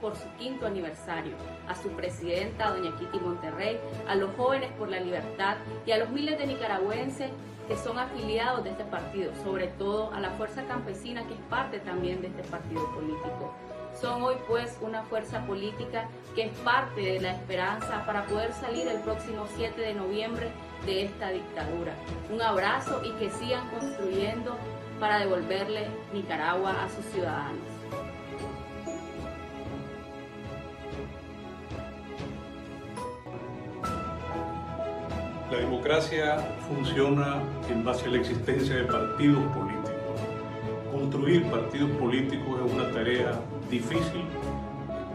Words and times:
Por 0.00 0.16
su 0.16 0.26
quinto 0.38 0.66
aniversario, 0.66 1.34
a 1.68 1.74
su 1.74 1.90
presidenta, 1.90 2.70
doña 2.70 2.96
Kitty 2.96 3.20
Monterrey, 3.20 3.78
a 4.08 4.14
los 4.14 4.34
jóvenes 4.34 4.70
por 4.78 4.88
la 4.88 4.98
libertad 4.98 5.58
y 5.84 5.92
a 5.92 5.98
los 5.98 6.08
miles 6.08 6.38
de 6.38 6.46
nicaragüenses 6.46 7.30
que 7.68 7.76
son 7.76 7.98
afiliados 7.98 8.64
de 8.64 8.70
este 8.70 8.84
partido, 8.84 9.30
sobre 9.44 9.66
todo 9.66 10.10
a 10.14 10.20
la 10.20 10.30
fuerza 10.30 10.64
campesina 10.64 11.22
que 11.24 11.34
es 11.34 11.40
parte 11.50 11.80
también 11.80 12.22
de 12.22 12.28
este 12.28 12.44
partido 12.44 12.82
político. 12.94 13.52
Son 14.00 14.22
hoy 14.22 14.36
pues 14.48 14.78
una 14.80 15.02
fuerza 15.02 15.46
política 15.46 16.08
que 16.34 16.44
es 16.44 16.52
parte 16.60 17.02
de 17.02 17.20
la 17.20 17.32
esperanza 17.32 18.06
para 18.06 18.24
poder 18.24 18.54
salir 18.54 18.88
el 18.88 19.02
próximo 19.02 19.44
7 19.54 19.78
de 19.78 19.92
noviembre 19.92 20.50
de 20.86 21.04
esta 21.04 21.28
dictadura. 21.28 21.92
Un 22.32 22.40
abrazo 22.40 23.02
y 23.04 23.10
que 23.18 23.28
sigan 23.28 23.68
construyendo 23.68 24.56
para 24.98 25.18
devolverle 25.18 25.88
Nicaragua 26.14 26.84
a 26.84 26.88
sus 26.88 27.04
ciudadanos. 27.12 27.67
La 35.50 35.56
democracia 35.56 36.36
funciona 36.68 37.42
en 37.70 37.82
base 37.82 38.04
a 38.04 38.10
la 38.10 38.18
existencia 38.18 38.76
de 38.76 38.82
partidos 38.84 39.42
políticos. 39.54 40.20
Construir 40.92 41.42
partidos 41.44 41.90
políticos 41.92 42.60
es 42.66 42.72
una 42.72 42.90
tarea 42.90 43.40
difícil 43.70 44.24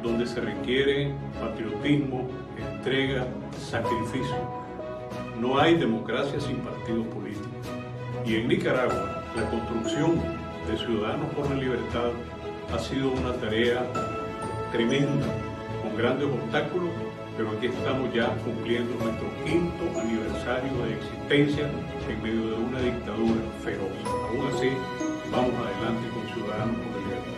donde 0.02 0.26
se 0.26 0.42
requiere 0.42 1.14
patriotismo, 1.40 2.28
entrega, 2.58 3.28
sacrificio. 3.60 4.36
No 5.40 5.60
hay 5.60 5.76
democracia 5.76 6.40
sin 6.40 6.58
partidos 6.58 7.06
políticos. 7.08 7.68
Y 8.26 8.38
en 8.38 8.48
Nicaragua, 8.48 9.24
la 9.36 9.50
construcción 9.52 10.20
de 10.68 10.78
Ciudadanos 10.78 11.32
por 11.36 11.48
la 11.48 11.58
Libertad 11.58 12.10
ha 12.74 12.80
sido 12.80 13.12
una 13.12 13.34
tarea 13.34 13.86
tremenda, 14.72 15.28
con 15.84 15.96
grandes 15.96 16.28
obstáculos, 16.28 16.90
pero 17.36 17.52
aquí 17.52 17.68
estamos 17.68 18.14
ya 18.14 18.36
cumpliendo 18.44 18.96
nuestro 19.04 19.28
quinto 19.44 20.00
aniversario 20.00 20.72
de 20.84 20.94
existencia 20.94 21.70
en 22.08 22.22
medio 22.22 22.50
de 22.50 22.56
una 22.56 22.80
dictadura 22.80 23.42
feroz. 23.64 23.92
Aún 24.06 24.48
así, 24.54 24.70
vamos 25.32 25.54
adelante 25.56 26.10
con 26.10 26.28
Ciudadanos 26.34 26.76
por 26.76 26.92
la 26.92 26.98
Libertad. 26.98 27.34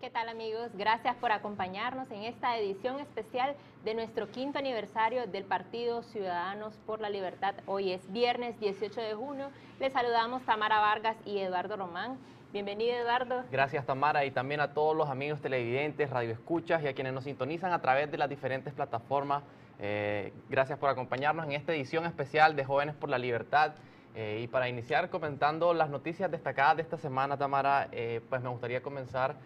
¿Qué 0.00 0.10
tal 0.10 0.28
amigos? 0.28 0.70
Gracias 0.74 1.14
por 1.16 1.30
acompañarnos 1.30 2.10
en 2.10 2.24
esta 2.24 2.58
edición 2.58 2.98
especial 2.98 3.54
de 3.84 3.94
nuestro 3.94 4.28
quinto 4.30 4.58
aniversario 4.58 5.26
del 5.28 5.44
Partido 5.44 6.02
Ciudadanos 6.02 6.74
por 6.86 7.00
la 7.00 7.10
Libertad. 7.10 7.54
Hoy 7.66 7.92
es 7.92 8.12
viernes 8.12 8.58
18 8.58 9.00
de 9.00 9.14
junio. 9.14 9.50
Les 9.78 9.92
saludamos 9.92 10.42
Tamara 10.42 10.80
Vargas 10.80 11.16
y 11.24 11.38
Eduardo 11.38 11.76
Román. 11.76 12.18
Bienvenido 12.50 12.96
Eduardo. 12.96 13.44
Gracias 13.52 13.84
Tamara 13.84 14.24
y 14.24 14.30
también 14.30 14.60
a 14.60 14.72
todos 14.72 14.96
los 14.96 15.10
amigos 15.10 15.38
televidentes, 15.42 16.08
radioescuchas 16.08 16.82
y 16.82 16.88
a 16.88 16.94
quienes 16.94 17.12
nos 17.12 17.24
sintonizan 17.24 17.74
a 17.74 17.82
través 17.82 18.10
de 18.10 18.16
las 18.16 18.30
diferentes 18.30 18.72
plataformas. 18.72 19.42
Eh, 19.78 20.32
gracias 20.48 20.78
por 20.78 20.88
acompañarnos 20.88 21.44
en 21.44 21.52
esta 21.52 21.74
edición 21.74 22.06
especial 22.06 22.56
de 22.56 22.64
Jóvenes 22.64 22.94
por 22.94 23.10
la 23.10 23.18
Libertad. 23.18 23.74
Eh, 24.14 24.40
y 24.42 24.46
para 24.46 24.66
iniciar 24.66 25.10
comentando 25.10 25.74
las 25.74 25.90
noticias 25.90 26.30
destacadas 26.30 26.76
de 26.76 26.82
esta 26.84 26.96
semana, 26.96 27.36
Tamara, 27.36 27.88
eh, 27.92 28.22
pues 28.30 28.40
me 28.40 28.48
gustaría 28.48 28.82
comenzar 28.82 29.36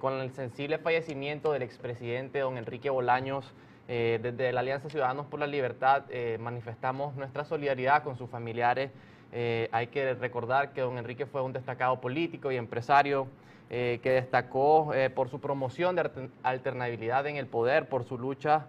con 0.00 0.14
el 0.14 0.32
sensible 0.32 0.78
fallecimiento 0.78 1.52
del 1.52 1.62
expresidente 1.62 2.40
don 2.40 2.58
Enrique 2.58 2.90
Bolaños. 2.90 3.54
desde 3.86 4.52
la 4.52 4.60
Alianza 4.60 4.90
Ciudadanos 4.90 5.24
por 5.26 5.40
la 5.40 5.46
Libertad 5.46 6.02
manifestamos 6.38 7.14
nuestra 7.14 7.44
solidaridad 7.44 8.02
con 8.02 8.18
sus 8.18 8.28
familiares 8.28 8.90
eh, 9.32 9.68
hay 9.72 9.88
que 9.88 10.14
recordar 10.14 10.72
que 10.72 10.80
don 10.80 10.98
Enrique 10.98 11.26
fue 11.26 11.42
un 11.42 11.52
destacado 11.52 12.00
político 12.00 12.50
y 12.50 12.56
empresario 12.56 13.28
eh, 13.70 14.00
que 14.02 14.10
destacó 14.10 14.94
eh, 14.94 15.10
por 15.10 15.28
su 15.28 15.40
promoción 15.40 15.96
de 15.96 16.30
alternabilidad 16.42 17.26
en 17.26 17.36
el 17.36 17.46
poder, 17.46 17.88
por 17.88 18.04
su 18.04 18.18
lucha 18.18 18.66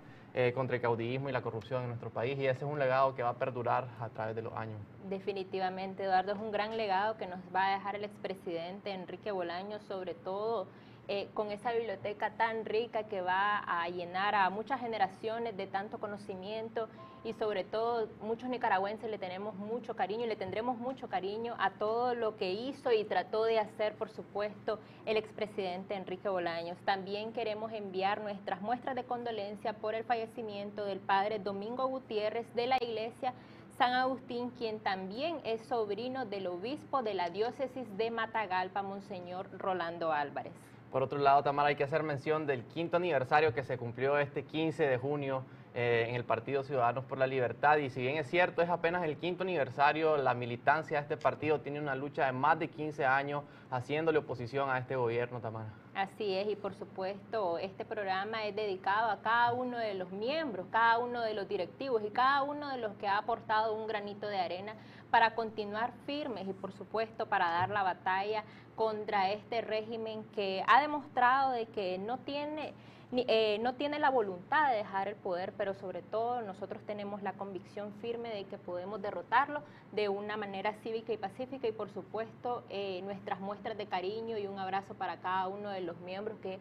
contra 0.53 0.78
el 0.78 0.81
caudillismo 0.81 1.28
y 1.28 1.34
la 1.34 1.42
corrupción 1.42 1.81
en 1.81 1.90
nuestro 1.90 2.12
país 2.12 2.38
y 2.40 2.46
ese 2.46 2.59
es 2.64 2.72
un 2.72 2.80
legado 2.80 3.14
que 3.14 3.24
va 3.24 3.30
a 3.30 3.34
perdurar 3.34 3.90
a 4.00 4.08
través 4.08 4.36
de 4.38 4.42
los 4.42 4.53
años. 4.53 4.78
Definitivamente, 5.09 6.03
Eduardo, 6.03 6.31
es 6.31 6.38
un 6.38 6.52
gran 6.52 6.78
legado 6.78 7.18
que 7.18 7.28
nos 7.28 7.40
va 7.53 7.68
a 7.68 7.72
dejar 7.74 7.96
el 7.96 8.06
expresidente 8.06 8.92
Enrique 8.92 9.31
Bolaños, 9.31 9.81
sobre 9.84 10.14
todo 10.14 10.68
eh, 11.12 11.28
con 11.34 11.52
esa 11.52 11.72
biblioteca 11.74 12.30
tan 12.38 12.66
rica 12.66 13.06
que 13.08 13.22
va 13.22 13.64
a 13.66 13.90
llenar 13.90 14.36
a 14.36 14.47
muchas 14.52 14.80
generaciones 14.80 15.58
de 15.58 15.66
tanto 15.66 15.97
conocimiento 15.97 16.88
y 17.24 17.34
sobre 17.34 17.64
todo 17.64 18.09
muchos 18.22 18.47
nicaragüenses 18.47 19.09
le 19.09 19.18
tenemos 19.18 19.56
mucho 19.56 19.96
cariño 19.96 20.25
y 20.25 20.28
le 20.28 20.36
tendremos 20.36 20.78
mucho 20.78 21.09
cariño 21.09 21.56
a 21.58 21.72
todo 21.72 22.14
lo 22.14 22.38
que 22.38 22.52
hizo 22.52 22.92
y 22.92 23.06
trató 23.06 23.46
de 23.46 23.58
hacer, 23.58 23.96
por 23.96 24.12
supuesto, 24.12 24.78
el 25.08 25.18
expresidente 25.18 25.96
Enrique 25.96 26.30
Bolaños. 26.30 26.78
También 26.86 27.34
queremos 27.34 27.74
enviar 27.74 28.22
nuestras 28.22 28.62
muestras 28.62 28.96
de 28.96 29.03
condolencia 29.03 29.74
por 29.74 29.96
el 29.96 30.03
fallecimiento 30.03 30.86
del 30.86 31.00
padre 31.00 31.40
Domingo 31.40 31.88
Gutiérrez 31.88 32.46
de 32.53 32.68
la 32.68 32.78
iglesia 32.80 33.34
San 33.80 33.94
Agustín, 33.94 34.52
quien 34.52 34.80
también 34.80 35.40
es 35.44 35.62
sobrino 35.64 36.28
del 36.28 36.46
obispo 36.46 37.02
de 37.02 37.16
la 37.16 37.31
diócesis 37.31 37.88
de 37.98 38.12
Matagalpa, 38.12 38.84
Monseñor 38.84 39.50
Rolando 39.58 40.12
Álvarez. 40.12 40.53
Por 40.91 41.03
otro 41.03 41.19
lado, 41.19 41.44
Tamara, 41.44 41.69
hay 41.69 41.75
que 41.75 41.83
hacer 41.83 42.01
mención 42.01 42.47
del 42.47 42.63
quinto 42.63 42.97
aniversario 42.97 43.53
que 43.53 43.63
se 43.63 43.77
cumplió 43.77 44.17
este 44.17 44.44
15 44.44 44.88
de 44.88 44.97
junio 44.97 45.44
eh, 45.75 46.07
en 46.09 46.16
el 46.16 46.23
Partido 46.23 46.63
Ciudadanos 46.63 47.05
por 47.05 47.19
la 47.19 47.27
Libertad. 47.27 47.77
Y 47.77 47.91
si 47.91 48.01
bien 48.01 48.17
es 48.17 48.27
cierto, 48.27 48.63
es 48.63 48.69
apenas 48.69 49.03
el 49.03 49.17
quinto 49.17 49.44
aniversario, 49.44 50.17
la 50.17 50.33
militancia 50.33 50.97
de 50.97 51.03
este 51.03 51.17
partido 51.17 51.59
tiene 51.59 51.79
una 51.79 51.94
lucha 51.94 52.25
de 52.25 52.31
más 52.31 52.57
de 52.57 52.69
15 52.69 53.05
años 53.05 53.44
haciéndole 53.69 54.17
oposición 54.17 54.67
a 54.72 54.79
este 54.79 54.95
gobierno, 54.95 55.39
Tamara. 55.39 55.72
Así 55.94 56.33
es, 56.33 56.47
y 56.47 56.55
por 56.55 56.73
supuesto, 56.73 57.59
este 57.59 57.85
programa 57.85 58.45
es 58.45 58.56
dedicado 58.56 59.11
a 59.11 59.21
cada 59.21 59.53
uno 59.53 59.77
de 59.77 59.94
los 59.94 60.11
miembros, 60.11 60.66
cada 60.71 60.97
uno 60.97 61.21
de 61.21 61.35
los 61.35 61.47
directivos 61.47 62.01
y 62.03 62.09
cada 62.09 62.41
uno 62.41 62.69
de 62.69 62.77
los 62.77 62.94
que 62.97 63.07
ha 63.07 63.17
aportado 63.17 63.75
un 63.75 63.85
granito 63.85 64.27
de 64.27 64.39
arena 64.39 64.75
para 65.09 65.36
continuar 65.36 65.92
firmes 66.06 66.47
y 66.47 66.53
por 66.53 66.72
supuesto 66.74 67.25
para 67.28 67.50
dar 67.50 67.70
la 67.70 67.84
batalla 67.84 68.44
contra 68.75 69.31
este 69.31 69.62
régimen 69.62 70.24
que 70.36 70.64
ha 70.68 70.81
demostrado 70.81 71.52
de 71.52 71.66
que 71.66 71.97
no 71.97 72.18
tiene, 72.20 72.74
eh, 73.12 73.58
no 73.62 73.74
tiene 73.75 74.00
la 74.00 74.09
voluntad 74.09 74.69
de 74.69 74.78
dejar 74.78 75.08
el 75.08 75.16
poder, 75.16 75.53
pero 75.58 75.74
sobre 75.74 76.02
todo 76.02 76.42
nosotros 76.42 76.81
tenemos 76.86 77.22
la 77.22 77.34
convicción 77.34 77.94
firme 78.02 78.30
de 78.30 78.46
que 78.46 78.58
podemos 78.58 79.02
derrotarlo 79.02 79.64
de 79.92 80.08
una 80.09 80.38
manera 80.38 80.74
cívica 80.84 81.12
y 81.12 81.18
pacífica 81.18 81.68
y 81.68 81.72
por 81.72 81.90
supuesto 81.90 82.64
eh, 82.69 83.02
nuestras 83.03 83.40
muestras 83.40 83.78
de 83.78 83.88
cariño 83.88 84.38
y 84.38 84.48
un 84.48 84.59
abrazo 84.59 84.94
para 84.94 85.18
cada 85.18 85.48
uno 85.48 85.69
de 85.69 85.81
los 85.81 86.00
miembros 86.00 86.38
que 86.40 86.59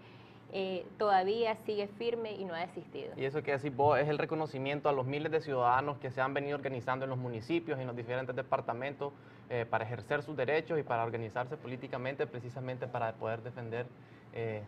eh, 0.51 0.87
todavía 0.97 1.57
sigue 1.67 1.89
firme 1.99 2.33
y 2.33 2.45
no 2.45 2.55
ha 2.55 2.61
desistido. 2.61 3.13
Y 3.17 3.25
eso 3.25 3.43
que 3.43 3.53
decís 3.53 3.75
vos 3.75 3.99
es 3.99 4.09
el 4.09 4.17
reconocimiento 4.17 4.89
a 4.89 4.93
los 4.93 5.05
miles 5.05 5.31
de 5.31 5.41
ciudadanos 5.41 5.99
que 5.99 6.11
se 6.11 6.23
han 6.23 6.33
venido 6.33 6.57
organizando 6.57 7.05
en 7.05 7.11
los 7.11 7.19
municipios 7.19 7.79
y 7.79 7.83
en 7.83 7.87
los 7.87 7.97
diferentes 7.97 8.35
departamentos 8.35 9.13
eh, 9.51 9.67
para 9.69 9.85
ejercer 9.85 10.23
sus 10.23 10.37
derechos 10.37 10.79
y 10.79 10.83
para 10.83 11.05
organizarse 11.05 11.57
políticamente 11.57 12.27
precisamente 12.27 12.87
para 12.87 13.13
poder 13.13 13.43
defender 13.43 13.87
eh, 14.35 14.63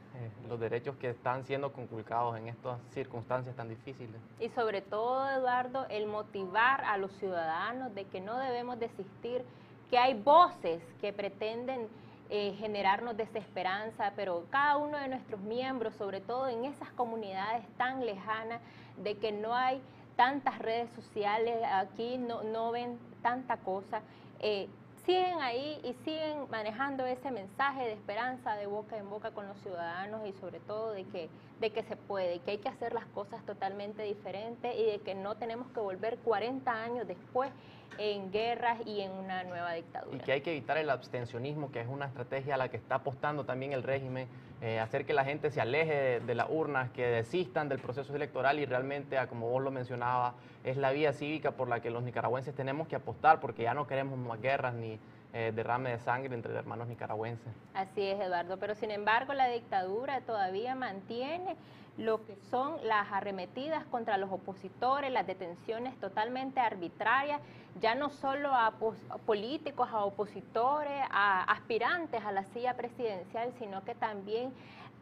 los 0.48 0.58
derechos 0.58 0.96
que 0.96 1.10
están 1.10 1.44
siendo 1.44 1.72
conculcados 1.72 2.36
en 2.36 2.48
estas 2.48 2.78
circunstancias 2.92 3.54
tan 3.56 3.68
difíciles. 3.68 4.20
Y 4.38 4.48
sobre 4.50 4.82
todo, 4.82 5.28
Eduardo, 5.30 5.86
el 5.88 6.06
motivar 6.06 6.82
a 6.84 6.98
los 6.98 7.12
ciudadanos 7.12 7.94
de 7.94 8.04
que 8.04 8.20
no 8.20 8.38
debemos 8.38 8.78
desistir, 8.78 9.44
que 9.90 9.98
hay 9.98 10.14
voces 10.14 10.82
que 11.00 11.12
pretenden 11.12 11.88
eh, 12.30 12.54
generarnos 12.58 13.16
desesperanza, 13.16 14.12
pero 14.14 14.44
cada 14.50 14.76
uno 14.76 14.96
de 14.98 15.08
nuestros 15.08 15.40
miembros, 15.40 15.94
sobre 15.96 16.20
todo 16.20 16.48
en 16.48 16.64
esas 16.64 16.88
comunidades 16.92 17.66
tan 17.76 18.06
lejanas, 18.06 18.60
de 19.02 19.16
que 19.18 19.32
no 19.32 19.54
hay 19.54 19.82
tantas 20.14 20.58
redes 20.60 20.88
sociales, 20.92 21.56
aquí 21.72 22.18
no, 22.18 22.42
no 22.44 22.70
ven 22.70 22.98
tanta 23.22 23.56
cosa, 23.56 24.02
eh, 24.38 24.68
siguen 25.04 25.40
ahí 25.40 25.80
y 25.82 25.92
siguen 26.04 26.48
manejando 26.50 27.04
ese 27.04 27.32
mensaje 27.32 27.82
de 27.82 27.94
esperanza 27.94 28.54
de 28.54 28.66
boca 28.66 28.96
en 28.96 29.10
boca 29.10 29.32
con 29.32 29.48
los 29.48 29.58
ciudadanos 29.58 30.20
y 30.24 30.32
sobre 30.34 30.60
todo 30.60 30.92
de 30.92 31.04
que, 31.04 31.28
de 31.60 31.70
que 31.70 31.82
se 31.82 31.96
puede, 31.96 32.38
que 32.40 32.52
hay 32.52 32.58
que 32.58 32.68
hacer 32.68 32.92
las 32.92 33.06
cosas 33.06 33.44
totalmente 33.44 34.02
diferentes 34.02 34.72
y 34.76 34.84
de 34.84 34.98
que 35.00 35.16
no 35.16 35.36
tenemos 35.36 35.68
que 35.72 35.80
volver 35.80 36.18
40 36.18 36.70
años 36.70 37.08
después 37.08 37.50
en 37.98 38.30
guerras 38.30 38.78
y 38.86 39.00
en 39.00 39.12
una 39.12 39.44
nueva 39.44 39.72
dictadura. 39.74 40.16
Y 40.16 40.20
que 40.20 40.32
hay 40.32 40.40
que 40.40 40.52
evitar 40.52 40.78
el 40.78 40.90
abstencionismo, 40.90 41.70
que 41.70 41.80
es 41.80 41.88
una 41.88 42.06
estrategia 42.06 42.54
a 42.54 42.58
la 42.58 42.68
que 42.68 42.76
está 42.76 42.96
apostando 42.96 43.44
también 43.44 43.72
el 43.72 43.82
régimen, 43.82 44.28
eh, 44.62 44.78
hacer 44.78 45.06
que 45.06 45.14
la 45.14 45.24
gente 45.24 45.50
se 45.50 45.60
aleje 45.60 46.20
de, 46.20 46.34
las 46.34 46.48
urnas, 46.50 46.90
que 46.90 47.06
desistan 47.06 47.68
del 47.68 47.78
proceso 47.78 48.14
electoral 48.14 48.58
y 48.58 48.66
realmente, 48.66 49.16
como 49.28 49.48
vos 49.48 49.62
lo 49.62 49.70
mencionabas, 49.70 50.34
es 50.64 50.76
la 50.76 50.92
vía 50.92 51.12
cívica 51.12 51.52
por 51.52 51.68
la 51.68 51.80
que 51.80 51.90
los 51.90 52.02
nicaragüenses 52.02 52.54
tenemos 52.54 52.88
que 52.88 52.96
apostar, 52.96 53.40
porque 53.40 53.62
ya 53.62 53.74
no 53.74 53.86
queremos 53.86 54.18
más 54.18 54.40
guerras 54.40 54.74
ni 54.74 54.98
eh, 55.32 55.52
derrame 55.54 55.92
de 55.92 55.98
sangre 56.00 56.34
entre 56.34 56.52
hermanos 56.54 56.88
nicaragüenses. 56.88 57.52
Así 57.72 58.02
es, 58.02 58.20
Eduardo, 58.20 58.58
pero 58.58 58.74
sin 58.74 58.90
embargo 58.90 59.32
la 59.32 59.48
dictadura 59.48 60.20
todavía 60.22 60.74
mantiene 60.74 61.56
lo 62.00 62.24
que 62.24 62.34
son 62.50 62.76
las 62.84 63.12
arremetidas 63.12 63.84
contra 63.86 64.16
los 64.16 64.32
opositores, 64.32 65.12
las 65.12 65.26
detenciones 65.26 65.94
totalmente 66.00 66.58
arbitrarias, 66.58 67.40
ya 67.80 67.94
no 67.94 68.08
solo 68.08 68.52
a, 68.52 68.72
políticos, 69.26 69.88
a 69.92 70.04
opositores, 70.04 71.02
a 71.10 71.44
aspirantes 71.44 72.22
a 72.24 72.32
la 72.32 72.44
silla 72.46 72.74
presidencial, 72.74 73.52
sino 73.58 73.84
que 73.84 73.94
también 73.94 74.52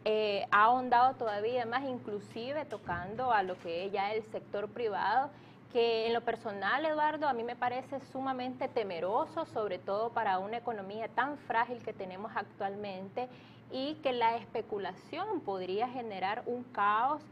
eh, 0.05 0.47
ha 0.51 0.65
ahondado 0.65 1.15
todavía 1.15 1.65
más, 1.67 1.85
inclusive 1.85 2.65
tocando 2.65 3.33
a 3.33 3.43
lo 3.45 3.57
que 3.61 3.87
es 3.87 3.93
ya 3.93 4.13
el 4.13 4.25
sector 4.33 4.69
privado 4.69 5.31
que 5.73 6.07
en 6.07 6.15
lo 6.15 6.23
personal, 6.23 6.85
Eduardo, 6.87 7.29
a 7.29 7.35
mí 7.35 7.45
me 7.45 7.55
parece 7.55 8.01
sumamente 8.11 8.69
temeroso, 8.69 9.45
sobre 9.47 9.79
todo 9.79 10.11
para 10.11 10.39
una 10.39 10.57
economía 10.57 11.09
tan 11.09 11.37
frágil 11.39 11.83
que 11.83 11.93
tenemos 11.93 12.33
actualmente 12.35 13.29
y 13.71 13.95
que 14.03 14.13
la 14.13 14.37
especulación 14.37 15.41
podría 15.41 15.89
generar 15.89 16.43
un 16.47 16.65
caos 16.65 17.23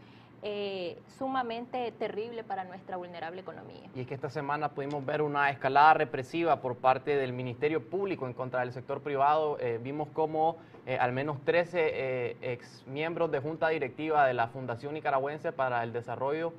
eh, 0.43 0.99
sumamente 1.19 1.91
terrible 1.99 2.45
para 2.45 2.65
nuestra 2.65 2.97
vulnerable 2.99 3.41
economía. 3.41 3.89
Y 3.95 4.03
es 4.03 4.07
que 4.07 4.15
esta 4.15 4.29
semana 4.29 4.69
pudimos 4.69 5.05
ver 5.05 5.23
una 5.23 5.51
escalada 5.51 5.95
represiva 5.95 6.61
por 6.61 6.77
parte 6.77 7.17
del 7.17 7.33
Ministerio 7.33 7.83
Público 7.83 8.27
en 8.27 8.35
contra 8.35 8.61
del 8.61 8.73
sector 8.73 9.01
privado. 9.01 9.59
Eh, 9.61 9.81
vimos 9.83 10.09
como 10.13 10.59
eh, 10.85 10.99
al 10.99 11.13
menos 11.13 11.43
13 11.45 12.37
ex 12.43 12.85
miembros 12.87 13.33
de 13.33 13.41
junta 13.41 13.71
directiva 13.71 14.27
de 14.27 14.35
la 14.35 14.49
Fundación 14.49 14.95
Nicaragüense 14.95 15.53
para 15.53 15.83
el 15.83 15.93
Desarrollo 15.93 16.53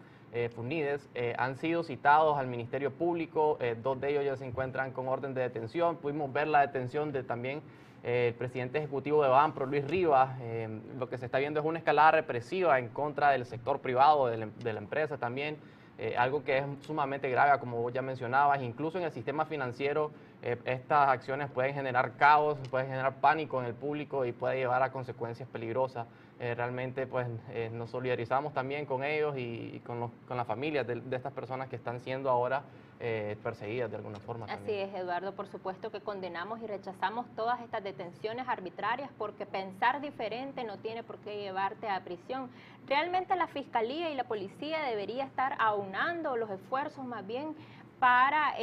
FUNIDES 0.54 1.10
han 1.38 1.56
sido 1.56 1.84
citados 1.84 2.38
al 2.38 2.46
Ministerio 2.46 2.92
Público, 2.92 3.58
dos 3.82 4.00
de 4.00 4.12
ellos 4.12 4.26
ya 4.26 4.36
se 4.36 4.46
encuentran 4.46 4.92
con 4.92 5.08
orden 5.08 5.34
de 5.34 5.42
detención, 5.42 5.96
pudimos 5.96 6.32
ver 6.32 6.48
la 6.48 6.62
detención 6.62 7.12
de 7.12 7.24
también 7.24 7.64
el 8.04 8.34
presidente 8.34 8.78
ejecutivo 8.78 9.24
de 9.24 9.30
Banpro, 9.30 9.66
Luis 9.66 9.86
Rivas, 9.88 10.38
eh, 10.42 10.70
lo 10.98 11.10
que 11.10 11.18
se 11.18 11.26
está 11.26 11.40
viendo 11.40 11.60
es 11.60 11.66
una 11.66 11.80
escalada 11.80 12.12
represiva 12.12 12.80
en 12.80 12.90
contra 12.90 13.32
del 13.32 13.46
sector 13.46 13.80
privado, 13.80 14.28
de 14.28 14.38
la, 14.38 14.80
empresa 14.80 15.18
también, 15.18 15.58
eh, 15.98 16.16
algo 16.18 16.44
que 16.44 16.60
es 16.60 16.66
sumamente 16.82 17.30
grave, 17.30 17.60
como 17.60 17.90
ya 17.90 18.02
mencionabas, 18.02 18.62
incluso 18.62 18.98
en 18.98 19.06
el 19.06 19.12
sistema 19.12 19.46
financiero 19.46 20.12
eh, 20.44 20.58
estas 20.66 21.10
acciones 21.10 21.50
pueden 21.50 21.74
generar 21.74 22.16
caos, 22.18 22.58
pueden 22.70 22.88
generar 22.88 23.16
pánico 23.16 23.60
en 23.60 23.68
el 23.68 23.74
público 23.74 24.24
y 24.26 24.32
puede 24.32 24.58
llevar 24.58 24.84
a 24.84 24.92
consecuencias 24.92 25.50
peligrosas. 25.50 26.06
Realmente 26.40 27.08
pues 27.08 27.28
nos 27.72 27.90
solidarizamos 27.90 28.54
también 28.54 28.86
con 28.86 29.04
ellos 29.04 29.36
y, 29.38 29.82
con, 29.86 30.12
con, 30.28 30.38
las 30.38 30.46
familias 30.46 30.86
de, 30.86 31.02
de, 31.02 31.16
estas 31.16 31.34
personas 31.34 31.68
que 31.68 31.76
están 31.76 32.00
siendo 32.00 32.30
ahora 32.30 32.64
eh, 33.00 33.38
perseguidas 33.44 33.92
de 33.92 33.98
alguna 33.98 34.20
forma. 34.20 34.48
Así 34.48 34.72
es, 34.72 34.92
Eduardo, 34.96 35.36
por 35.36 35.46
supuesto 35.46 35.92
que 35.92 36.02
condenamos 36.02 36.60
y 36.62 36.66
rechazamos 36.66 37.28
todas 37.36 37.62
estas 37.62 37.84
detenciones 37.84 38.48
arbitrarias 38.48 39.12
porque 39.20 39.46
pensar 39.46 40.02
diferente 40.02 40.64
no 40.64 40.80
tiene 40.80 41.04
por 41.04 41.20
qué 41.20 41.38
llevarte 41.38 41.88
a 41.88 42.04
prisión. 42.04 42.50
Realmente 42.88 43.36
la 43.36 43.46
Fiscalía 43.50 44.10
y 44.10 44.16
la 44.16 44.24
Policía 44.24 44.82
debería 44.82 45.26
estar 45.26 45.56
aunando 45.60 46.38
los 46.38 46.50
esfuerzos 46.50 47.06
más 47.06 47.26
bien 47.28 47.56
para... 48.00 48.56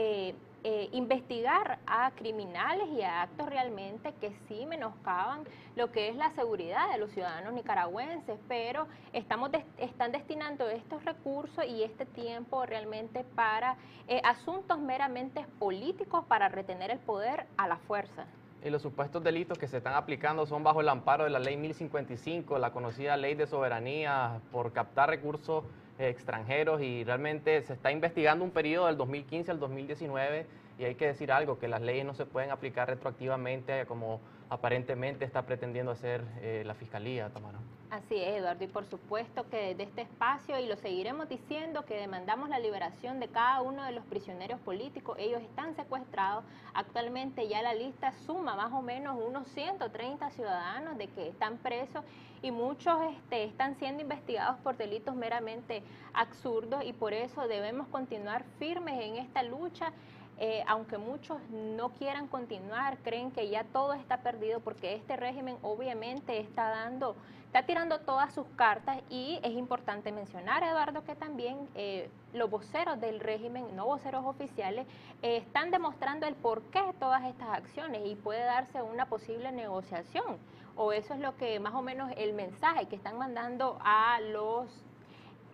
Eh, 0.67 0.89
investigar 0.93 1.79
a 1.87 2.11
criminales 2.13 2.89
y 2.89 3.03
a 3.03 3.21
actos 3.21 3.51
realmente 3.51 4.15
que 4.19 4.33
sí 4.49 4.65
menoscaban 4.65 5.45
lo 5.77 5.93
que 5.93 6.09
es 6.09 6.17
la 6.17 6.31
seguridad 6.31 6.91
de 6.91 6.97
los 6.97 7.11
ciudadanos 7.11 7.53
nicaragüenses, 7.53 8.39
pero 8.49 8.87
estamos 9.13 9.51
están 9.77 10.11
destinando 10.11 10.67
estos 10.71 11.05
recursos 11.05 11.67
y 11.67 11.83
este 11.83 12.07
tiempo 12.07 12.65
realmente 12.65 13.25
para 13.35 13.77
eh, 14.09 14.23
asuntos 14.25 14.79
meramente 14.79 15.45
políticos 15.59 16.25
para 16.29 16.49
retener 16.49 16.91
el 16.91 16.99
poder 16.99 17.45
a 17.59 17.69
la 17.69 17.77
fuerza. 17.77 18.25
Y 18.65 18.71
los 18.71 18.81
supuestos 18.81 19.23
delitos 19.23 19.59
que 19.59 19.69
se 19.69 19.77
están 19.77 19.93
aplicando 19.93 20.47
son 20.47 20.65
bajo 20.65 20.81
el 20.81 20.89
amparo 20.89 21.25
de 21.25 21.31
la 21.31 21.41
ley 21.41 21.59
1055, 21.59 22.59
la 22.59 22.73
conocida 22.73 23.19
ley 23.19 23.35
de 23.35 23.47
soberanía 23.47 24.41
por 24.51 24.73
captar 24.73 25.11
recursos 25.11 25.65
extranjeros 25.99 26.83
y 26.83 27.05
realmente 27.05 27.63
se 27.63 27.73
está 27.73 27.93
investigando 27.93 28.45
un 28.45 28.51
periodo 28.51 28.87
del 28.87 28.97
2015 28.97 29.51
al 29.51 29.61
2019 29.61 30.47
y 30.79 30.85
hay 30.85 30.95
que 30.97 31.07
decir 31.07 31.31
algo, 31.31 31.59
que 31.59 31.69
las 31.69 31.83
leyes 31.83 32.05
no 32.05 32.15
se 32.15 32.27
pueden 32.27 32.51
aplicar 32.51 32.89
retroactivamente 32.89 33.87
como 33.87 34.21
aparentemente 34.51 35.25
está 35.25 35.43
pretendiendo 35.43 35.93
hacer 35.93 36.23
eh, 36.41 36.63
la 36.67 36.75
Fiscalía, 36.75 37.29
Tamara. 37.31 37.59
Así 37.95 38.17
es, 38.17 38.39
Eduardo, 38.41 38.65
y 38.65 38.67
por 38.67 38.87
supuesto 38.87 39.49
que 39.49 39.69
desde 39.69 39.85
este 39.85 40.03
espacio, 40.03 40.59
y 40.59 40.67
lo 40.67 40.75
seguiremos 40.75 41.29
diciendo, 41.29 41.85
que 41.85 41.95
demandamos 41.95 42.49
la 42.49 42.59
liberación 42.59 43.21
de 43.21 43.29
cada 43.29 43.63
uno 43.63 43.85
de 43.85 43.93
los 43.93 44.05
prisioneros 44.07 44.59
políticos. 44.63 45.17
Ellos 45.17 45.41
están 45.41 45.77
secuestrados. 45.77 46.43
Actualmente 46.75 47.47
ya 47.47 47.63
la 47.63 47.73
lista 47.73 48.11
suma 48.27 48.57
más 48.57 48.73
o 48.73 48.83
menos 48.83 49.17
unos 49.25 49.47
130 49.47 50.29
ciudadanos 50.31 50.99
de 50.99 51.07
que 51.07 51.29
están 51.29 51.57
presos 51.59 52.05
y 52.43 52.51
muchos 52.51 52.99
este, 53.13 53.45
están 53.45 53.77
siendo 53.77 54.03
investigados 54.03 54.59
por 54.65 54.77
delitos 54.77 55.15
meramente 55.15 55.85
absurdos 56.15 56.83
y 56.85 56.93
por 56.95 57.15
eso 57.15 57.47
debemos 57.47 57.87
continuar 57.87 58.43
firmes 58.59 59.01
en 59.01 59.19
esta 59.19 59.45
lucha 59.45 59.93
eh, 60.39 60.65
aunque 60.67 60.99
muchos 60.99 61.39
no 61.51 61.91
quieran 61.91 62.27
continuar, 62.27 62.99
creen 62.99 63.31
que 63.31 63.49
ya 63.49 63.65
todo 63.65 63.93
está 63.93 64.19
perdido 64.19 64.61
porque 64.61 64.95
este 64.95 65.17
régimen 65.17 65.57
obviamente 65.63 66.41
está 66.41 66.71
dando, 66.71 67.15
está 67.47 67.65
tirando 67.65 68.01
todas 68.01 68.35
sus 68.35 68.47
cartas 68.57 68.99
y 69.11 69.39
es 69.45 69.53
importante 69.53 70.11
mencionar, 70.11 70.65
Eduardo, 70.65 71.05
que 71.05 71.15
también 71.15 71.69
eh, 71.77 72.11
los 72.33 72.51
voceros 72.51 73.01
del 73.01 73.21
régimen, 73.21 73.77
no 73.77 73.87
voceros 73.87 74.25
oficiales, 74.25 74.89
eh, 75.23 75.37
están 75.37 75.71
demostrando 75.71 76.27
el 76.27 76.35
porqué 76.35 76.83
de 76.83 76.93
todas 76.95 77.23
estas 77.25 77.49
acciones 77.51 78.03
y 78.05 78.17
puede 78.17 78.45
darse 78.45 78.83
una 78.83 79.07
posible 79.07 79.53
negociación. 79.53 80.39
O 80.77 80.93
eso 80.93 81.15
es 81.15 81.21
lo 81.21 81.37
que 81.37 81.61
más 81.61 81.75
o 81.75 81.83
menos 81.83 82.11
el 82.17 82.33
mensaje 82.33 82.87
que 82.87 82.97
están 82.97 83.17
mandando 83.17 83.79
a 83.85 84.19
los 84.21 84.84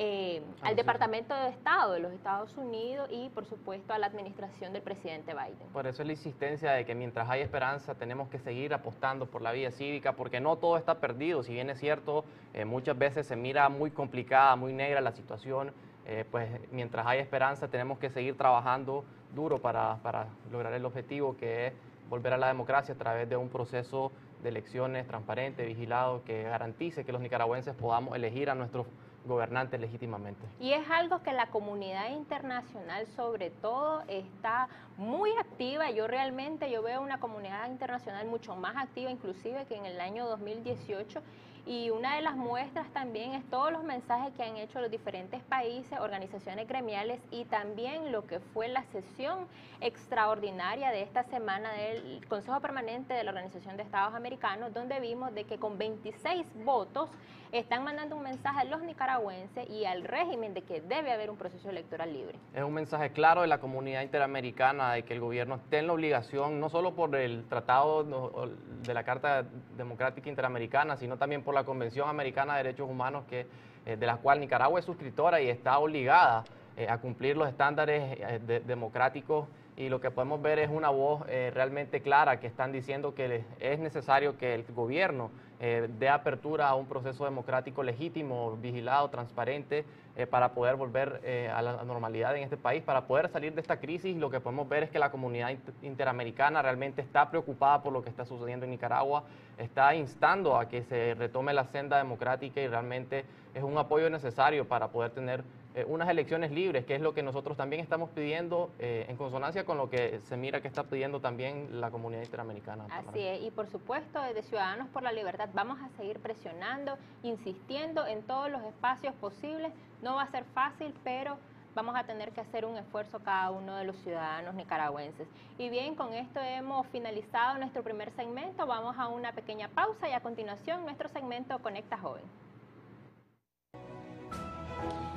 eh, 0.02 0.40
al 0.62 0.76
Departamento 0.76 1.34
de 1.34 1.50
Estado 1.50 1.92
de 1.92 2.00
los 2.00 2.10
Estados 2.12 2.56
Unidos 2.56 3.06
y, 3.12 3.28
por 3.28 3.44
supuesto, 3.44 3.92
a 3.92 3.98
la 3.98 4.06
administración 4.06 4.72
del 4.72 4.80
presidente 4.80 5.34
Biden. 5.34 5.68
Por 5.74 5.86
eso 5.86 6.00
es 6.00 6.06
la 6.06 6.14
insistencia 6.14 6.72
de 6.72 6.86
que 6.86 6.94
mientras 6.94 7.28
hay 7.28 7.42
esperanza 7.42 7.94
tenemos 7.94 8.30
que 8.30 8.38
seguir 8.38 8.72
apostando 8.72 9.26
por 9.26 9.42
la 9.42 9.52
vía 9.52 9.70
cívica, 9.70 10.14
porque 10.16 10.40
no 10.40 10.56
todo 10.56 10.78
está 10.78 11.00
perdido. 11.00 11.42
Si 11.42 11.52
bien 11.52 11.68
es 11.68 11.78
cierto, 11.78 12.24
eh, 12.54 12.64
muchas 12.64 12.96
veces 12.96 13.26
se 13.26 13.36
mira 13.36 13.68
muy 13.68 13.90
complicada, 13.90 14.56
muy 14.56 14.72
negra 14.72 15.02
la 15.02 15.12
situación, 15.12 15.70
eh, 16.06 16.24
pues 16.30 16.48
mientras 16.72 17.06
hay 17.06 17.18
esperanza 17.18 17.68
tenemos 17.68 17.98
que 17.98 18.08
seguir 18.08 18.38
trabajando 18.38 19.04
duro 19.34 19.58
para, 19.58 19.98
para 20.02 20.28
lograr 20.50 20.72
el 20.72 20.86
objetivo 20.86 21.36
que 21.36 21.66
es 21.66 21.72
volver 22.08 22.32
a 22.32 22.38
la 22.38 22.46
democracia 22.46 22.94
a 22.94 22.98
través 22.98 23.28
de 23.28 23.36
un 23.36 23.50
proceso 23.50 24.12
de 24.42 24.48
elecciones 24.48 25.06
transparente, 25.06 25.66
vigilado, 25.66 26.24
que 26.24 26.44
garantice 26.44 27.04
que 27.04 27.12
los 27.12 27.20
nicaragüenses 27.20 27.74
podamos 27.74 28.16
elegir 28.16 28.48
a 28.48 28.54
nuestros 28.54 28.86
gobernante 29.24 29.78
legítimamente. 29.78 30.46
Y 30.58 30.72
es 30.72 30.88
algo 30.90 31.22
que 31.22 31.32
la 31.32 31.46
comunidad 31.46 32.10
internacional 32.10 33.06
sobre 33.16 33.50
todo 33.50 34.02
está 34.08 34.68
muy 34.96 35.30
activa. 35.38 35.90
Yo 35.90 36.06
realmente 36.06 36.70
yo 36.70 36.82
veo 36.82 37.00
una 37.00 37.20
comunidad 37.20 37.68
internacional 37.68 38.26
mucho 38.26 38.56
más 38.56 38.76
activa 38.76 39.10
inclusive 39.10 39.66
que 39.66 39.76
en 39.76 39.86
el 39.86 40.00
año 40.00 40.26
2018 40.26 41.22
y 41.66 41.90
una 41.90 42.16
de 42.16 42.22
las 42.22 42.36
muestras 42.36 42.88
también 42.92 43.32
es 43.32 43.44
todos 43.50 43.72
los 43.72 43.84
mensajes 43.84 44.32
que 44.34 44.42
han 44.42 44.56
hecho 44.56 44.80
los 44.80 44.90
diferentes 44.90 45.42
países, 45.42 45.98
organizaciones 46.00 46.66
gremiales 46.66 47.20
y 47.30 47.44
también 47.44 48.12
lo 48.12 48.26
que 48.26 48.40
fue 48.40 48.68
la 48.68 48.84
sesión 48.84 49.46
extraordinaria 49.80 50.90
de 50.90 51.02
esta 51.02 51.24
semana 51.24 51.72
del 51.72 52.26
Consejo 52.28 52.60
Permanente 52.60 53.14
de 53.14 53.24
la 53.24 53.30
Organización 53.30 53.76
de 53.76 53.82
Estados 53.82 54.14
Americanos, 54.14 54.72
donde 54.74 55.00
vimos 55.00 55.34
de 55.34 55.44
que 55.44 55.58
con 55.58 55.78
26 55.78 56.46
votos 56.64 57.08
están 57.52 57.82
mandando 57.82 58.16
un 58.16 58.22
mensaje 58.22 58.60
a 58.60 58.64
los 58.64 58.80
nicaragüenses 58.82 59.68
y 59.68 59.84
al 59.84 60.04
régimen 60.04 60.54
de 60.54 60.62
que 60.62 60.80
debe 60.80 61.12
haber 61.12 61.30
un 61.30 61.36
proceso 61.36 61.68
electoral 61.68 62.12
libre. 62.12 62.38
Es 62.54 62.62
un 62.62 62.72
mensaje 62.72 63.10
claro 63.10 63.40
de 63.40 63.48
la 63.48 63.58
comunidad 63.58 64.02
interamericana 64.02 64.92
de 64.92 65.02
que 65.02 65.14
el 65.14 65.20
gobierno 65.20 65.56
esté 65.56 65.78
en 65.78 65.88
la 65.88 65.94
obligación, 65.94 66.60
no 66.60 66.68
solo 66.68 66.94
por 66.94 67.14
el 67.16 67.44
Tratado 67.48 68.04
de 68.04 68.94
la 68.94 69.04
Carta 69.04 69.44
Democrática 69.76 70.28
Interamericana, 70.28 70.96
sino 70.96 71.16
también 71.16 71.42
por 71.42 71.49
la 71.52 71.64
Convención 71.64 72.08
Americana 72.08 72.56
de 72.56 72.64
Derechos 72.64 72.88
Humanos, 72.88 73.24
que, 73.28 73.46
eh, 73.86 73.96
de 73.96 74.06
la 74.06 74.16
cual 74.16 74.40
Nicaragua 74.40 74.78
es 74.78 74.86
suscriptora 74.86 75.40
y 75.40 75.48
está 75.48 75.78
obligada 75.78 76.44
eh, 76.76 76.86
a 76.88 76.98
cumplir 76.98 77.36
los 77.36 77.48
estándares 77.48 78.18
eh, 78.20 78.62
democráticos 78.66 79.46
y 79.80 79.88
lo 79.88 80.00
que 80.00 80.10
podemos 80.10 80.42
ver 80.42 80.58
es 80.58 80.68
una 80.68 80.90
voz 80.90 81.26
realmente 81.26 82.02
clara 82.02 82.38
que 82.38 82.46
están 82.46 82.70
diciendo 82.70 83.14
que 83.14 83.44
es 83.60 83.78
necesario 83.78 84.36
que 84.36 84.54
el 84.54 84.64
gobierno 84.64 85.30
eh, 85.62 85.90
dé 85.98 86.08
apertura 86.08 86.68
a 86.68 86.74
un 86.74 86.86
proceso 86.86 87.26
democrático 87.26 87.82
legítimo, 87.82 88.56
vigilado, 88.56 89.10
transparente, 89.10 89.84
eh, 90.16 90.26
para 90.26 90.54
poder 90.54 90.76
volver 90.76 91.20
eh, 91.22 91.52
a 91.54 91.60
la 91.60 91.84
normalidad 91.84 92.34
en 92.34 92.44
este 92.44 92.56
país, 92.56 92.82
para 92.82 93.06
poder 93.06 93.28
salir 93.28 93.54
de 93.54 93.60
esta 93.60 93.78
crisis. 93.78 94.16
Lo 94.16 94.30
que 94.30 94.40
podemos 94.40 94.66
ver 94.70 94.84
es 94.84 94.90
que 94.90 94.98
la 94.98 95.10
comunidad 95.10 95.54
interamericana 95.82 96.62
realmente 96.62 97.02
está 97.02 97.30
preocupada 97.30 97.82
por 97.82 97.92
lo 97.92 98.02
que 98.02 98.08
está 98.08 98.24
sucediendo 98.24 98.64
en 98.64 98.70
Nicaragua, 98.70 99.24
está 99.58 99.94
instando 99.94 100.56
a 100.56 100.66
que 100.66 100.82
se 100.82 101.14
retome 101.14 101.52
la 101.52 101.66
senda 101.66 101.98
democrática 101.98 102.62
y 102.62 102.66
realmente 102.66 103.26
es 103.52 103.62
un 103.62 103.76
apoyo 103.76 104.08
necesario 104.08 104.66
para 104.66 104.88
poder 104.88 105.10
tener 105.10 105.44
eh, 105.74 105.84
unas 105.86 106.08
elecciones 106.08 106.50
libres, 106.50 106.84
que 106.84 106.96
es 106.96 107.00
lo 107.00 107.14
que 107.14 107.22
nosotros 107.22 107.56
también 107.56 107.80
estamos 107.80 108.10
pidiendo 108.10 108.70
eh, 108.80 109.06
en 109.08 109.16
consonancia 109.16 109.64
con 109.64 109.78
lo 109.78 109.88
que 109.88 110.18
se 110.20 110.36
mira 110.36 110.60
que 110.60 110.66
está 110.66 110.82
pidiendo 110.82 111.20
también 111.20 111.80
la 111.80 111.92
comunidad 111.92 112.22
interamericana. 112.22 112.86
Así 112.90 113.20
es, 113.20 113.42
y 113.42 113.52
por 113.52 113.68
supuesto 113.68 114.20
desde 114.20 114.42
Ciudadanos 114.42 114.88
por 114.88 115.04
la 115.04 115.12
Libertad 115.12 115.48
vamos 115.54 115.78
a 115.80 115.88
seguir 115.96 116.18
presionando, 116.18 116.98
insistiendo 117.22 118.04
en 118.06 118.22
todos 118.22 118.50
los 118.50 118.62
espacios 118.64 119.14
posibles. 119.14 119.72
No 120.02 120.16
va 120.16 120.22
a 120.22 120.30
ser 120.32 120.44
fácil, 120.54 120.92
pero 121.04 121.38
vamos 121.74 121.94
a 121.94 122.02
tener 122.02 122.32
que 122.32 122.40
hacer 122.40 122.64
un 122.64 122.76
esfuerzo 122.76 123.20
cada 123.20 123.52
uno 123.52 123.76
de 123.76 123.84
los 123.84 123.96
ciudadanos 123.98 124.56
nicaragüenses. 124.56 125.28
Y 125.56 125.68
bien, 125.68 125.94
con 125.94 126.12
esto 126.14 126.40
hemos 126.40 126.86
finalizado 126.88 127.58
nuestro 127.58 127.84
primer 127.84 128.10
segmento. 128.12 128.66
Vamos 128.66 128.96
a 128.98 129.06
una 129.06 129.32
pequeña 129.32 129.68
pausa 129.68 130.08
y 130.08 130.12
a 130.12 130.20
continuación 130.20 130.82
nuestro 130.82 131.08
segmento 131.10 131.58
Conecta 131.60 131.96
Joven. 131.96 132.24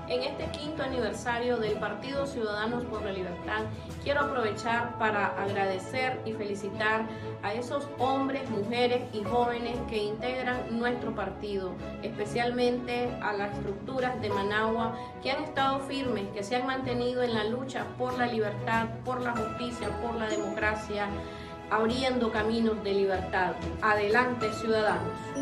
En 0.10 0.22
este 0.22 0.46
quinto 0.52 0.84
aniversario 0.84 1.58
del 1.58 1.80
Partido 1.80 2.28
Ciudadanos 2.28 2.84
por 2.86 3.04
la 3.04 3.14
Libertad, 3.14 3.64
quiero 4.04 4.20
aprovechar 4.20 4.98
para 4.98 5.28
agradecer 5.28 6.20
y 6.26 6.34
felicitar 6.34 7.08
a 7.42 7.54
esos 7.54 7.88
hombres, 8.00 8.50
mujeres 8.50 9.04
y 9.14 9.24
jóvenes 9.24 9.78
que 9.90 10.04
integran 10.04 10.78
nuestro 10.78 11.16
partido, 11.16 11.72
especialmente 12.02 13.10
a 13.22 13.32
las 13.32 13.54
estructuras 13.54 14.20
de 14.22 14.30
Managua 14.30 14.94
que 15.22 15.32
han 15.32 15.46
estado 15.46 15.80
firmes, 15.80 16.28
que 16.34 16.44
se 16.44 16.58
han 16.58 16.68
mantenido 16.68 17.24
en 17.24 17.34
la 17.34 17.46
lucha 17.46 17.86
por 17.98 18.18
la 18.18 18.26
libertad, 18.26 18.88
por 19.06 19.22
la 19.22 19.32
justicia, 19.32 19.88
por 20.02 20.16
la 20.16 20.28
democracia, 20.28 21.08
abriendo 21.72 22.30
caminos 22.30 22.84
de 22.84 22.94
libertad. 22.94 23.54
Adelante, 23.82 24.52
ciudadanos. 24.52 25.33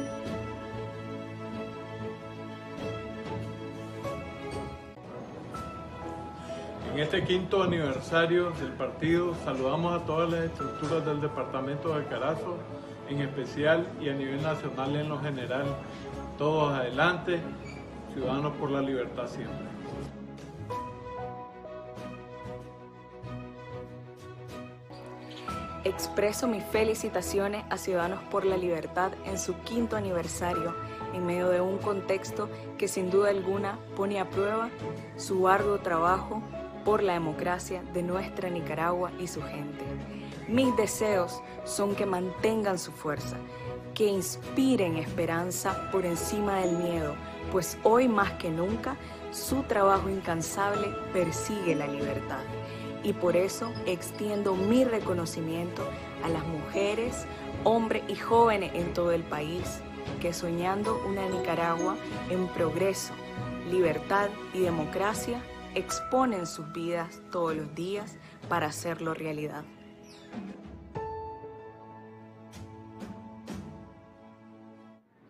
En 6.92 7.00
este 7.00 7.24
quinto 7.24 7.64
aniversario 7.64 8.52
del 8.52 8.74
partido 8.74 9.34
saludamos 9.46 9.94
a 9.94 10.06
todas 10.06 10.30
las 10.30 10.44
estructuras 10.44 11.06
del 11.06 11.22
departamento 11.22 11.98
de 11.98 12.06
Carazo, 12.08 12.58
en 13.08 13.22
especial 13.22 13.88
y 14.02 14.10
a 14.10 14.14
nivel 14.14 14.44
nacional 14.44 14.94
en 14.98 15.08
lo 15.08 15.18
general. 15.22 15.68
Todos 16.38 16.74
adelante, 16.74 17.40
ciudadanos 18.14 18.52
por 18.58 18.72
la 18.72 18.82
libertad 18.82 19.26
siempre. 19.28 19.68
Expreso 25.86 26.46
mis 26.46 26.64
felicitaciones 26.66 27.64
a 27.70 27.78
Ciudadanos 27.78 28.22
por 28.30 28.44
la 28.46 28.58
Libertad 28.58 29.14
en 29.26 29.40
su 29.40 29.56
quinto 29.62 29.96
aniversario, 29.96 30.76
en 31.14 31.26
medio 31.26 31.48
de 31.48 31.62
un 31.62 31.78
contexto 31.78 32.50
que 32.78 32.90
sin 32.90 33.10
duda 33.10 33.30
alguna 33.30 33.80
pone 33.96 34.20
a 34.20 34.30
prueba 34.30 34.70
su 35.16 35.48
arduo 35.48 35.80
trabajo 35.80 36.44
por 36.84 37.04
la 37.04 37.14
democracia 37.14 37.84
de 37.94 38.04
nuestra 38.04 38.50
Nicaragua 38.50 39.12
y 39.20 39.28
su 39.28 39.42
gente. 39.42 39.86
Mis 40.48 40.76
deseos 40.76 41.42
son 41.64 41.96
que 41.96 42.06
mantengan 42.06 42.78
su 42.78 42.92
fuerza, 42.92 43.38
que 43.94 44.08
inspiren 44.08 44.98
esperanza 44.98 45.90
por 45.92 46.06
encima 46.06 46.60
del 46.60 46.76
miedo, 46.78 47.16
pues 47.52 47.78
hoy 47.84 48.08
más 48.08 48.34
que 48.34 48.50
nunca 48.50 48.98
su 49.32 49.64
trabajo 49.64 50.10
incansable 50.10 50.88
persigue 51.14 51.76
la 51.76 51.88
libertad. 51.88 52.44
Y 53.04 53.14
por 53.14 53.36
eso 53.36 53.72
extiendo 53.86 54.56
mi 54.56 54.84
reconocimiento 54.84 55.84
a 56.24 56.30
las 56.30 56.46
mujeres, 56.46 57.26
hombres 57.64 58.04
y 58.08 58.16
jóvenes 58.16 58.72
en 58.76 58.94
todo 58.94 59.12
el 59.12 59.24
país 59.24 59.82
que 60.20 60.34
soñando 60.34 61.02
una 61.08 61.28
Nicaragua 61.28 61.96
en 62.30 62.48
progreso, 62.50 63.14
libertad 63.70 64.30
y 64.54 64.60
democracia 64.60 65.42
exponen 65.76 66.46
sus 66.46 66.72
vidas 66.74 67.22
todos 67.32 67.56
los 67.56 67.74
días 67.76 68.18
para 68.50 68.68
hacerlo 68.68 69.14
realidad. 69.14 69.64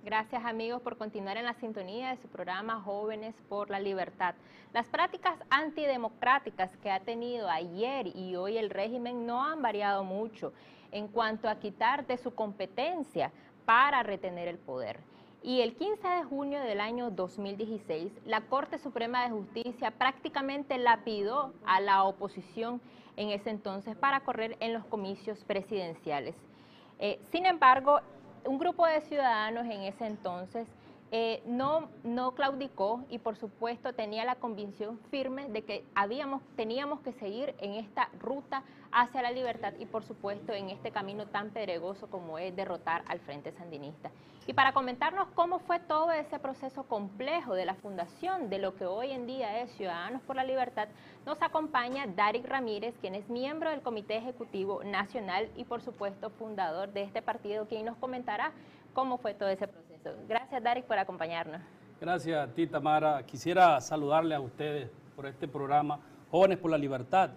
Gracias 0.04 0.44
amigos 0.44 0.82
por 0.82 0.98
continuar 0.98 1.38
en 1.38 1.46
la 1.46 1.54
sintonía 1.54 2.10
de 2.10 2.18
su 2.18 2.28
programa 2.28 2.82
Jóvenes 2.82 3.34
por 3.48 3.70
la 3.70 3.80
Libertad. 3.80 4.36
Las 4.74 4.88
prácticas 4.88 5.36
antidemocráticas 5.50 6.76
que 6.78 6.92
ha 6.92 7.00
tenido 7.00 7.50
ayer 7.50 8.08
y 8.08 8.36
hoy 8.36 8.58
el 8.58 8.70
régimen 8.70 9.26
no 9.26 9.46
han 9.46 9.62
variado 9.62 10.04
mucho 10.04 10.52
en 10.92 11.08
cuanto 11.08 11.48
a 11.48 11.60
quitar 11.60 12.06
de 12.08 12.18
su 12.18 12.36
competencia 12.36 13.32
para 13.64 14.04
retener 14.04 14.48
el 14.48 14.58
poder. 14.58 15.00
Y 15.44 15.62
el 15.62 15.76
15 15.76 16.08
de 16.08 16.24
junio 16.24 16.60
del 16.60 16.80
año 16.80 17.10
2016, 17.10 18.12
la 18.26 18.42
Corte 18.42 18.78
Suprema 18.78 19.24
de 19.24 19.32
Justicia 19.32 19.90
prácticamente 19.90 20.78
lapidó 20.78 21.54
a 21.66 21.82
la 21.82 22.04
oposición 22.04 22.80
en 23.18 23.32
ese 23.32 23.50
entonces 23.50 23.96
para 23.96 24.20
correr 24.20 24.56
en 24.60 24.74
los 24.74 24.86
comicios 24.86 25.44
presidenciales. 25.44 26.36
Eh, 27.00 27.20
sin 27.32 27.48
embargo, 27.48 28.02
un 28.46 28.60
grupo 28.60 28.86
de 28.86 29.02
ciudadanos 29.02 29.66
en 29.66 29.82
ese 29.82 30.06
entonces 30.06 30.68
eh, 31.14 31.44
no, 31.46 31.90
claudicó 32.36 33.04
y 33.10 33.20
por 33.20 33.36
supuesto 33.36 33.92
tenía 33.92 34.24
la 34.24 34.36
convicción 34.36 34.98
firme 35.10 35.50
de 35.50 35.64
que 35.64 35.84
teníamos 36.56 37.02
que 37.02 37.12
seguir 37.12 37.54
en 37.60 37.74
esta 37.74 38.10
ruta 38.18 38.64
hacia 38.94 39.22
la 39.22 39.32
libertad 39.32 39.74
y 39.78 39.86
por 39.86 40.06
supuesto 40.06 40.54
en 40.54 40.70
este 40.70 40.92
camino 40.92 41.26
tan 41.28 41.50
pedregoso 41.50 42.10
como 42.10 42.38
es 42.38 42.56
derrotar 42.56 43.04
al 43.08 43.20
Frente 43.20 43.52
Sandinista. 43.52 44.10
Y 44.48 44.54
para 44.54 44.72
comentarnos 44.72 45.28
cómo 45.36 45.60
fue 45.60 45.80
todo 45.80 46.14
ese 46.14 46.40
proceso 46.40 46.84
complejo 46.84 47.56
de 47.56 47.66
la 47.66 47.76
fundación 47.76 48.50
de 48.50 48.60
lo 48.60 48.76
que 48.76 48.86
hoy 48.86 49.12
en 49.12 49.28
día 49.28 49.62
es 49.62 49.72
Ciudadanos 49.72 50.22
por 50.22 50.38
la 50.38 50.46
Libertad, 50.46 50.88
nos 51.26 51.42
acompaña 51.42 52.08
Darik 52.08 52.48
Ramírez, 52.48 52.96
quien 53.02 53.16
es 53.16 53.30
miembro 53.30 53.70
del 53.70 53.82
Comité 53.82 54.16
Ejecutivo 54.16 54.82
Nacional 54.86 55.50
y 55.58 55.66
por 55.66 55.82
supuesto 55.82 56.30
fundador 56.30 56.94
de 56.94 57.04
este 57.04 57.22
partido, 57.22 57.68
quien 57.68 57.86
nos 57.86 57.98
comentará 57.98 58.54
cómo 58.94 59.18
fue 59.18 59.34
todo 59.34 59.50
ese 59.50 59.68
proceso. 59.68 59.91
Gracias, 60.28 60.64
Darik, 60.64 60.86
por 60.86 60.98
acompañarnos. 60.98 61.62
Gracias 62.00 62.50
a 62.50 62.52
ti, 62.52 62.68
Tamara. 62.68 63.24
Quisiera 63.26 63.80
saludarle 63.80 64.36
a 64.36 64.40
ustedes 64.40 64.90
por 65.16 65.26
este 65.26 65.48
programa 65.48 66.00
Jóvenes 66.32 66.58
por 66.58 66.72
la 66.72 66.78
Libertad. 66.78 67.32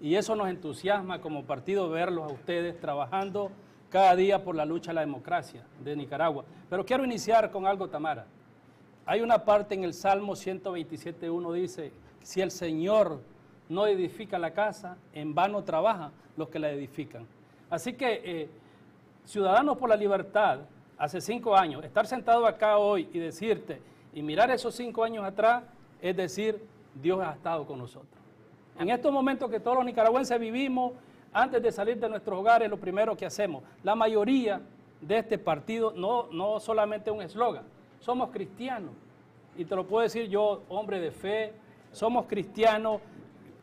Y 0.00 0.14
eso 0.14 0.34
nos 0.34 0.48
entusiasma 0.48 1.20
como 1.20 1.44
partido 1.44 1.88
verlos 1.90 2.24
a 2.24 2.32
ustedes 2.32 2.78
trabajando 2.80 3.50
cada 3.90 4.14
día 4.16 4.42
por 4.42 4.54
la 4.54 4.64
lucha 4.64 4.90
a 4.90 4.94
la 4.94 5.00
democracia 5.02 5.64
de 5.82 5.96
Nicaragua. 5.96 6.44
Pero 6.68 6.84
quiero 6.84 7.04
iniciar 7.04 7.50
con 7.50 7.66
algo, 7.66 7.88
Tamara. 7.88 8.26
Hay 9.04 9.20
una 9.20 9.44
parte 9.44 9.74
en 9.74 9.84
el 9.84 9.94
Salmo 9.94 10.32
127.1 10.32 11.52
dice, 11.52 11.92
si 12.22 12.40
el 12.40 12.50
Señor 12.50 13.20
no 13.68 13.86
edifica 13.86 14.38
la 14.38 14.52
casa, 14.52 14.96
en 15.12 15.34
vano 15.34 15.62
trabaja 15.62 16.10
los 16.36 16.48
que 16.48 16.58
la 16.58 16.70
edifican. 16.70 17.26
Así 17.70 17.92
que 17.92 18.20
eh, 18.24 18.50
Ciudadanos 19.24 19.76
por 19.76 19.88
la 19.88 19.96
Libertad 19.96 20.60
hace 20.98 21.20
cinco 21.20 21.56
años, 21.56 21.84
estar 21.84 22.06
sentado 22.06 22.46
acá 22.46 22.78
hoy 22.78 23.08
y 23.12 23.18
decirte, 23.18 23.80
y 24.12 24.22
mirar 24.22 24.50
esos 24.50 24.74
cinco 24.74 25.04
años 25.04 25.24
atrás, 25.24 25.64
es 26.00 26.16
decir, 26.16 26.62
Dios 26.94 27.20
ha 27.20 27.32
estado 27.32 27.66
con 27.66 27.78
nosotros. 27.78 28.10
En 28.78 28.90
estos 28.90 29.12
momentos 29.12 29.50
que 29.50 29.60
todos 29.60 29.76
los 29.76 29.86
nicaragüenses 29.86 30.38
vivimos, 30.38 30.92
antes 31.32 31.62
de 31.62 31.70
salir 31.72 31.98
de 31.98 32.08
nuestros 32.08 32.38
hogares, 32.38 32.68
lo 32.70 32.78
primero 32.78 33.16
que 33.16 33.26
hacemos, 33.26 33.62
la 33.82 33.94
mayoría 33.94 34.60
de 35.00 35.18
este 35.18 35.38
partido, 35.38 35.92
no, 35.94 36.28
no 36.32 36.60
solamente 36.60 37.10
un 37.10 37.20
eslogan, 37.22 37.64
somos 38.00 38.30
cristianos. 38.30 38.92
Y 39.56 39.64
te 39.64 39.74
lo 39.74 39.86
puedo 39.86 40.02
decir 40.02 40.28
yo, 40.28 40.62
hombre 40.68 41.00
de 41.00 41.10
fe, 41.10 41.52
somos 41.92 42.26
cristianos, 42.26 43.00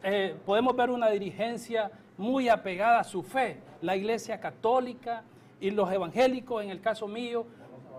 eh, 0.03 0.35
podemos 0.45 0.75
ver 0.75 0.89
una 0.89 1.09
dirigencia 1.09 1.91
muy 2.17 2.49
apegada 2.49 2.99
a 2.99 3.03
su 3.03 3.23
fe, 3.23 3.59
la 3.81 3.95
iglesia 3.95 4.39
católica, 4.39 5.23
y 5.63 5.71
los 5.71 5.89
evangélicos, 5.89 6.61
en 6.61 6.71
el 6.71 6.81
caso 6.81 7.07
mío, 7.07 7.45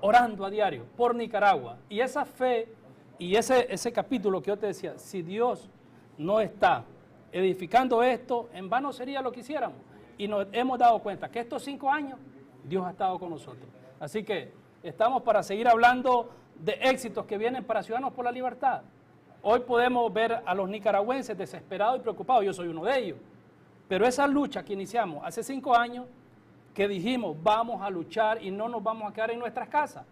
orando 0.02 0.44
a 0.44 0.50
diario 0.50 0.84
por 0.98 1.14
Nicaragua. 1.14 1.78
Y 1.88 2.00
esa 2.00 2.26
fe 2.26 2.68
y 3.18 3.36
ese, 3.36 3.72
ese 3.72 3.90
capítulo 3.90 4.42
que 4.42 4.48
yo 4.48 4.58
te 4.58 4.66
decía, 4.66 4.98
si 4.98 5.22
Dios 5.22 5.70
no 6.18 6.40
está 6.40 6.84
edificando 7.32 8.02
esto, 8.02 8.50
en 8.52 8.68
vano 8.68 8.92
sería 8.92 9.22
lo 9.22 9.32
que 9.32 9.40
hiciéramos. 9.40 9.78
Y 10.18 10.28
nos 10.28 10.46
hemos 10.52 10.78
dado 10.78 10.98
cuenta 10.98 11.30
que 11.30 11.40
estos 11.40 11.62
cinco 11.62 11.90
años 11.90 12.18
Dios 12.64 12.84
ha 12.84 12.90
estado 12.90 13.18
con 13.18 13.30
nosotros. 13.30 13.66
Así 13.98 14.22
que 14.24 14.52
estamos 14.82 15.22
para 15.22 15.42
seguir 15.42 15.66
hablando 15.66 16.28
de 16.58 16.72
éxitos 16.82 17.24
que 17.24 17.38
vienen 17.38 17.64
para 17.64 17.82
Ciudadanos 17.82 18.12
por 18.12 18.26
la 18.26 18.30
Libertad. 18.30 18.82
Hoy 19.40 19.60
podemos 19.60 20.12
ver 20.12 20.42
a 20.44 20.54
los 20.54 20.68
nicaragüenses 20.68 21.38
desesperados 21.38 21.98
y 21.98 22.02
preocupados, 22.02 22.44
yo 22.44 22.52
soy 22.52 22.68
uno 22.68 22.84
de 22.84 22.98
ellos. 22.98 23.18
Pero 23.88 24.06
esa 24.06 24.26
lucha 24.26 24.62
que 24.62 24.74
iniciamos 24.74 25.24
hace 25.24 25.42
cinco 25.42 25.74
años 25.74 26.04
que 26.74 26.88
dijimos, 26.88 27.36
vamos 27.42 27.80
a 27.80 27.88
luchar 27.88 28.42
y 28.42 28.50
no 28.50 28.68
nos 28.68 28.82
vamos 28.82 29.10
a 29.10 29.14
quedar 29.14 29.30
en 29.30 29.38
nuestras 29.38 29.68
casas. 29.68 30.04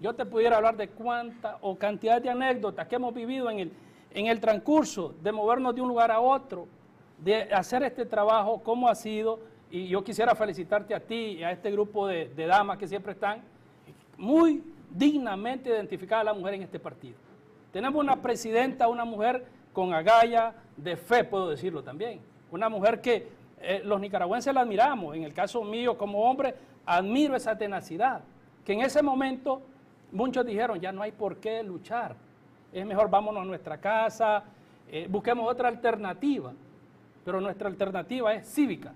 Yo 0.00 0.14
te 0.14 0.24
pudiera 0.24 0.56
hablar 0.56 0.76
de 0.76 0.88
cuánta 0.88 1.58
o 1.60 1.76
cantidad 1.76 2.22
de 2.22 2.30
anécdotas 2.30 2.86
que 2.86 2.94
hemos 2.94 3.12
vivido 3.12 3.50
en 3.50 3.58
el, 3.58 3.72
en 4.14 4.26
el 4.26 4.40
transcurso 4.40 5.14
de 5.20 5.32
movernos 5.32 5.74
de 5.74 5.80
un 5.80 5.88
lugar 5.88 6.12
a 6.12 6.20
otro, 6.20 6.68
de 7.18 7.52
hacer 7.52 7.82
este 7.82 8.06
trabajo, 8.06 8.62
cómo 8.62 8.88
ha 8.88 8.94
sido, 8.94 9.40
y 9.70 9.88
yo 9.88 10.02
quisiera 10.02 10.34
felicitarte 10.34 10.94
a 10.94 11.00
ti 11.00 11.38
y 11.38 11.42
a 11.42 11.50
este 11.50 11.70
grupo 11.70 12.06
de, 12.06 12.32
damas 12.34 12.78
que 12.78 12.88
siempre 12.88 13.12
están 13.12 13.42
muy 14.16 14.62
dignamente 14.90 15.68
identificadas 15.68 16.24
la 16.24 16.32
mujer 16.32 16.54
en 16.54 16.62
este 16.62 16.78
partido. 16.78 17.16
Tenemos 17.72 18.02
una 18.02 18.22
presidenta, 18.22 18.88
una 18.88 19.04
mujer 19.04 19.44
con 19.72 19.92
agalla 19.92 20.54
de 20.76 20.96
fe, 20.96 21.24
puedo 21.24 21.50
decirlo 21.50 21.82
también. 21.82 22.20
Una 22.50 22.68
mujer 22.68 23.00
que 23.00 23.28
eh, 23.60 23.82
los 23.84 24.00
nicaragüenses 24.00 24.52
la 24.54 24.60
admiramos. 24.60 25.16
En 25.16 25.22
el 25.24 25.32
caso 25.32 25.62
mío 25.64 25.96
como 25.96 26.22
hombre, 26.22 26.54
admiro 26.86 27.36
esa 27.36 27.56
tenacidad. 27.56 28.22
Que 28.64 28.72
en 28.72 28.80
ese 28.80 29.02
momento 29.02 29.62
muchos 30.12 30.44
dijeron, 30.44 30.80
ya 30.80 30.92
no 30.92 31.02
hay 31.02 31.12
por 31.12 31.36
qué 31.36 31.62
luchar. 31.62 32.16
Es 32.72 32.84
mejor 32.84 33.08
vámonos 33.08 33.42
a 33.42 33.46
nuestra 33.46 33.78
casa, 33.78 34.44
eh, 34.90 35.06
busquemos 35.08 35.50
otra 35.50 35.68
alternativa. 35.68 36.52
Pero 37.24 37.40
nuestra 37.40 37.68
alternativa 37.68 38.32
es 38.34 38.46
cívica, 38.48 38.92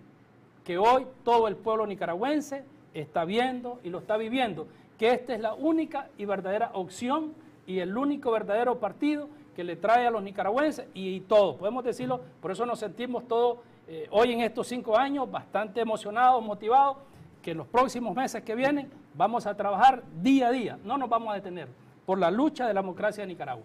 que 0.64 0.78
hoy 0.78 1.06
todo 1.24 1.48
el 1.48 1.56
pueblo 1.56 1.86
nicaragüense 1.86 2.64
está 2.94 3.24
viendo 3.24 3.80
y 3.84 3.90
lo 3.90 3.98
está 3.98 4.16
viviendo, 4.16 4.66
que 4.98 5.10
esta 5.10 5.34
es 5.34 5.40
la 5.40 5.54
única 5.54 6.08
y 6.16 6.24
verdadera 6.24 6.70
opción 6.74 7.34
y 7.66 7.78
el 7.80 7.96
único 7.96 8.30
verdadero 8.30 8.78
partido 8.78 9.28
que 9.54 9.64
le 9.64 9.76
trae 9.76 10.06
a 10.06 10.10
los 10.10 10.22
nicaragüenses 10.22 10.86
y, 10.94 11.20
todos, 11.20 11.56
podemos 11.56 11.84
decirlo, 11.84 12.20
por 12.40 12.50
eso 12.50 12.64
nos 12.64 12.78
sentimos 12.78 13.26
todos 13.28 13.58
eh, 13.94 14.08
hoy 14.10 14.32
en 14.32 14.40
estos 14.40 14.68
cinco 14.68 14.96
años 14.96 15.30
bastante 15.30 15.78
emocionados, 15.78 16.42
motivados, 16.42 16.96
que 17.42 17.50
en 17.50 17.58
los 17.58 17.66
próximos 17.66 18.16
meses 18.16 18.42
que 18.42 18.54
vienen 18.54 18.90
vamos 19.12 19.46
a 19.46 19.54
trabajar 19.54 20.02
día 20.22 20.48
a 20.48 20.50
día, 20.50 20.78
no 20.82 20.96
nos 20.96 21.10
vamos 21.10 21.30
a 21.30 21.34
detener, 21.34 21.68
por 22.06 22.18
la 22.18 22.30
lucha 22.30 22.66
de 22.66 22.72
la 22.72 22.80
democracia 22.80 23.22
de 23.22 23.26
Nicaragua. 23.26 23.64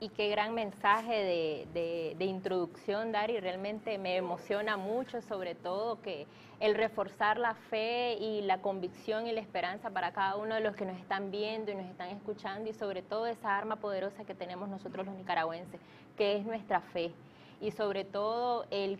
Y 0.00 0.08
qué 0.08 0.30
gran 0.30 0.52
mensaje 0.52 1.64
de, 1.72 2.24
introducción, 2.24 3.12
Dari. 3.12 3.38
Realmente 3.38 3.98
me 3.98 4.16
emociona 4.16 4.76
mucho, 4.76 5.22
sobre 5.22 5.54
todo 5.54 6.02
que 6.02 6.26
el 6.58 6.74
reforzar 6.74 7.38
la 7.38 7.54
fe 7.54 8.14
y 8.18 8.42
la 8.42 8.60
convicción 8.60 9.28
y 9.28 9.32
la 9.32 9.40
esperanza 9.40 9.90
para 9.90 10.10
cada 10.10 10.34
uno 10.34 10.56
de 10.56 10.60
los 10.60 10.74
que 10.74 10.86
nos 10.86 10.98
están 10.98 11.30
viendo 11.30 11.70
y 11.70 11.76
nos 11.76 11.86
están 11.86 12.08
escuchando 12.08 12.68
y 12.68 12.74
sobre 12.74 13.02
todo 13.02 13.28
esa 13.28 13.56
arma 13.56 13.76
poderosa 13.76 14.24
que 14.24 14.34
tenemos 14.34 14.68
nosotros 14.68 15.06
los 15.06 15.14
nicaragüenses, 15.14 15.80
que 16.16 16.36
es 16.36 16.44
nuestra 16.44 16.80
fe. 16.80 17.12
Y 17.60 17.70
sobre 17.70 18.04
todo 18.04 18.66
el 18.70 18.98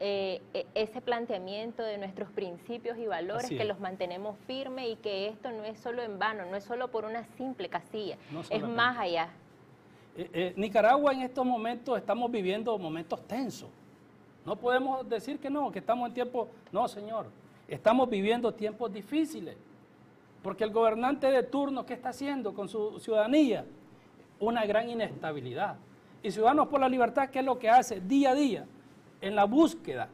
eh, 0.00 0.40
e, 0.54 0.66
ese 0.74 1.00
planteamiento 1.00 1.82
de 1.82 1.98
nuestros 1.98 2.30
principios 2.30 2.98
y 2.98 3.06
valores 3.06 3.48
que 3.48 3.64
los 3.64 3.80
mantenemos 3.80 4.36
firmes 4.46 4.88
y 4.88 4.96
que 4.96 5.26
esto 5.28 5.50
no 5.50 5.64
es 5.64 5.78
solo 5.80 6.02
en 6.02 6.18
vano, 6.18 6.44
no 6.46 6.56
es 6.56 6.64
solo 6.64 6.88
por 6.88 7.04
una 7.04 7.24
simple 7.36 7.68
casilla, 7.68 8.16
es 8.48 8.62
más 8.62 8.96
allá. 8.96 9.30
Eh, 10.16 10.30
eh, 10.32 10.52
Nicaragua 10.56 11.12
en 11.12 11.22
estos 11.22 11.44
momentos 11.44 11.98
estamos 11.98 12.30
viviendo 12.30 12.78
momentos 12.78 13.26
tensos. 13.26 13.70
No 14.44 14.56
podemos 14.56 15.08
decir 15.08 15.38
que 15.38 15.50
no, 15.50 15.70
que 15.70 15.80
estamos 15.80 16.08
en 16.08 16.14
tiempos... 16.14 16.48
No, 16.72 16.88
señor, 16.88 17.26
estamos 17.66 18.08
viviendo 18.08 18.54
tiempos 18.54 18.92
difíciles. 18.92 19.56
Porque 20.42 20.64
el 20.64 20.70
gobernante 20.70 21.30
de 21.30 21.42
turno, 21.42 21.84
¿qué 21.84 21.94
está 21.94 22.10
haciendo 22.10 22.54
con 22.54 22.68
su 22.68 22.98
ciudadanía? 23.00 23.64
Una 24.40 24.64
gran 24.64 24.88
inestabilidad. 24.88 25.76
Y 26.22 26.30
Ciudadanos 26.30 26.68
por 26.68 26.80
la 26.80 26.88
Libertad, 26.88 27.28
¿qué 27.30 27.40
es 27.40 27.44
lo 27.44 27.58
que 27.58 27.68
hace 27.68 28.00
día 28.00 28.30
a 28.30 28.34
día? 28.34 28.66
En 29.20 29.34
la 29.34 29.44
búsqueda, 29.44 30.08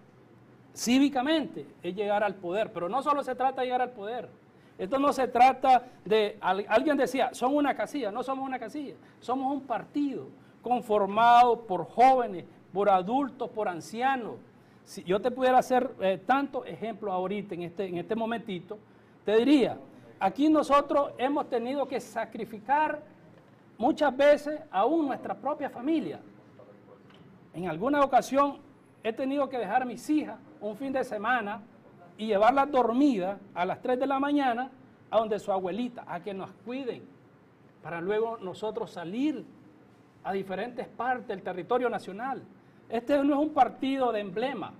cívicamente, 0.74 1.66
es 1.82 1.94
llegar 1.94 2.24
al 2.24 2.34
poder. 2.36 2.72
Pero 2.72 2.88
no 2.88 3.02
solo 3.02 3.22
se 3.22 3.34
trata 3.34 3.60
de 3.60 3.66
llegar 3.66 3.82
al 3.82 3.90
poder 3.90 4.28
esto 4.76 4.98
no 4.98 5.12
se 5.12 5.28
trata 5.28 5.84
de, 6.04 6.36
alguien 6.40 6.96
decía, 6.96 7.32
son 7.32 7.54
una 7.54 7.74
casilla, 7.74 8.10
no 8.10 8.22
somos 8.22 8.46
una 8.46 8.58
casilla, 8.58 8.94
somos 9.20 9.52
un 9.52 9.62
partido 9.62 10.26
conformado 10.62 11.60
por 11.60 11.86
jóvenes, 11.86 12.44
por 12.72 12.88
adultos, 12.90 13.48
por 13.50 13.68
ancianos. 13.68 14.34
Si 14.84 15.04
yo 15.04 15.20
te 15.20 15.30
pudiera 15.30 15.58
hacer 15.58 15.94
eh, 16.00 16.20
tantos 16.26 16.66
ejemplos 16.66 17.12
ahorita, 17.12 17.54
en 17.54 17.62
este, 17.62 17.86
en 17.86 17.98
este 17.98 18.16
momentito, 18.16 18.78
te 19.24 19.36
diría, 19.36 19.78
aquí 20.18 20.48
nosotros 20.48 21.12
hemos 21.18 21.48
tenido 21.48 21.86
que 21.86 22.00
sacrificar 22.00 23.00
muchas 23.78 24.14
veces 24.16 24.60
aún 24.72 25.06
nuestra 25.06 25.34
propia 25.34 25.70
familia. 25.70 26.20
En 27.54 27.68
alguna 27.68 28.02
ocasión 28.02 28.58
he 29.04 29.12
tenido 29.12 29.48
que 29.48 29.58
dejar 29.58 29.82
a 29.82 29.84
mis 29.84 30.08
hijas 30.10 30.38
un 30.60 30.76
fin 30.76 30.92
de 30.92 31.04
semana 31.04 31.60
y 32.16 32.26
llevarla 32.26 32.64
dormida 32.64 33.38
a 33.54 33.66
las 33.66 33.80
3 33.82 34.00
de 34.00 34.06
la 34.06 34.18
mañana 34.18 34.70
a 35.10 35.18
donde 35.18 35.38
su 35.38 35.52
abuelita, 35.52 36.04
a 36.08 36.20
que 36.20 36.32
nos 36.32 36.50
cuiden, 36.64 37.04
para 37.82 38.00
luego 38.00 38.38
nosotros 38.38 38.90
salir 38.90 39.44
a 40.24 40.32
diferentes 40.32 40.88
partes 40.88 41.28
del 41.28 41.42
territorio 41.42 41.90
nacional. 41.90 42.42
Este 42.88 43.22
no 43.22 43.34
es 43.34 43.40
un 43.40 43.52
partido 43.52 44.10
de 44.10 44.20
emblema. 44.20 44.72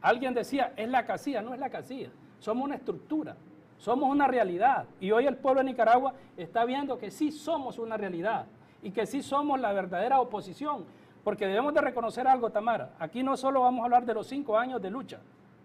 Alguien 0.00 0.32
decía, 0.32 0.72
es 0.76 0.88
la 0.88 1.04
casilla, 1.04 1.42
no 1.42 1.52
es 1.52 1.58
la 1.58 1.68
casilla, 1.68 2.10
somos 2.38 2.64
una 2.64 2.76
estructura, 2.76 3.36
somos 3.78 4.08
una 4.08 4.28
realidad. 4.28 4.86
Y 5.00 5.10
hoy 5.10 5.26
el 5.26 5.36
pueblo 5.36 5.60
de 5.60 5.70
Nicaragua 5.70 6.14
está 6.36 6.64
viendo 6.64 6.98
que 6.98 7.10
sí 7.10 7.32
somos 7.32 7.80
una 7.80 7.96
realidad 7.96 8.46
y 8.80 8.92
que 8.92 9.06
sí 9.06 9.22
somos 9.22 9.58
la 9.58 9.72
verdadera 9.72 10.20
oposición. 10.20 10.84
Porque 11.26 11.44
debemos 11.44 11.74
de 11.74 11.80
reconocer 11.80 12.28
algo, 12.28 12.50
Tamara. 12.50 12.92
Aquí 13.00 13.20
no 13.20 13.36
solo 13.36 13.62
vamos 13.62 13.80
a 13.80 13.86
hablar 13.86 14.06
de 14.06 14.14
los 14.14 14.28
cinco 14.28 14.56
años 14.56 14.80
de 14.80 14.90
lucha, 14.90 15.18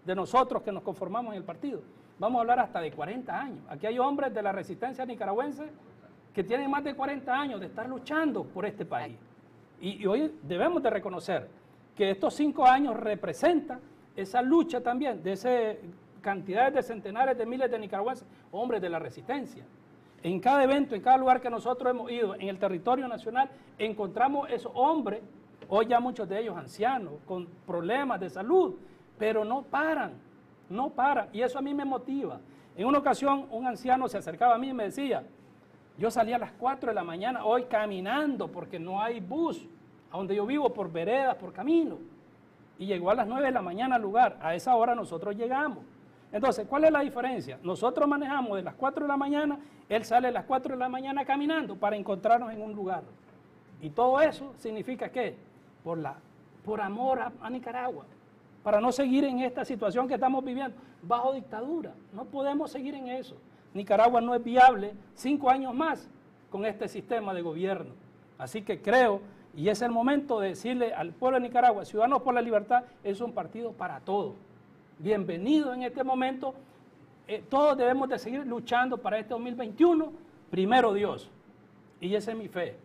de 0.03 0.15
nosotros 0.15 0.63
que 0.63 0.71
nos 0.71 0.81
conformamos 0.81 1.33
en 1.33 1.37
el 1.37 1.43
partido. 1.43 1.83
Vamos 2.17 2.39
a 2.39 2.41
hablar 2.41 2.59
hasta 2.61 2.81
de 2.81 2.91
40 2.91 3.39
años. 3.39 3.59
Aquí 3.69 3.85
hay 3.85 3.99
hombres 3.99 4.33
de 4.33 4.41
la 4.41 4.51
resistencia 4.51 5.05
nicaragüense 5.05 5.69
que 6.33 6.43
tienen 6.43 6.67
más 6.71 6.83
de 6.83 6.95
40 6.95 7.31
años 7.31 7.59
de 7.59 7.67
estar 7.67 7.87
luchando 7.87 8.43
por 8.43 8.65
este 8.65 8.85
país. 8.85 9.15
Y, 9.79 10.03
hoy 10.07 10.35
debemos 10.41 10.81
de 10.81 10.89
reconocer 10.89 11.47
que 11.95 12.09
estos 12.09 12.33
cinco 12.33 12.65
años 12.65 12.97
representan 12.99 13.81
esa 14.15 14.41
lucha 14.41 14.81
también 14.81 15.21
de 15.21 15.33
esa 15.33 15.51
cantidades 16.21 16.73
de 16.73 16.81
centenares 16.81 17.37
de 17.37 17.45
miles 17.45 17.69
de 17.69 17.77
nicaragüenses, 17.77 18.27
hombres 18.51 18.81
de 18.81 18.89
la 18.89 18.97
resistencia. 18.97 19.63
En 20.23 20.39
cada 20.39 20.63
evento, 20.63 20.95
en 20.95 21.01
cada 21.01 21.17
lugar 21.17 21.39
que 21.39 21.51
nosotros 21.51 21.91
hemos 21.91 22.11
ido 22.11 22.33
en 22.33 22.49
el 22.49 22.57
territorio 22.57 23.07
nacional, 23.07 23.47
encontramos 23.77 24.49
esos 24.49 24.71
hombres, 24.73 25.21
hoy 25.73 25.85
ya 25.87 26.01
muchos 26.01 26.27
de 26.27 26.37
ellos 26.37 26.57
ancianos, 26.57 27.13
con 27.25 27.47
problemas 27.65 28.19
de 28.19 28.29
salud, 28.29 28.75
pero 29.17 29.45
no 29.45 29.63
paran, 29.63 30.11
no 30.69 30.89
paran. 30.89 31.29
Y 31.31 31.41
eso 31.41 31.57
a 31.57 31.61
mí 31.61 31.73
me 31.73 31.85
motiva. 31.85 32.41
En 32.75 32.85
una 32.85 32.97
ocasión 32.97 33.47
un 33.49 33.65
anciano 33.65 34.09
se 34.09 34.17
acercaba 34.17 34.55
a 34.55 34.57
mí 34.57 34.69
y 34.69 34.73
me 34.73 34.83
decía, 34.83 35.23
yo 35.97 36.11
salí 36.11 36.33
a 36.33 36.37
las 36.37 36.51
4 36.51 36.89
de 36.89 36.95
la 36.95 37.05
mañana 37.05 37.45
hoy 37.45 37.63
caminando 37.63 38.49
porque 38.49 38.79
no 38.79 39.01
hay 39.01 39.21
bus, 39.21 39.65
a 40.11 40.17
donde 40.17 40.35
yo 40.35 40.45
vivo 40.45 40.73
por 40.73 40.91
veredas, 40.91 41.35
por 41.35 41.53
camino. 41.53 41.99
Y 42.77 42.85
llegó 42.85 43.09
a 43.09 43.15
las 43.15 43.27
9 43.27 43.45
de 43.45 43.53
la 43.53 43.61
mañana 43.61 43.95
al 43.95 44.01
lugar. 44.01 44.39
A 44.41 44.53
esa 44.53 44.75
hora 44.75 44.93
nosotros 44.93 45.37
llegamos. 45.37 45.85
Entonces, 46.33 46.67
¿cuál 46.67 46.83
es 46.83 46.91
la 46.91 46.99
diferencia? 46.99 47.59
Nosotros 47.63 48.09
manejamos 48.09 48.57
de 48.57 48.63
las 48.63 48.75
4 48.75 49.05
de 49.05 49.07
la 49.07 49.17
mañana, 49.17 49.57
él 49.87 50.03
sale 50.03 50.27
a 50.27 50.31
las 50.31 50.43
4 50.43 50.75
de 50.75 50.79
la 50.79 50.89
mañana 50.89 51.23
caminando 51.23 51.77
para 51.77 51.95
encontrarnos 51.95 52.51
en 52.51 52.61
un 52.61 52.73
lugar. 52.73 53.03
Y 53.81 53.89
todo 53.89 54.19
eso 54.19 54.53
significa 54.57 55.09
que 55.09 55.50
por, 55.83 55.97
la, 55.97 56.17
por 56.63 56.81
amor 56.81 57.19
a 57.41 57.49
Nicaragua, 57.49 58.05
para 58.63 58.79
no 58.79 58.91
seguir 58.91 59.23
en 59.23 59.39
esta 59.39 59.65
situación 59.65 60.07
que 60.07 60.15
estamos 60.15 60.43
viviendo, 60.43 60.75
bajo 61.01 61.33
dictadura. 61.33 61.93
No 62.13 62.25
podemos 62.25 62.71
seguir 62.71 62.95
en 62.95 63.07
eso. 63.07 63.35
Nicaragua 63.73 64.21
no 64.21 64.35
es 64.35 64.43
viable 64.43 64.93
cinco 65.15 65.49
años 65.49 65.73
más 65.73 66.09
con 66.49 66.65
este 66.65 66.87
sistema 66.87 67.33
de 67.33 67.41
gobierno. 67.41 67.93
Así 68.37 68.61
que 68.61 68.81
creo, 68.81 69.21
y 69.55 69.69
es 69.69 69.81
el 69.81 69.91
momento 69.91 70.39
de 70.39 70.49
decirle 70.49 70.93
al 70.93 71.13
pueblo 71.13 71.39
de 71.39 71.47
Nicaragua, 71.47 71.85
Ciudadanos 71.85 72.21
por 72.21 72.33
la 72.33 72.41
Libertad 72.41 72.83
es 73.03 73.21
un 73.21 73.33
partido 73.33 73.71
para 73.71 73.99
todos. 74.01 74.35
Bienvenido 74.99 75.73
en 75.73 75.83
este 75.83 76.03
momento. 76.03 76.53
Eh, 77.27 77.43
todos 77.49 77.77
debemos 77.77 78.09
de 78.09 78.19
seguir 78.19 78.45
luchando 78.45 78.97
para 78.97 79.17
este 79.17 79.33
2021. 79.33 80.11
Primero 80.49 80.93
Dios. 80.93 81.29
Y 81.99 82.13
esa 82.13 82.31
es 82.31 82.37
mi 82.37 82.47
fe. 82.47 82.75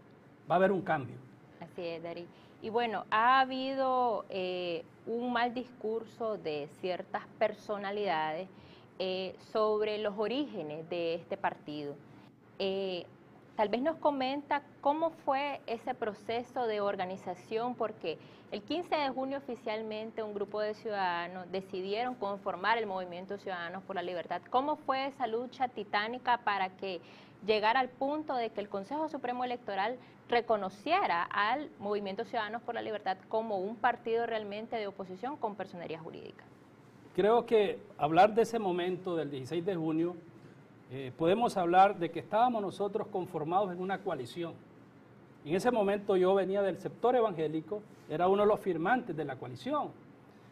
Va 0.48 0.54
a 0.54 0.58
haber 0.58 0.72
un 0.72 0.82
cambio. 0.82 1.16
Así 1.60 1.82
es, 1.82 2.02
Dari. 2.02 2.26
Y 2.62 2.70
bueno, 2.70 3.04
ha 3.10 3.40
habido 3.40 4.24
eh, 4.30 4.84
un 5.06 5.32
mal 5.32 5.54
discurso 5.54 6.38
de 6.38 6.68
ciertas 6.80 7.22
personalidades 7.38 8.48
eh, 8.98 9.36
sobre 9.52 9.98
los 9.98 10.14
orígenes 10.18 10.88
de 10.88 11.14
este 11.14 11.36
partido. 11.36 11.94
Eh, 12.58 13.04
tal 13.54 13.68
vez 13.68 13.82
nos 13.82 13.96
comenta 13.96 14.62
cómo 14.80 15.10
fue 15.10 15.60
ese 15.66 15.94
proceso 15.94 16.66
de 16.66 16.80
organización, 16.80 17.74
porque 17.74 18.18
el 18.52 18.62
15 18.62 18.94
de 18.94 19.10
junio 19.10 19.38
oficialmente 19.38 20.22
un 20.22 20.32
grupo 20.32 20.60
de 20.60 20.72
ciudadanos 20.74 21.50
decidieron 21.52 22.14
conformar 22.14 22.78
el 22.78 22.86
Movimiento 22.86 23.36
Ciudadanos 23.36 23.82
por 23.82 23.96
la 23.96 24.02
Libertad. 24.02 24.40
¿Cómo 24.50 24.76
fue 24.76 25.06
esa 25.06 25.26
lucha 25.26 25.68
titánica 25.68 26.38
para 26.38 26.70
que 26.70 27.00
llegara 27.44 27.80
al 27.80 27.88
punto 27.88 28.34
de 28.34 28.50
que 28.50 28.60
el 28.60 28.68
Consejo 28.68 29.08
Supremo 29.08 29.44
Electoral 29.44 29.98
reconociera 30.28 31.22
al 31.22 31.70
Movimiento 31.78 32.24
Ciudadanos 32.24 32.62
por 32.62 32.74
la 32.74 32.82
Libertad 32.82 33.16
como 33.28 33.58
un 33.58 33.76
partido 33.76 34.26
realmente 34.26 34.76
de 34.76 34.86
oposición 34.86 35.36
con 35.36 35.54
personería 35.54 35.98
jurídica. 35.98 36.44
Creo 37.14 37.46
que 37.46 37.78
hablar 37.96 38.34
de 38.34 38.42
ese 38.42 38.58
momento 38.58 39.16
del 39.16 39.30
16 39.30 39.64
de 39.64 39.74
junio, 39.74 40.16
eh, 40.90 41.12
podemos 41.16 41.56
hablar 41.56 41.98
de 41.98 42.10
que 42.10 42.20
estábamos 42.20 42.62
nosotros 42.62 43.08
conformados 43.08 43.72
en 43.72 43.80
una 43.80 43.98
coalición. 43.98 44.54
En 45.44 45.54
ese 45.54 45.70
momento 45.70 46.16
yo 46.16 46.34
venía 46.34 46.62
del 46.62 46.78
sector 46.78 47.16
evangélico, 47.16 47.82
era 48.08 48.28
uno 48.28 48.42
de 48.42 48.48
los 48.48 48.60
firmantes 48.60 49.16
de 49.16 49.24
la 49.24 49.36
coalición. 49.36 49.90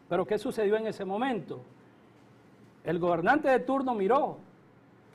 Pero 0.09 0.25
¿qué 0.25 0.37
sucedió 0.37 0.77
en 0.77 0.87
ese 0.87 1.05
momento? 1.05 1.61
El 2.83 2.99
gobernante 2.99 3.49
de 3.49 3.59
turno 3.59 3.93
miró 3.93 4.37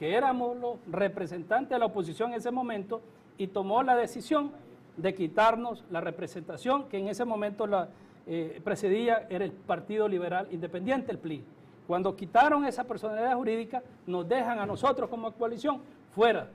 que 0.01 0.15
éramos 0.15 0.57
los 0.57 0.79
representantes 0.91 1.69
de 1.69 1.79
la 1.79 1.85
oposición 1.85 2.31
en 2.31 2.39
ese 2.39 2.51
momento 2.51 3.03
y 3.37 3.49
tomó 3.49 3.83
la 3.83 3.95
decisión 3.95 4.51
de 4.97 5.15
quitarnos 5.15 5.85
la 5.91 6.01
representación 6.01 6.89
que 6.89 6.97
en 6.99 7.09
ese 7.09 7.27
momento 7.27 7.67
la 7.67 7.91
eh, 8.27 8.63
precedía 8.65 9.27
era 9.29 9.45
el 9.45 9.53
Partido 9.53 10.09
Liberal 10.09 10.49
Independiente, 10.53 11.13
el 11.13 11.19
PLI. 11.19 11.45
Cuando 11.87 12.17
quitaron 12.17 12.65
esa 12.65 12.85
personalidad 12.85 13.35
jurídica, 13.37 13.83
nos 14.07 14.27
dejan 14.27 14.59
a 14.59 14.65
nosotros 14.65 15.11
como 15.11 15.33
coalición 15.33 15.83
fuera 16.15 16.49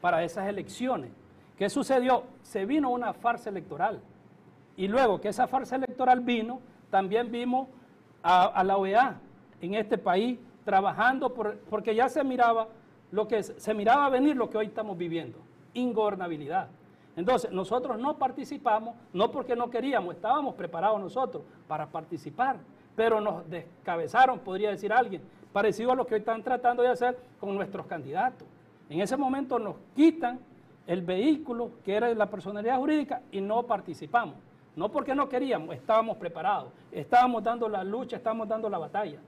para 0.00 0.22
esas 0.22 0.46
elecciones. 0.46 1.10
¿Qué 1.58 1.68
sucedió? 1.68 2.22
Se 2.42 2.66
vino 2.66 2.88
una 2.90 3.12
farsa 3.14 3.50
electoral. 3.50 4.00
Y 4.76 4.86
luego 4.86 5.20
que 5.20 5.28
esa 5.28 5.48
farsa 5.48 5.74
electoral 5.74 6.20
vino, 6.20 6.60
también 6.88 7.32
vimos 7.32 7.66
a, 8.22 8.62
la 8.62 8.76
OEA 8.76 9.18
en 9.60 9.74
este 9.74 9.98
país 9.98 10.38
trabajando 10.64 11.34
porque 11.68 11.96
ya 11.96 12.08
se 12.08 12.22
miraba 12.22 12.68
lo 13.12 13.28
que 13.28 13.42
se 13.42 13.74
miraba 13.74 14.08
venir 14.08 14.36
lo 14.36 14.50
que 14.50 14.58
hoy 14.58 14.66
estamos 14.66 14.98
viviendo, 14.98 15.38
ingobernabilidad. 15.74 16.68
Entonces, 17.14 17.52
nosotros 17.52 17.98
no 17.98 18.16
participamos, 18.16 18.96
no 19.12 19.30
porque 19.30 19.54
no 19.54 19.68
queríamos, 19.70 20.14
estábamos 20.14 20.54
preparados 20.54 20.98
nosotros 20.98 21.44
para 21.68 21.86
participar, 21.86 22.56
pero 22.96 23.20
nos 23.20 23.48
descabezaron, 23.48 24.38
podría 24.38 24.70
decir 24.70 24.92
alguien, 24.92 25.22
parecido 25.52 25.92
a 25.92 25.94
lo 25.94 26.06
que 26.06 26.14
hoy 26.14 26.20
están 26.20 26.42
tratando 26.42 26.82
de 26.82 26.88
hacer 26.88 27.18
con 27.38 27.54
nuestros 27.54 27.86
candidatos. 27.86 28.48
En 28.88 29.00
ese 29.00 29.16
momento 29.16 29.58
nos 29.58 29.76
quitan 29.94 30.40
el 30.86 31.02
vehículo 31.02 31.72
que 31.84 31.94
era 31.94 32.12
la 32.14 32.30
personalidad 32.30 32.78
jurídica 32.78 33.22
y 33.30 33.40
no 33.42 33.62
participamos. 33.64 34.36
No 34.74 34.90
porque 34.90 35.14
no 35.14 35.28
queríamos, 35.28 35.74
estábamos 35.74 36.16
preparados, 36.16 36.72
estábamos 36.90 37.44
dando 37.44 37.68
la 37.68 37.84
lucha, 37.84 38.16
estábamos 38.16 38.48
dando 38.48 38.70
la 38.70 38.78
batalla. 38.78 39.18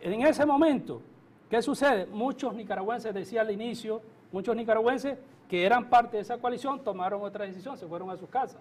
En 0.00 0.22
ese 0.22 0.46
momento, 0.46 1.02
¿qué 1.48 1.62
sucede? 1.62 2.06
Muchos 2.06 2.54
nicaragüenses, 2.54 3.14
decía 3.14 3.42
al 3.42 3.50
inicio, 3.50 4.00
muchos 4.32 4.54
nicaragüenses 4.56 5.18
que 5.48 5.64
eran 5.64 5.88
parte 5.88 6.16
de 6.16 6.22
esa 6.22 6.38
coalición 6.38 6.82
tomaron 6.82 7.22
otra 7.22 7.44
decisión, 7.44 7.76
se 7.76 7.86
fueron 7.86 8.10
a 8.10 8.16
sus 8.16 8.28
casas 8.28 8.60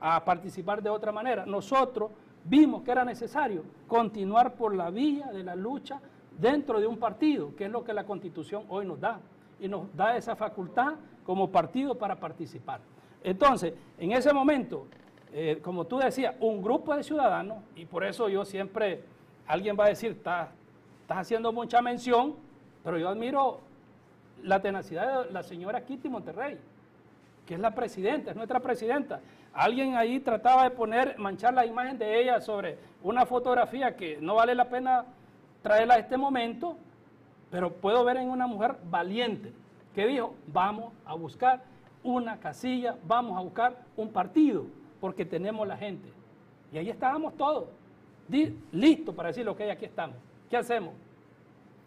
a 0.00 0.24
participar 0.24 0.82
de 0.82 0.90
otra 0.90 1.12
manera. 1.12 1.46
Nosotros 1.46 2.10
vimos 2.44 2.82
que 2.82 2.90
era 2.90 3.04
necesario 3.04 3.64
continuar 3.86 4.54
por 4.54 4.74
la 4.74 4.90
vía 4.90 5.26
de 5.32 5.42
la 5.42 5.54
lucha 5.54 6.00
dentro 6.38 6.80
de 6.80 6.86
un 6.86 6.98
partido, 6.98 7.54
que 7.56 7.64
es 7.64 7.70
lo 7.70 7.82
que 7.82 7.92
la 7.92 8.04
constitución 8.04 8.64
hoy 8.68 8.86
nos 8.86 9.00
da, 9.00 9.20
y 9.58 9.68
nos 9.68 9.94
da 9.96 10.16
esa 10.16 10.36
facultad 10.36 10.94
como 11.24 11.50
partido 11.50 11.96
para 11.96 12.16
participar. 12.16 12.80
Entonces, 13.24 13.72
en 13.98 14.12
ese 14.12 14.32
momento, 14.32 14.86
eh, 15.32 15.58
como 15.62 15.86
tú 15.86 15.98
decías, 15.98 16.34
un 16.40 16.62
grupo 16.62 16.94
de 16.94 17.02
ciudadanos, 17.02 17.58
y 17.74 17.84
por 17.86 18.04
eso 18.04 18.28
yo 18.28 18.44
siempre, 18.44 19.02
alguien 19.46 19.76
va 19.78 19.86
a 19.86 19.88
decir, 19.88 20.12
estás, 20.12 20.50
estás 21.06 21.18
haciendo 21.18 21.52
mucha 21.52 21.80
mención, 21.80 22.34
pero 22.82 22.98
yo 22.98 23.08
admiro 23.08 23.60
la 24.42 24.60
tenacidad 24.60 25.26
de 25.26 25.32
la 25.32 25.44
señora 25.44 25.84
Kitty 25.84 26.08
Monterrey, 26.08 26.58
que 27.46 27.54
es 27.54 27.60
la 27.60 27.76
presidenta, 27.76 28.32
es 28.32 28.36
nuestra 28.36 28.58
presidenta. 28.58 29.20
Alguien 29.54 29.94
ahí 29.94 30.18
trataba 30.18 30.64
de 30.64 30.70
poner, 30.70 31.16
manchar 31.16 31.54
la 31.54 31.64
imagen 31.64 31.96
de 31.96 32.20
ella 32.20 32.40
sobre 32.40 32.76
una 33.04 33.24
fotografía 33.24 33.94
que 33.94 34.18
no 34.20 34.34
vale 34.34 34.56
la 34.56 34.68
pena 34.68 35.04
traerla 35.62 35.94
a 35.94 35.98
este 35.98 36.16
momento, 36.16 36.76
pero 37.52 37.72
puedo 37.72 38.04
ver 38.04 38.16
en 38.16 38.28
una 38.28 38.48
mujer 38.48 38.74
valiente 38.90 39.52
que 39.94 40.08
dijo, 40.08 40.34
vamos 40.48 40.92
a 41.04 41.14
buscar 41.14 41.62
una 42.02 42.40
casilla, 42.40 42.96
vamos 43.04 43.38
a 43.38 43.42
buscar 43.42 43.76
un 43.96 44.10
partido, 44.10 44.64
porque 45.00 45.24
tenemos 45.24 45.68
la 45.68 45.76
gente. 45.76 46.08
Y 46.72 46.78
ahí 46.78 46.90
estábamos 46.90 47.36
todos, 47.36 47.68
listos 48.72 49.14
para 49.14 49.28
decir 49.28 49.44
lo 49.44 49.54
que 49.54 49.62
hay, 49.62 49.70
aquí 49.70 49.84
estamos. 49.84 50.16
¿Qué 50.48 50.56
hacemos? 50.56 50.94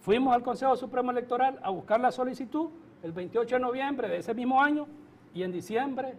Fuimos 0.01 0.33
al 0.33 0.43
Consejo 0.43 0.75
Supremo 0.75 1.11
Electoral 1.11 1.59
a 1.61 1.69
buscar 1.69 1.99
la 1.99 2.11
solicitud 2.11 2.69
el 3.03 3.11
28 3.11 3.55
de 3.55 3.61
noviembre 3.61 4.07
de 4.07 4.17
ese 4.17 4.33
mismo 4.33 4.61
año 4.61 4.87
y 5.33 5.43
en 5.43 5.51
diciembre 5.51 6.15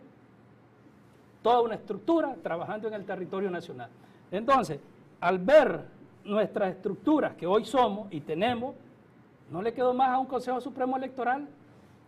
toda 1.42 1.60
una 1.60 1.74
estructura 1.74 2.36
trabajando 2.42 2.88
en 2.88 2.94
el 2.94 3.04
territorio 3.04 3.50
nacional. 3.50 3.90
Entonces, 4.30 4.80
al 5.20 5.38
ver 5.38 5.84
nuestras 6.24 6.70
estructuras 6.74 7.34
que 7.34 7.46
hoy 7.46 7.64
somos 7.64 8.08
y 8.10 8.20
tenemos, 8.20 8.74
no 9.50 9.60
le 9.62 9.72
quedó 9.72 9.92
más 9.92 10.10
a 10.10 10.18
un 10.18 10.26
Consejo 10.26 10.60
Supremo 10.60 10.96
Electoral 10.96 11.48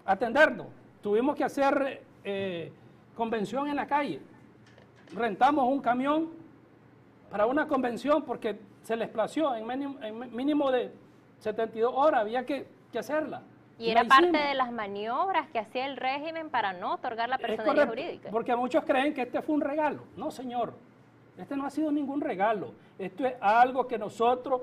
atendernos. 0.04 0.68
Tuvimos 1.02 1.34
que 1.36 1.44
hacer 1.44 2.02
eh, 2.24 2.72
convención 3.16 3.68
en 3.68 3.76
la 3.76 3.86
calle. 3.86 4.20
Rentamos 5.14 5.66
un 5.68 5.80
camión 5.80 6.28
para 7.30 7.46
una 7.46 7.66
convención 7.66 8.22
porque 8.22 8.58
se 8.82 8.96
les 8.96 9.08
plació 9.08 9.54
en 9.54 10.34
mínimo 10.34 10.70
de 10.70 10.92
72 11.38 11.92
horas, 11.94 12.20
había 12.22 12.44
que, 12.44 12.66
hacerla. 12.98 13.42
Y 13.78 13.90
era 13.90 14.04
parte 14.04 14.36
de 14.36 14.54
las 14.54 14.70
maniobras 14.70 15.48
que 15.48 15.58
hacía 15.58 15.86
el 15.86 15.96
régimen 15.96 16.50
para 16.50 16.72
no 16.72 16.94
otorgar 16.94 17.28
la 17.28 17.38
personalidad 17.38 17.88
jurídica. 17.88 18.30
Porque 18.30 18.54
muchos 18.54 18.84
creen 18.84 19.14
que 19.14 19.22
este 19.22 19.42
fue 19.42 19.54
un 19.54 19.60
regalo. 19.60 20.04
No, 20.16 20.30
señor. 20.30 20.74
Este 21.36 21.56
no 21.56 21.66
ha 21.66 21.70
sido 21.70 21.90
ningún 21.90 22.20
regalo. 22.20 22.74
Esto 22.98 23.26
es 23.26 23.34
algo 23.40 23.88
que 23.88 23.98
nosotros 23.98 24.60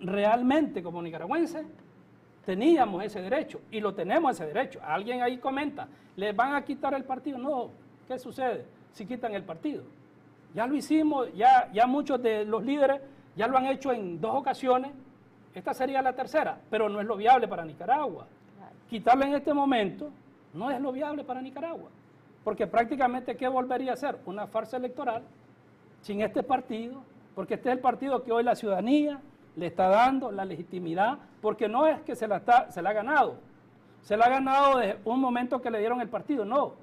realmente 0.00 0.82
como 0.82 1.02
nicaragüenses 1.02 1.66
teníamos 2.44 3.02
ese 3.04 3.20
derecho 3.20 3.60
y 3.70 3.80
lo 3.80 3.92
tenemos 3.94 4.32
ese 4.32 4.46
derecho. 4.46 4.80
Alguien 4.82 5.22
ahí 5.22 5.38
comenta, 5.38 5.88
¿les 6.16 6.34
van 6.34 6.54
a 6.54 6.64
quitar 6.64 6.94
el 6.94 7.04
partido? 7.04 7.38
No, 7.38 7.70
¿qué 8.06 8.18
sucede 8.18 8.64
si 8.92 9.04
quitan 9.04 9.34
el 9.34 9.42
partido? 9.42 9.82
Ya 10.54 10.66
lo 10.66 10.74
hicimos, 10.76 11.34
ya, 11.34 11.68
ya 11.72 11.86
muchos 11.86 12.22
de 12.22 12.44
los 12.44 12.64
líderes 12.64 13.00
ya 13.36 13.46
lo 13.46 13.56
han 13.56 13.66
hecho 13.66 13.92
en 13.92 14.20
dos 14.20 14.34
ocasiones 14.34 14.92
esta 15.54 15.72
sería 15.72 16.02
la 16.02 16.12
tercera, 16.12 16.58
pero 16.68 16.88
no 16.88 17.00
es 17.00 17.06
lo 17.06 17.16
viable 17.16 17.46
para 17.46 17.64
Nicaragua. 17.64 18.26
Quitarle 18.90 19.26
en 19.26 19.34
este 19.34 19.54
momento 19.54 20.10
no 20.52 20.70
es 20.70 20.80
lo 20.80 20.92
viable 20.92 21.24
para 21.24 21.40
Nicaragua, 21.40 21.90
porque 22.42 22.66
prácticamente 22.66 23.36
¿qué 23.36 23.46
volvería 23.46 23.92
a 23.92 23.96
ser? 23.96 24.18
Una 24.26 24.46
farsa 24.46 24.76
electoral 24.76 25.22
sin 26.00 26.20
este 26.20 26.42
partido, 26.42 27.02
porque 27.34 27.54
este 27.54 27.68
es 27.68 27.76
el 27.76 27.80
partido 27.80 28.22
que 28.22 28.32
hoy 28.32 28.42
la 28.42 28.56
ciudadanía 28.56 29.20
le 29.56 29.66
está 29.66 29.88
dando 29.88 30.32
la 30.32 30.44
legitimidad, 30.44 31.18
porque 31.40 31.68
no 31.68 31.86
es 31.86 32.00
que 32.02 32.16
se 32.16 32.26
la, 32.26 32.38
está, 32.38 32.70
se 32.70 32.82
la 32.82 32.90
ha 32.90 32.94
ganado, 32.94 33.36
se 34.02 34.16
la 34.16 34.26
ha 34.26 34.30
ganado 34.30 34.78
desde 34.78 34.98
un 35.04 35.20
momento 35.20 35.62
que 35.62 35.70
le 35.70 35.78
dieron 35.78 36.00
el 36.00 36.08
partido, 36.08 36.44
no. 36.44 36.74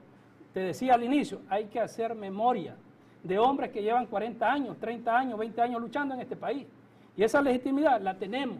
Te 0.53 0.61
decía 0.61 0.95
al 0.95 1.03
inicio, 1.03 1.41
hay 1.49 1.65
que 1.65 1.79
hacer 1.79 2.15
memoria 2.15 2.75
de 3.23 3.37
hombres 3.39 3.71
que 3.71 3.81
llevan 3.81 4.07
40 4.07 4.51
años, 4.51 4.77
30 4.79 5.17
años, 5.17 5.39
20 5.39 5.61
años 5.61 5.81
luchando 5.81 6.15
en 6.15 6.21
este 6.21 6.35
país. 6.35 6.65
Y 7.15 7.23
esa 7.23 7.41
legitimidad 7.41 8.01
la 8.01 8.15
tenemos 8.15 8.57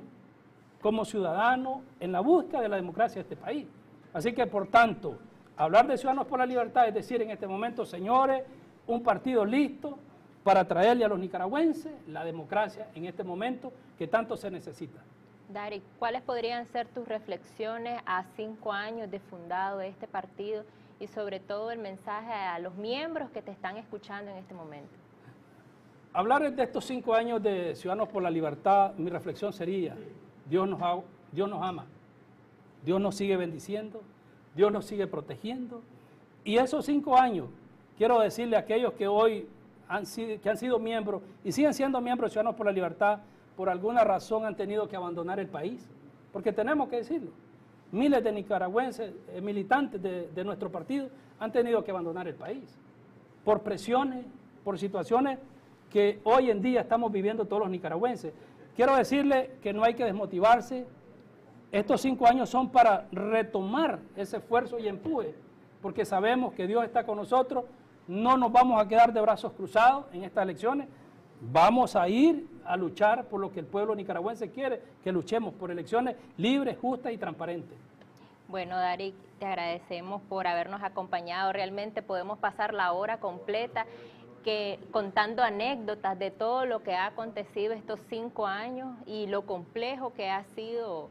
como 0.82 1.06
ciudadanos 1.06 1.80
en 2.00 2.12
la 2.12 2.20
búsqueda 2.20 2.62
de 2.62 2.70
la 2.70 2.76
democracia 2.76 3.16
de 3.16 3.22
este 3.22 3.36
país. 3.36 3.68
Así 4.14 4.34
que, 4.34 4.46
por 4.48 4.68
tanto, 4.68 5.18
hablar 5.56 5.88
de 5.88 5.98
Ciudadanos 5.98 6.28
por 6.28 6.40
la 6.40 6.46
Libertad 6.46 6.88
es 6.88 6.94
decir, 6.94 7.22
en 7.22 7.32
este 7.32 7.48
momento, 7.48 7.86
señores, 7.86 8.44
un 8.88 9.04
partido 9.04 9.46
listo 9.46 9.98
para 10.44 10.68
traerle 10.68 11.06
a 11.06 11.08
los 11.08 11.20
nicaragüenses 11.20 11.94
la 12.08 12.26
democracia 12.26 12.88
en 12.96 13.06
este 13.06 13.24
momento 13.24 13.72
que 13.98 14.08
tanto 14.08 14.36
se 14.36 14.50
necesita. 14.50 15.00
Dari, 15.50 15.82
¿cuáles 16.00 16.22
podrían 16.22 16.66
ser 16.68 16.88
tus 16.88 17.08
reflexiones 17.08 18.02
a 18.06 18.24
cinco 18.36 18.72
años 18.72 19.12
de 19.12 19.20
fundado 19.20 19.82
este 19.82 20.08
partido 20.08 20.64
y 21.02 21.08
sobre 21.08 21.40
todo 21.40 21.72
el 21.72 21.80
mensaje 21.80 22.32
a 22.32 22.60
los 22.60 22.76
miembros 22.76 23.32
que 23.32 23.42
te 23.42 23.50
están 23.50 23.76
escuchando 23.76 24.30
en 24.30 24.38
este 24.38 24.54
momento? 24.54 24.94
Hablar 26.14 26.54
de 26.54 26.64
estos 26.64 26.86
cinco 26.86 27.16
años 27.16 27.42
de 27.42 27.74
Ciudadanos 27.76 28.10
por 28.10 28.22
la 28.22 28.30
Libertad, 28.30 28.94
mi 28.98 29.10
reflexión 29.10 29.52
sería, 29.52 29.96
Dios 30.48 30.70
nos, 30.70 30.80
Dios 31.32 31.50
nos 31.50 31.64
ama, 31.64 31.86
Dios 32.86 33.02
nos 33.02 33.16
sigue 33.16 33.36
bendiciendo, 33.36 34.04
Dios 34.54 34.72
nos 34.72 34.86
sigue 34.86 35.08
protegiendo. 35.08 35.82
Y 36.44 36.58
esos 36.58 36.86
cinco 36.86 37.18
años, 37.18 37.48
quiero 37.98 38.20
decirle 38.20 38.56
a 38.56 38.60
aquellos 38.60 38.94
que 38.94 39.08
hoy 39.08 39.48
han 39.88 40.06
sido, 40.06 40.40
que 40.40 40.50
han 40.50 40.58
sido 40.58 40.78
miembros 40.78 41.24
y 41.44 41.52
siguen 41.52 41.74
siendo 41.74 42.00
miembros 42.00 42.30
de 42.30 42.34
Ciudadanos 42.34 42.56
por 42.56 42.68
la 42.68 42.72
Libertad, 42.74 43.22
por 43.58 43.70
alguna 43.70 44.04
razón 44.04 44.46
han 44.46 44.56
tenido 44.56 44.88
que 44.88 44.96
abandonar 44.96 45.40
el 45.40 45.48
país, 45.48 45.90
porque 46.32 46.54
tenemos 46.54 46.90
que 46.90 46.98
decirlo. 46.98 47.32
Miles 47.92 48.24
de 48.24 48.32
nicaragüenses, 48.32 49.14
eh, 49.30 49.42
militantes 49.42 50.02
de, 50.02 50.30
de 50.30 50.44
nuestro 50.44 50.72
partido, 50.72 51.10
han 51.40 51.52
tenido 51.52 51.84
que 51.84 51.92
abandonar 51.92 52.28
el 52.28 52.36
país, 52.36 52.78
por 53.44 53.62
presiones, 53.62 54.26
por 54.64 54.78
situaciones 54.78 55.40
que 55.90 56.20
hoy 56.24 56.50
en 56.50 56.62
día 56.62 56.82
estamos 56.82 57.12
viviendo 57.12 57.46
todos 57.46 57.64
los 57.64 57.70
nicaragüenses. 57.70 58.34
Quiero 58.76 58.96
decirle 58.96 59.52
que 59.62 59.74
no 59.74 59.84
hay 59.84 59.94
que 59.94 60.06
desmotivarse. 60.06 60.88
Estos 61.72 62.02
cinco 62.02 62.26
años 62.28 62.50
son 62.50 62.70
para 62.70 63.08
retomar 63.12 64.00
ese 64.16 64.38
esfuerzo 64.38 64.80
y 64.80 64.88
empuje, 64.88 65.36
porque 65.82 66.06
sabemos 66.06 66.54
que 66.54 66.68
Dios 66.68 66.84
está 66.84 67.06
con 67.06 67.18
nosotros. 67.18 67.66
No 68.08 68.38
nos 68.38 68.52
vamos 68.52 68.82
a 68.82 68.88
quedar 68.88 69.14
de 69.14 69.22
brazos 69.22 69.52
cruzados 69.54 70.06
en 70.14 70.24
estas 70.24 70.44
elecciones. 70.44 70.88
Vamos 71.42 71.96
a 71.96 72.08
ir 72.08 72.48
a 72.66 72.78
luchar 72.78 73.26
por 73.26 73.40
lo 73.40 73.52
que 73.52 73.60
el 73.60 73.66
pueblo 73.66 73.96
nicaragüense 73.96 74.50
quiere, 74.52 74.82
que 75.04 75.12
luchemos 75.12 75.54
por 75.54 75.72
elecciones 75.72 76.16
libres, 76.38 76.78
justas 76.80 77.14
y 77.14 77.18
transparentes. 77.18 77.78
Bueno, 78.48 78.78
Dari, 78.78 79.14
te 79.40 79.46
agradecemos 79.46 80.22
por 80.24 80.46
habernos 80.46 80.84
acompañado. 80.84 81.54
Realmente 81.54 82.02
podemos 82.02 82.38
pasar 82.38 82.74
la 82.74 82.92
hora 82.92 83.20
completa 83.20 83.86
que 84.44 84.80
contando 84.92 85.44
anécdotas 85.44 86.18
de 86.20 86.32
todo 86.32 86.66
lo 86.66 86.84
que 86.84 86.96
ha 86.96 87.06
acontecido 87.06 87.74
estos 87.74 88.00
cinco 88.10 88.48
años 88.48 88.90
y 89.06 89.28
lo 89.28 89.46
complejo 89.46 90.14
que 90.14 90.30
ha 90.30 90.44
sido 90.56 91.10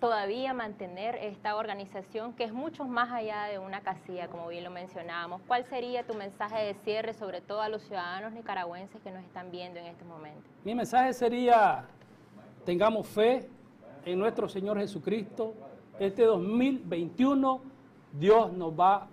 todavía 0.00 0.52
mantener 0.52 1.16
esta 1.16 1.56
organización 1.56 2.34
que 2.34 2.44
es 2.44 2.52
mucho 2.52 2.84
más 2.84 3.10
allá 3.10 3.44
de 3.44 3.58
una 3.58 3.80
casilla, 3.80 4.28
como 4.28 4.48
bien 4.48 4.64
lo 4.64 4.70
mencionábamos. 4.70 5.40
¿Cuál 5.46 5.64
sería 5.64 6.04
tu 6.04 6.14
mensaje 6.14 6.64
de 6.64 6.74
cierre, 6.84 7.14
sobre 7.14 7.40
todo 7.40 7.62
a 7.62 7.68
los 7.68 7.82
ciudadanos 7.82 8.32
nicaragüenses 8.32 9.00
que 9.02 9.10
nos 9.10 9.24
están 9.24 9.50
viendo 9.50 9.80
en 9.80 9.86
este 9.86 10.04
momento? 10.04 10.42
Mi 10.64 10.74
mensaje 10.74 11.12
sería, 11.12 11.84
tengamos 12.64 13.06
fe 13.06 13.48
en 14.04 14.18
nuestro 14.18 14.48
Señor 14.48 14.78
Jesucristo. 14.78 15.54
Este 15.98 16.24
2021 16.24 17.60
Dios 18.12 18.52
nos 18.52 18.78
va 18.78 18.94
a 18.96 19.08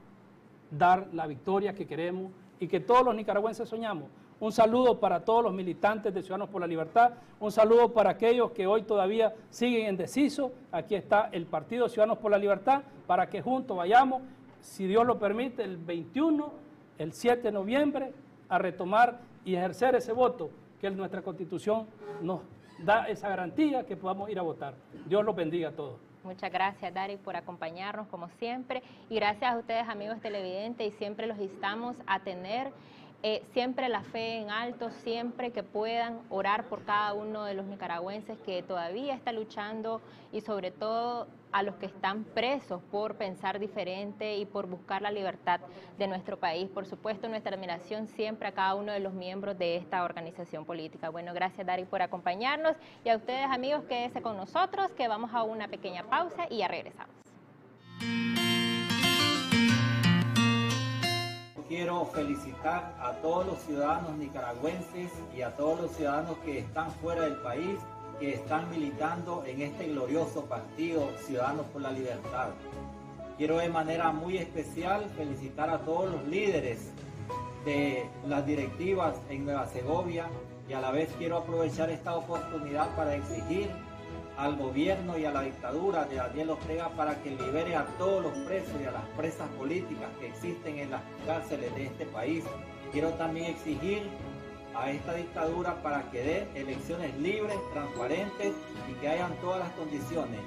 dar 0.70 1.08
la 1.14 1.28
victoria 1.28 1.74
que 1.74 1.86
queremos 1.86 2.32
y 2.60 2.68
que 2.68 2.80
todos 2.80 3.06
los 3.06 3.16
nicaragüenses 3.16 3.68
soñamos. 3.68 4.10
Un 4.44 4.52
saludo 4.52 5.00
para 5.00 5.24
todos 5.24 5.42
los 5.42 5.54
militantes 5.54 6.14
de 6.14 6.22
Ciudadanos 6.22 6.50
por 6.50 6.60
la 6.60 6.68
Libertad. 6.68 7.14
Un 7.40 7.50
saludo 7.50 7.94
para 7.94 8.10
aquellos 8.10 8.52
que 8.52 8.68
hoy 8.68 8.82
todavía 8.82 9.34
siguen 9.50 9.88
indecisos. 9.88 10.52
Aquí 10.70 10.96
está 10.96 11.30
el 11.32 11.46
Partido 11.46 11.88
Ciudadanos 11.88 12.18
por 12.18 12.30
la 12.30 12.38
Libertad 12.38 12.82
para 13.08 13.30
que 13.30 13.42
juntos 13.42 13.78
vayamos, 13.78 14.22
si 14.60 14.86
Dios 14.86 15.06
lo 15.06 15.18
permite, 15.18 15.64
el 15.64 15.78
21, 15.78 16.52
el 16.98 17.14
7 17.14 17.42
de 17.42 17.52
noviembre, 17.54 18.12
a 18.50 18.58
retomar 18.58 19.22
y 19.46 19.56
ejercer 19.56 19.96
ese 19.96 20.12
voto 20.12 20.50
que 20.82 20.92
nuestra 20.92 21.22
Constitución 21.22 21.88
nos 22.22 22.42
da 22.80 23.08
esa 23.08 23.30
garantía 23.30 23.86
que 23.86 23.96
podamos 23.96 24.30
ir 24.30 24.40
a 24.40 24.42
votar. 24.42 24.74
Dios 25.06 25.24
los 25.24 25.38
bendiga 25.38 25.70
a 25.70 25.72
todos. 25.72 25.96
Muchas 26.26 26.52
gracias, 26.52 26.94
Dari, 26.94 27.16
por 27.16 27.38
acompañarnos 27.38 28.08
como 28.08 28.28
siempre. 28.28 28.84
Y 29.10 29.16
gracias 29.16 29.54
a 29.54 29.58
ustedes, 29.58 29.88
amigos 29.88 30.20
televidentes, 30.20 30.94
y 30.94 30.98
siempre 30.98 31.28
los 31.28 31.40
instamos 31.40 31.96
a 32.08 32.20
tener 32.20 32.74
eh, 33.26 33.42
siempre 33.54 33.88
la 33.88 34.04
fe 34.04 34.40
en 34.40 34.50
alto, 34.50 34.92
siempre 34.92 35.52
que 35.52 35.64
puedan 35.64 36.20
orar 36.30 36.66
por 36.66 36.84
cada 36.84 37.14
uno 37.14 37.46
de 37.46 37.54
los 37.54 37.66
nicaragüenses 37.66 38.38
que 38.40 38.62
todavía 38.64 39.16
está 39.16 39.32
luchando 39.32 40.02
y 40.34 40.42
sobre 40.42 40.72
todo 40.72 41.28
a 41.54 41.64
los 41.64 41.76
que 41.76 41.86
están 41.86 42.26
presos 42.26 42.82
por 42.92 43.16
pensar 43.16 43.60
diferente 43.60 44.36
y 44.36 44.46
por 44.46 44.68
buscar 44.68 45.02
la 45.02 45.10
libertad 45.10 45.62
de 45.98 46.08
nuestro 46.08 46.38
país. 46.38 46.68
Por 46.70 46.86
supuesto, 46.86 47.30
nuestra 47.30 47.56
admiración 47.56 48.10
siempre 48.10 48.50
a 48.50 48.52
cada 48.52 48.76
uno 48.76 48.92
de 48.92 49.00
los 49.00 49.14
miembros 49.14 49.58
de 49.58 49.78
esta 49.78 50.04
organización 50.04 50.66
política. 50.66 51.10
Bueno, 51.10 51.34
gracias 51.34 51.66
Dari 51.66 51.86
por 51.86 52.02
acompañarnos 52.02 52.76
y 53.06 53.10
a 53.10 53.16
ustedes 53.16 53.46
amigos 53.50 53.86
quédense 53.86 54.22
con 54.22 54.36
nosotros 54.36 54.92
que 54.98 55.08
vamos 55.08 55.32
a 55.34 55.44
una 55.44 55.70
pequeña 55.70 56.04
pausa 56.04 56.46
y 56.50 56.58
ya 56.58 56.68
regresamos. 56.68 57.16
Quiero 61.74 62.06
felicitar 62.06 62.94
a 63.02 63.14
todos 63.14 63.48
los 63.48 63.60
ciudadanos 63.64 64.16
nicaragüenses 64.18 65.10
y 65.36 65.42
a 65.42 65.56
todos 65.56 65.82
los 65.82 65.92
ciudadanos 65.94 66.38
que 66.46 66.60
están 66.60 66.92
fuera 67.02 67.24
del 67.24 67.38
país, 67.38 67.80
que 68.20 68.36
están 68.36 68.70
militando 68.70 69.44
en 69.48 69.64
este 69.64 69.88
glorioso 69.88 70.46
partido 70.46 71.10
Ciudadanos 71.26 71.66
por 71.74 71.82
la 71.82 71.92
Libertad. 71.92 72.50
Quiero 73.40 73.58
de 73.58 73.70
manera 73.70 74.12
muy 74.12 74.38
especial 74.38 75.10
felicitar 75.18 75.72
a 75.72 75.80
todos 75.80 76.12
los 76.12 76.28
líderes 76.28 76.92
de 77.66 78.06
las 78.28 78.46
directivas 78.46 79.16
en 79.32 79.46
Nueva 79.46 79.66
Segovia 79.66 80.28
y 80.70 80.74
a 80.74 80.80
la 80.80 80.92
vez 80.92 81.10
quiero 81.18 81.38
aprovechar 81.38 81.90
esta 81.90 82.16
oportunidad 82.16 82.96
para 82.96 83.16
exigir 83.16 83.72
al 84.38 84.58
gobierno 84.58 85.18
y 85.18 85.26
a 85.26 85.32
la 85.32 85.42
dictadura 85.42 86.06
de 86.06 86.16
Daniel 86.16 86.52
Ortega 86.52 86.90
para 86.90 87.22
que 87.22 87.32
libere 87.32 87.76
a 87.76 87.86
todos 87.98 88.24
los 88.24 88.38
presos 88.40 88.74
y 88.82 88.86
a 88.86 88.92
las 88.92 89.06
presas 89.16 89.48
políticas 89.52 90.10
que 90.20 90.28
existen 90.28 90.80
en 90.80 90.92
las 90.92 91.02
cárceles 91.26 91.74
de 91.76 91.86
este 91.86 92.06
país. 92.08 92.44
Quiero 92.92 93.10
también 93.12 93.48
exigir 93.52 94.10
a 94.76 94.90
esta 94.90 95.14
dictadura 95.14 95.82
para 95.84 96.10
que 96.10 96.24
dé 96.24 96.48
elecciones 96.56 97.16
libres, 97.20 97.58
transparentes 97.74 98.54
y 98.90 98.94
que 98.96 99.08
hayan 99.08 99.36
todas 99.40 99.60
las 99.60 99.72
condiciones, 99.72 100.40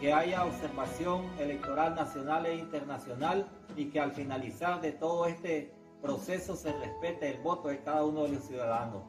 que 0.00 0.12
haya 0.12 0.44
observación 0.44 1.26
electoral 1.38 1.94
nacional 1.94 2.46
e 2.46 2.54
internacional 2.54 3.48
y 3.76 3.86
que 3.86 4.00
al 4.00 4.12
finalizar 4.12 4.80
de 4.80 4.92
todo 4.92 5.26
este 5.26 5.74
proceso 6.00 6.56
se 6.56 6.72
respete 6.72 7.30
el 7.30 7.40
voto 7.42 7.68
de 7.68 7.80
cada 7.82 8.04
uno 8.04 8.24
de 8.24 8.30
los 8.30 8.44
ciudadanos. 8.44 9.02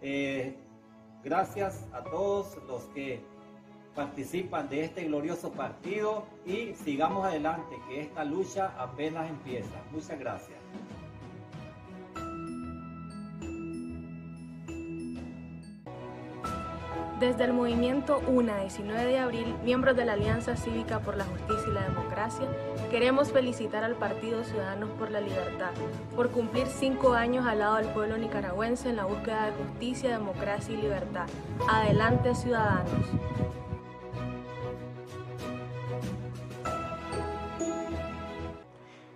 Eh, 0.00 0.56
gracias 1.22 1.86
a 1.92 2.04
todos 2.04 2.56
los 2.68 2.82
que 2.86 3.24
participan 3.94 4.68
de 4.68 4.84
este 4.84 5.04
glorioso 5.04 5.52
partido 5.52 6.26
y 6.44 6.74
sigamos 6.74 7.24
adelante, 7.24 7.76
que 7.88 8.02
esta 8.02 8.24
lucha 8.24 8.72
apenas 8.78 9.28
empieza. 9.30 9.82
Muchas 9.92 10.18
gracias. 10.18 10.58
Desde 17.20 17.44
el 17.44 17.52
movimiento 17.52 18.20
UNA 18.26 18.60
19 18.60 19.04
de 19.06 19.18
abril, 19.18 19.54
miembros 19.64 19.96
de 19.96 20.04
la 20.04 20.14
Alianza 20.14 20.56
Cívica 20.56 20.98
por 20.98 21.16
la 21.16 21.24
Justicia 21.24 21.68
y 21.68 21.72
la 21.72 21.88
Democracia, 21.88 22.46
queremos 22.90 23.32
felicitar 23.32 23.84
al 23.84 23.94
Partido 23.94 24.42
Ciudadanos 24.42 24.90
por 24.98 25.12
la 25.12 25.20
Libertad 25.20 25.70
por 26.16 26.30
cumplir 26.30 26.66
cinco 26.66 27.14
años 27.14 27.46
al 27.46 27.60
lado 27.60 27.76
del 27.76 27.86
pueblo 27.86 28.18
nicaragüense 28.18 28.90
en 28.90 28.96
la 28.96 29.04
búsqueda 29.04 29.46
de 29.46 29.52
justicia, 29.52 30.10
democracia 30.10 30.74
y 30.74 30.82
libertad. 30.82 31.26
Adelante, 31.68 32.34
ciudadanos. 32.34 33.06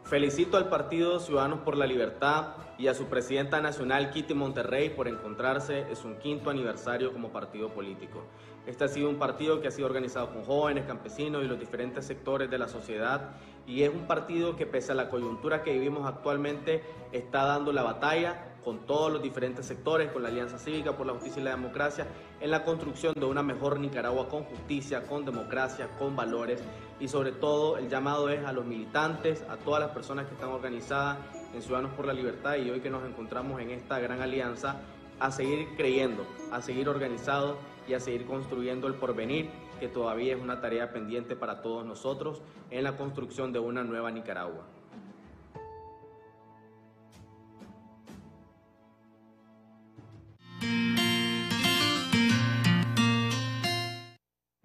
Felicito 0.08 0.56
al 0.56 0.70
Partido 0.70 1.20
Ciudadanos 1.20 1.58
por 1.58 1.76
la 1.76 1.86
Libertad 1.86 2.54
y 2.78 2.86
a 2.86 2.94
su 2.94 3.08
presidenta 3.08 3.60
nacional, 3.60 4.10
Kitty 4.10 4.32
Monterrey, 4.32 4.88
por 4.88 5.06
encontrarse 5.06 5.80
en 5.80 5.96
su 5.96 6.16
quinto 6.16 6.48
aniversario 6.48 7.12
como 7.12 7.28
partido 7.28 7.68
político. 7.68 8.24
Este 8.66 8.84
ha 8.84 8.88
sido 8.88 9.10
un 9.10 9.16
partido 9.16 9.60
que 9.60 9.68
ha 9.68 9.70
sido 9.70 9.86
organizado 9.86 10.32
con 10.32 10.44
jóvenes, 10.44 10.86
campesinos 10.86 11.44
y 11.44 11.46
los 11.46 11.60
diferentes 11.60 12.06
sectores 12.06 12.48
de 12.50 12.56
la 12.56 12.68
sociedad 12.68 13.32
y 13.66 13.82
es 13.82 13.90
un 13.90 14.06
partido 14.06 14.56
que 14.56 14.64
pese 14.64 14.92
a 14.92 14.94
la 14.94 15.10
coyuntura 15.10 15.62
que 15.62 15.74
vivimos 15.74 16.06
actualmente 16.06 16.82
está 17.12 17.44
dando 17.44 17.70
la 17.70 17.82
batalla 17.82 18.54
con 18.64 18.86
todos 18.86 19.12
los 19.12 19.22
diferentes 19.22 19.66
sectores, 19.66 20.10
con 20.10 20.22
la 20.22 20.30
Alianza 20.30 20.58
Cívica 20.58 20.96
por 20.96 21.06
la 21.06 21.12
Justicia 21.12 21.40
y 21.40 21.44
la 21.44 21.50
Democracia, 21.50 22.06
en 22.40 22.50
la 22.50 22.64
construcción 22.64 23.12
de 23.14 23.26
una 23.26 23.42
mejor 23.42 23.78
Nicaragua 23.78 24.28
con 24.30 24.44
justicia, 24.44 25.06
con 25.06 25.26
democracia, 25.26 25.88
con 25.98 26.16
valores 26.16 26.62
y 27.00 27.08
sobre 27.08 27.32
todo 27.32 27.78
el 27.78 27.88
llamado 27.88 28.28
es 28.28 28.44
a 28.44 28.52
los 28.52 28.64
militantes, 28.64 29.44
a 29.48 29.56
todas 29.56 29.80
las 29.80 29.90
personas 29.90 30.26
que 30.26 30.34
están 30.34 30.50
organizadas 30.50 31.18
en 31.54 31.62
Ciudadanos 31.62 31.92
por 31.94 32.06
la 32.06 32.12
Libertad 32.12 32.56
y 32.56 32.70
hoy 32.70 32.80
que 32.80 32.90
nos 32.90 33.04
encontramos 33.04 33.60
en 33.60 33.70
esta 33.70 33.98
gran 33.98 34.20
alianza, 34.20 34.80
a 35.20 35.30
seguir 35.30 35.68
creyendo, 35.76 36.26
a 36.52 36.62
seguir 36.62 36.88
organizados 36.88 37.56
y 37.88 37.94
a 37.94 38.00
seguir 38.00 38.26
construyendo 38.26 38.86
el 38.86 38.94
porvenir, 38.94 39.50
que 39.80 39.88
todavía 39.88 40.34
es 40.34 40.42
una 40.42 40.60
tarea 40.60 40.92
pendiente 40.92 41.36
para 41.36 41.62
todos 41.62 41.84
nosotros 41.84 42.42
en 42.70 42.84
la 42.84 42.96
construcción 42.96 43.52
de 43.52 43.58
una 43.58 43.82
nueva 43.84 44.10
Nicaragua. 44.10 44.64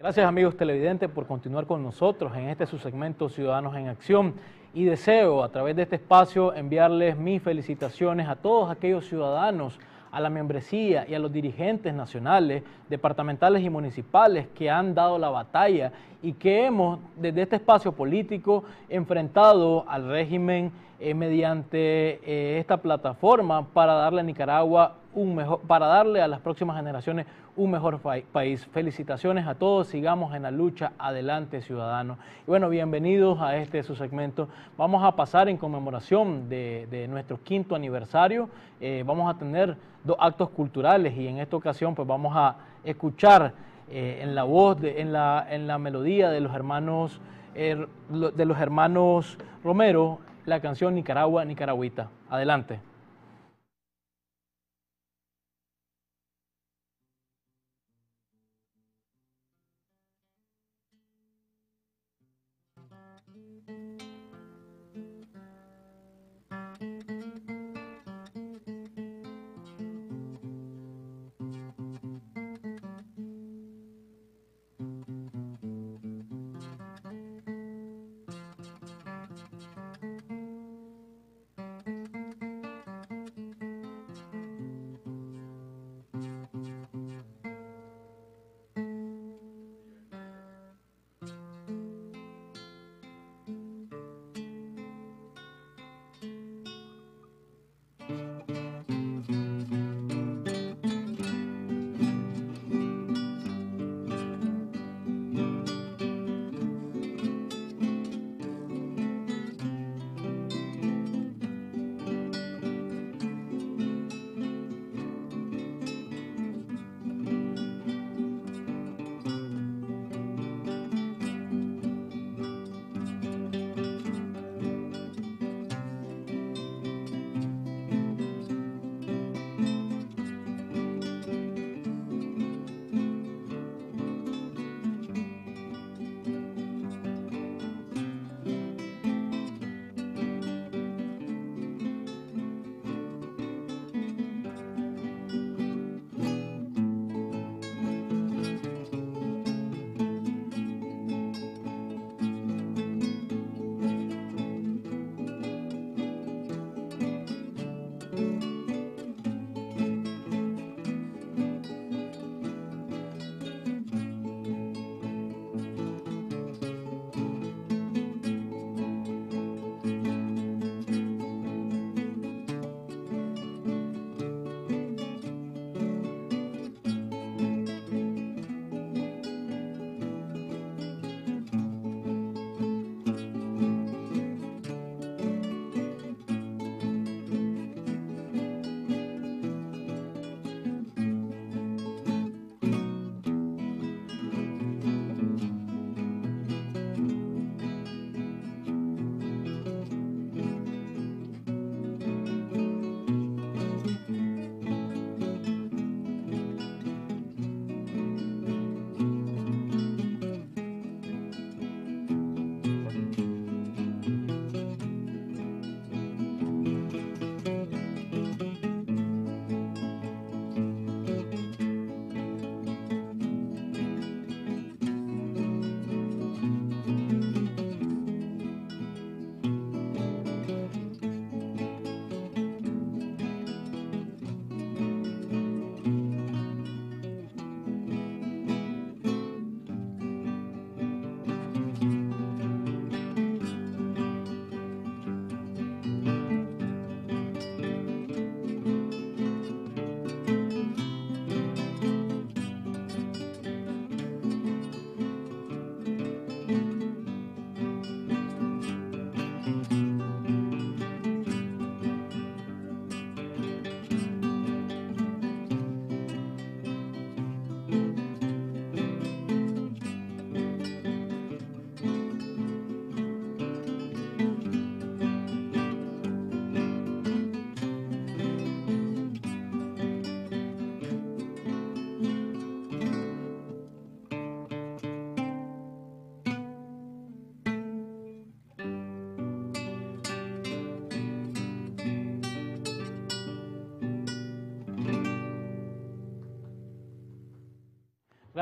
Gracias 0.04 0.26
amigos 0.26 0.54
televidentes 0.54 1.08
por 1.08 1.26
continuar 1.26 1.66
con 1.66 1.82
nosotros 1.82 2.36
en 2.36 2.50
este 2.50 2.66
su 2.66 2.76
segmento 2.76 3.30
Ciudadanos 3.30 3.74
en 3.74 3.88
Acción. 3.88 4.34
Y 4.74 4.84
deseo 4.84 5.42
a 5.42 5.48
través 5.48 5.76
de 5.76 5.84
este 5.84 5.96
espacio 5.96 6.52
enviarles 6.52 7.16
mis 7.16 7.40
felicitaciones 7.40 8.28
a 8.28 8.36
todos 8.36 8.70
aquellos 8.70 9.08
ciudadanos, 9.08 9.80
a 10.12 10.20
la 10.20 10.28
membresía 10.28 11.06
y 11.08 11.14
a 11.14 11.18
los 11.18 11.32
dirigentes 11.32 11.94
nacionales, 11.94 12.64
departamentales 12.90 13.62
y 13.62 13.70
municipales 13.70 14.46
que 14.54 14.68
han 14.68 14.94
dado 14.94 15.18
la 15.18 15.30
batalla 15.30 15.90
y 16.24 16.32
que 16.32 16.64
hemos 16.64 17.00
desde 17.16 17.42
este 17.42 17.56
espacio 17.56 17.92
político 17.92 18.64
enfrentado 18.88 19.84
al 19.86 20.08
régimen 20.08 20.72
eh, 20.98 21.12
mediante 21.12 22.18
eh, 22.24 22.58
esta 22.58 22.78
plataforma 22.78 23.66
para 23.74 23.92
darle 23.92 24.22
a 24.22 24.24
Nicaragua 24.24 24.94
un 25.12 25.34
mejor, 25.34 25.60
para 25.60 25.86
darle 25.86 26.22
a 26.22 26.28
las 26.28 26.40
próximas 26.40 26.78
generaciones 26.78 27.26
un 27.56 27.70
mejor 27.70 28.00
país. 28.32 28.66
Felicitaciones 28.72 29.46
a 29.46 29.54
todos, 29.56 29.88
sigamos 29.88 30.34
en 30.34 30.44
la 30.44 30.50
lucha, 30.50 30.92
adelante 30.98 31.60
ciudadanos. 31.60 32.16
Y 32.46 32.50
bueno, 32.50 32.70
bienvenidos 32.70 33.38
a 33.42 33.58
este 33.58 33.82
su 33.82 33.94
segmento. 33.94 34.48
Vamos 34.78 35.04
a 35.04 35.14
pasar 35.14 35.50
en 35.50 35.58
conmemoración 35.58 36.48
de, 36.48 37.06
nuestro 37.10 37.38
quinto 37.44 37.74
aniversario. 37.74 38.48
Eh, 38.80 39.04
vamos 39.06 39.32
a 39.32 39.38
tener 39.38 39.76
dos 40.02 40.16
actos 40.18 40.48
culturales 40.48 41.14
y 41.18 41.28
en 41.28 41.38
esta 41.38 41.56
ocasión 41.56 41.94
pues 41.94 42.08
vamos 42.08 42.32
a 42.34 42.56
escuchar 42.82 43.52
eh, 43.90 44.20
en 44.22 44.34
la 44.34 44.44
voz, 44.44 44.78
en, 44.82 45.12
la, 45.12 45.46
en 45.50 45.66
la 45.66 45.78
melodía 45.78 46.30
de 46.30 46.40
los 46.40 46.54
hermanos, 46.54 47.20
eh, 47.54 47.86
de 48.08 48.44
los 48.44 48.58
hermanos 48.58 49.38
Romero, 49.62 50.18
la 50.46 50.60
canción 50.60 50.94
Nicaragua, 50.94 51.44
Nicaragüita. 51.44 52.08
Adelante. 52.28 52.80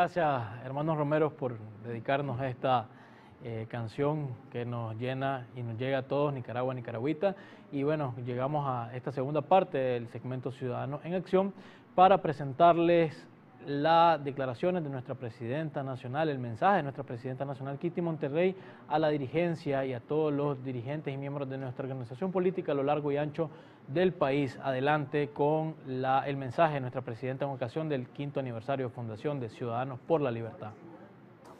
Gracias, 0.03 0.43
hermanos 0.65 0.99
Romero, 0.99 1.31
por 1.31 1.57
dedicarnos 1.85 2.41
a 2.41 2.49
esta 2.49 2.89
eh, 3.45 3.69
canción 3.71 4.31
que 4.51 4.65
nos 4.65 4.97
llena 4.97 5.47
y 5.55 5.63
nos 5.63 5.79
llega 5.79 5.99
a 5.99 6.03
todos, 6.03 6.35
Nicaragua, 6.35 6.75
Nicaragüita. 6.75 7.37
Y 7.71 7.85
bueno, 7.85 8.13
llegamos 8.27 8.67
a 8.67 8.93
esta 8.97 9.13
segunda 9.13 9.43
parte 9.43 9.79
del 9.79 10.09
segmento 10.09 10.51
Ciudadanos 10.51 11.05
en 11.05 11.15
Acción 11.15 11.55
para 11.95 12.21
presentarles 12.21 13.15
las 13.67 14.23
declaraciones 14.23 14.83
de 14.83 14.91
nuestra 14.91 15.15
presidenta 15.15 15.83
nacional, 15.83 16.29
el 16.29 16.39
mensaje 16.39 16.79
de 16.79 16.83
nuestra 16.83 17.05
presidenta 17.05 17.45
nacional, 17.45 17.79
Kitty 17.79 18.01
Monterrey, 18.01 18.57
a 18.89 18.99
la 18.99 19.09
dirigencia 19.09 19.85
y 19.85 19.93
a 19.93 20.01
todos 20.01 20.33
los 20.33 20.63
dirigentes 20.65 21.13
y 21.13 21.17
miembros 21.17 21.49
de 21.49 21.59
nuestra 21.59 21.85
organización 21.85 22.33
política 22.33 22.73
a 22.73 22.75
lo 22.75 22.83
largo 22.83 23.13
y 23.13 23.17
ancho 23.17 23.51
del 23.89 24.13
país. 24.13 24.59
Adelante 24.63 25.31
con 25.31 25.75
el 25.87 26.37
mensaje 26.37 26.75
de 26.75 26.81
nuestra 26.81 27.03
presidenta 27.03 27.45
en 27.45 27.53
ocasión 27.53 27.89
del 27.89 28.09
quinto 28.09 28.41
aniversario 28.41 28.89
de 28.89 28.95
Fundación 28.95 29.41
de 29.41 29.49
Ciudadanos 29.49 29.99
por 30.01 30.21
la 30.21 30.31
Libertad. 30.31 30.73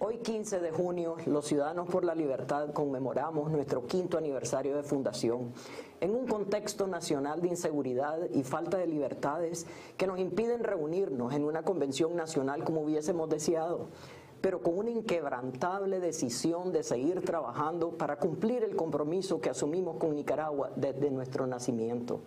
Hoy 0.05 0.19
15 0.19 0.59
de 0.59 0.73
junio, 0.73 1.15
los 1.27 1.47
Ciudadanos 1.47 1.89
por 1.89 2.05
la 2.05 2.17
Libertad 2.17 2.73
conmemoramos 2.73 3.53
nuestro 3.53 3.87
quinto 3.87 4.19
aniversario 4.19 4.75
de 4.75 4.83
fundación 4.83 5.53
en 6.01 6.11
un 6.11 6.27
contexto 6.27 6.89
nacional 6.89 7.41
de 7.41 7.47
inseguridad 7.47 8.19
y 8.33 8.43
falta 8.43 8.79
de 8.79 8.89
libertades 8.89 9.65
que 9.97 10.09
nos 10.09 10.19
impiden 10.19 10.65
reunirnos 10.65 11.33
en 11.35 11.45
una 11.45 11.63
convención 11.63 12.17
nacional 12.17 12.65
como 12.65 12.81
hubiésemos 12.81 13.31
deseado 13.31 13.91
pero 14.41 14.61
con 14.61 14.77
una 14.77 14.91
inquebrantable 14.91 16.01
decisión 16.01 16.73
de 16.73 16.83
seguir 16.83 17.25
trabajando 17.25 17.97
para 17.97 18.17
cumplir 18.17 18.65
el 18.65 18.75
compromiso 18.75 19.41
que 19.41 19.51
asumimos 19.51 19.99
con 19.99 20.17
Nicaragua 20.17 20.73
desde 20.75 21.13
nuestro 21.13 21.47
nacimiento. 21.47 22.23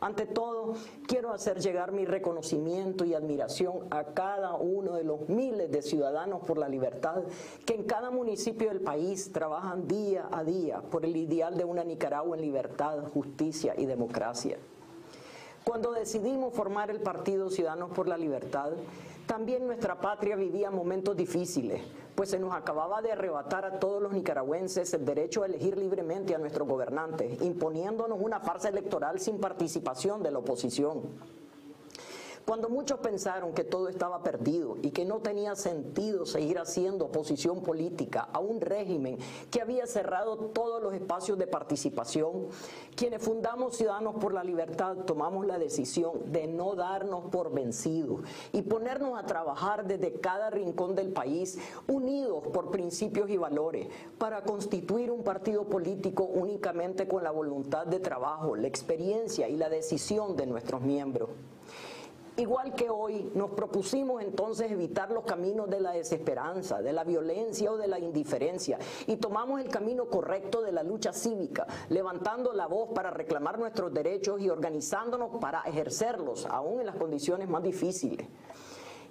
Ante 0.00 0.24
todo, 0.24 0.74
quiero 1.06 1.30
hacer 1.30 1.60
llegar 1.60 1.92
mi 1.92 2.06
reconocimiento 2.06 3.04
y 3.04 3.12
admiración 3.12 3.86
a 3.90 4.04
cada 4.04 4.54
uno 4.54 4.94
de 4.94 5.04
los 5.04 5.28
miles 5.28 5.70
de 5.70 5.82
ciudadanos 5.82 6.42
por 6.46 6.56
la 6.56 6.70
libertad 6.70 7.22
que 7.66 7.74
en 7.74 7.84
cada 7.84 8.10
municipio 8.10 8.70
del 8.70 8.80
país 8.80 9.30
trabajan 9.30 9.86
día 9.86 10.26
a 10.32 10.42
día 10.42 10.80
por 10.80 11.04
el 11.04 11.16
ideal 11.16 11.58
de 11.58 11.64
una 11.64 11.84
Nicaragua 11.84 12.34
en 12.34 12.42
libertad, 12.42 12.98
justicia 13.12 13.74
y 13.76 13.84
democracia. 13.84 14.56
Cuando 15.64 15.92
decidimos 15.92 16.54
formar 16.54 16.90
el 16.90 17.00
Partido 17.00 17.50
Ciudadanos 17.50 17.90
por 17.90 18.08
la 18.08 18.16
Libertad, 18.16 18.72
también 19.26 19.66
nuestra 19.66 20.00
patria 20.00 20.34
vivía 20.34 20.70
momentos 20.70 21.14
difíciles, 21.14 21.82
pues 22.20 22.28
se 22.28 22.38
nos 22.38 22.52
acababa 22.52 23.00
de 23.00 23.12
arrebatar 23.12 23.64
a 23.64 23.80
todos 23.80 24.02
los 24.02 24.12
nicaragüenses 24.12 24.92
el 24.92 25.06
derecho 25.06 25.42
a 25.42 25.46
elegir 25.46 25.78
libremente 25.78 26.34
a 26.34 26.38
nuestros 26.38 26.68
gobernantes, 26.68 27.40
imponiéndonos 27.40 28.18
una 28.20 28.40
farsa 28.40 28.68
electoral 28.68 29.18
sin 29.18 29.40
participación 29.40 30.22
de 30.22 30.30
la 30.30 30.40
oposición. 30.40 31.00
Cuando 32.50 32.68
muchos 32.68 32.98
pensaron 32.98 33.52
que 33.52 33.62
todo 33.62 33.88
estaba 33.88 34.24
perdido 34.24 34.76
y 34.82 34.90
que 34.90 35.04
no 35.04 35.20
tenía 35.20 35.54
sentido 35.54 36.26
seguir 36.26 36.58
haciendo 36.58 37.04
oposición 37.04 37.62
política 37.62 38.28
a 38.32 38.40
un 38.40 38.60
régimen 38.60 39.18
que 39.52 39.60
había 39.60 39.86
cerrado 39.86 40.36
todos 40.36 40.82
los 40.82 40.92
espacios 40.92 41.38
de 41.38 41.46
participación, 41.46 42.48
quienes 42.96 43.22
fundamos 43.22 43.76
Ciudadanos 43.76 44.16
por 44.16 44.34
la 44.34 44.42
Libertad 44.42 44.96
tomamos 45.06 45.46
la 45.46 45.60
decisión 45.60 46.32
de 46.32 46.48
no 46.48 46.74
darnos 46.74 47.26
por 47.30 47.52
vencidos 47.54 48.22
y 48.50 48.62
ponernos 48.62 49.16
a 49.16 49.26
trabajar 49.26 49.86
desde 49.86 50.14
cada 50.14 50.50
rincón 50.50 50.96
del 50.96 51.12
país, 51.12 51.56
unidos 51.86 52.48
por 52.52 52.72
principios 52.72 53.30
y 53.30 53.36
valores, 53.36 53.86
para 54.18 54.42
constituir 54.42 55.12
un 55.12 55.22
partido 55.22 55.68
político 55.68 56.24
únicamente 56.24 57.06
con 57.06 57.22
la 57.22 57.30
voluntad 57.30 57.86
de 57.86 58.00
trabajo, 58.00 58.56
la 58.56 58.66
experiencia 58.66 59.48
y 59.48 59.56
la 59.56 59.68
decisión 59.68 60.34
de 60.34 60.46
nuestros 60.46 60.80
miembros. 60.80 61.28
Igual 62.40 62.74
que 62.74 62.88
hoy, 62.88 63.30
nos 63.34 63.50
propusimos 63.50 64.22
entonces 64.22 64.72
evitar 64.72 65.10
los 65.10 65.24
caminos 65.24 65.68
de 65.68 65.78
la 65.78 65.92
desesperanza, 65.92 66.80
de 66.80 66.94
la 66.94 67.04
violencia 67.04 67.70
o 67.70 67.76
de 67.76 67.86
la 67.86 67.98
indiferencia 67.98 68.78
y 69.06 69.16
tomamos 69.16 69.60
el 69.60 69.68
camino 69.68 70.06
correcto 70.06 70.62
de 70.62 70.72
la 70.72 70.82
lucha 70.82 71.12
cívica, 71.12 71.66
levantando 71.90 72.54
la 72.54 72.66
voz 72.66 72.92
para 72.94 73.10
reclamar 73.10 73.58
nuestros 73.58 73.92
derechos 73.92 74.40
y 74.40 74.48
organizándonos 74.48 75.38
para 75.38 75.60
ejercerlos, 75.64 76.46
aún 76.46 76.80
en 76.80 76.86
las 76.86 76.96
condiciones 76.96 77.46
más 77.46 77.62
difíciles 77.62 78.26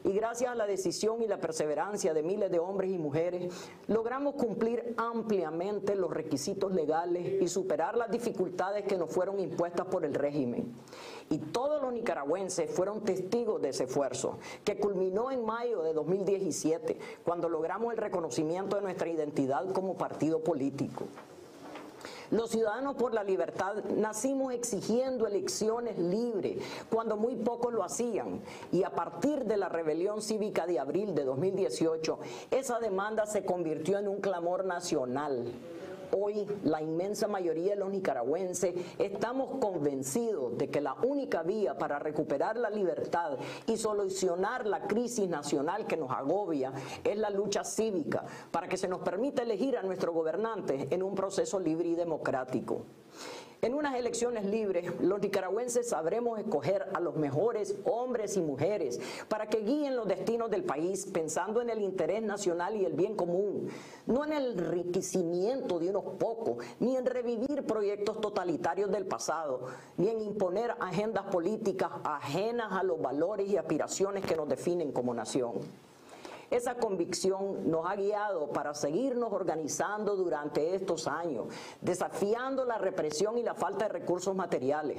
y 0.03 0.11
gracias 0.13 0.51
a 0.51 0.55
la 0.55 0.65
decisión 0.65 1.21
y 1.21 1.27
la 1.27 1.39
perseverancia 1.39 2.13
de 2.13 2.23
miles 2.23 2.49
de 2.51 2.59
hombres 2.59 2.91
y 2.91 2.97
mujeres, 2.97 3.53
logramos 3.87 4.35
cumplir 4.35 4.93
ampliamente 4.97 5.95
los 5.95 6.11
requisitos 6.11 6.73
legales 6.73 7.41
y 7.41 7.47
superar 7.47 7.97
las 7.97 8.09
dificultades 8.09 8.85
que 8.85 8.97
nos 8.97 9.11
fueron 9.11 9.39
impuestas 9.39 9.87
por 9.87 10.05
el 10.05 10.13
régimen. 10.13 10.73
Y 11.29 11.37
todos 11.37 11.81
los 11.81 11.93
nicaragüenses 11.93 12.71
fueron 12.71 13.03
testigos 13.03 13.61
de 13.61 13.69
ese 13.69 13.83
esfuerzo, 13.83 14.39
que 14.63 14.79
culminó 14.79 15.31
en 15.31 15.45
mayo 15.45 15.83
de 15.83 15.93
2017, 15.93 16.97
cuando 17.23 17.49
logramos 17.49 17.91
el 17.91 17.97
reconocimiento 17.97 18.77
de 18.77 18.81
nuestra 18.81 19.09
identidad 19.09 19.71
como 19.73 19.97
partido 19.97 20.43
político. 20.43 21.05
Los 22.31 22.51
ciudadanos 22.51 22.95
por 22.95 23.13
la 23.13 23.23
libertad 23.23 23.83
nacimos 23.95 24.53
exigiendo 24.53 25.25
elecciones 25.25 25.97
libres, 25.97 26.61
cuando 26.91 27.17
muy 27.17 27.35
pocos 27.35 27.73
lo 27.73 27.83
hacían. 27.83 28.41
Y 28.71 28.83
a 28.83 28.91
partir 28.91 29.45
de 29.45 29.57
la 29.57 29.67
rebelión 29.67 30.21
cívica 30.21 30.67
de 30.67 30.79
abril 30.79 31.15
de 31.15 31.23
2018, 31.23 32.19
esa 32.51 32.79
demanda 32.79 33.25
se 33.25 33.43
convirtió 33.43 33.97
en 33.97 34.07
un 34.07 34.21
clamor 34.21 34.63
nacional. 34.63 35.51
Hoy 36.17 36.45
la 36.63 36.81
inmensa 36.81 37.27
mayoría 37.27 37.71
de 37.71 37.79
los 37.79 37.89
nicaragüenses 37.89 38.75
estamos 38.97 39.59
convencidos 39.59 40.57
de 40.57 40.69
que 40.69 40.81
la 40.81 40.95
única 41.03 41.43
vía 41.43 41.77
para 41.77 41.99
recuperar 41.99 42.57
la 42.57 42.69
libertad 42.69 43.37
y 43.67 43.77
solucionar 43.77 44.65
la 44.65 44.87
crisis 44.87 45.29
nacional 45.29 45.87
que 45.87 45.97
nos 45.97 46.11
agobia 46.11 46.71
es 47.03 47.17
la 47.17 47.29
lucha 47.29 47.63
cívica 47.63 48.25
para 48.51 48.67
que 48.67 48.77
se 48.77 48.87
nos 48.87 49.01
permita 49.01 49.43
elegir 49.43 49.77
a 49.77 49.83
nuestro 49.83 50.13
gobernante 50.13 50.87
en 50.89 51.03
un 51.03 51.15
proceso 51.15 51.59
libre 51.59 51.89
y 51.89 51.95
democrático. 51.95 52.85
En 53.61 53.73
unas 53.73 53.95
elecciones 53.95 54.45
libres, 54.45 54.89
los 55.01 55.19
nicaragüenses 55.19 55.89
sabremos 55.89 56.39
escoger 56.39 56.85
a 56.93 57.01
los 57.01 57.17
mejores 57.17 57.75
hombres 57.83 58.37
y 58.37 58.41
mujeres 58.41 59.01
para 59.27 59.47
que 59.47 59.59
guíen 59.59 59.97
los 59.97 60.07
destinos 60.07 60.49
del 60.49 60.63
país 60.63 61.05
pensando 61.05 61.61
en 61.61 61.69
el 61.69 61.81
interés 61.81 62.23
nacional 62.23 62.77
y 62.77 62.85
el 62.85 62.93
bien 62.93 63.15
común, 63.15 63.67
no 64.05 64.23
en 64.23 64.31
el 64.31 64.57
enriquecimiento 64.57 65.77
de 65.77 65.89
unos 65.89 66.05
pocos, 66.17 66.63
ni 66.79 66.95
en 66.95 67.05
revivir 67.05 67.65
proyectos 67.65 68.21
totalitarios 68.21 68.91
del 68.91 69.05
pasado, 69.05 69.65
ni 69.97 70.07
en 70.07 70.21
imponer 70.21 70.75
agendas 70.79 71.25
políticas 71.25 71.91
ajenas 72.05 72.71
a 72.71 72.83
los 72.83 73.01
valores 73.01 73.49
y 73.49 73.57
aspiraciones 73.57 74.25
que 74.25 74.37
nos 74.37 74.47
definen 74.47 74.93
como 74.93 75.13
nación. 75.13 75.55
Esa 76.49 76.75
convicción 76.75 77.69
nos 77.69 77.85
ha 77.85 77.95
guiado 77.95 78.49
para 78.49 78.73
seguirnos 78.73 79.31
organizando 79.31 80.15
durante 80.15 80.73
estos 80.75 81.07
años, 81.07 81.47
desafiando 81.81 82.65
la 82.65 82.77
represión 82.77 83.37
y 83.37 83.43
la 83.43 83.53
falta 83.53 83.85
de 83.85 83.93
recursos 83.99 84.35
materiales. 84.35 84.97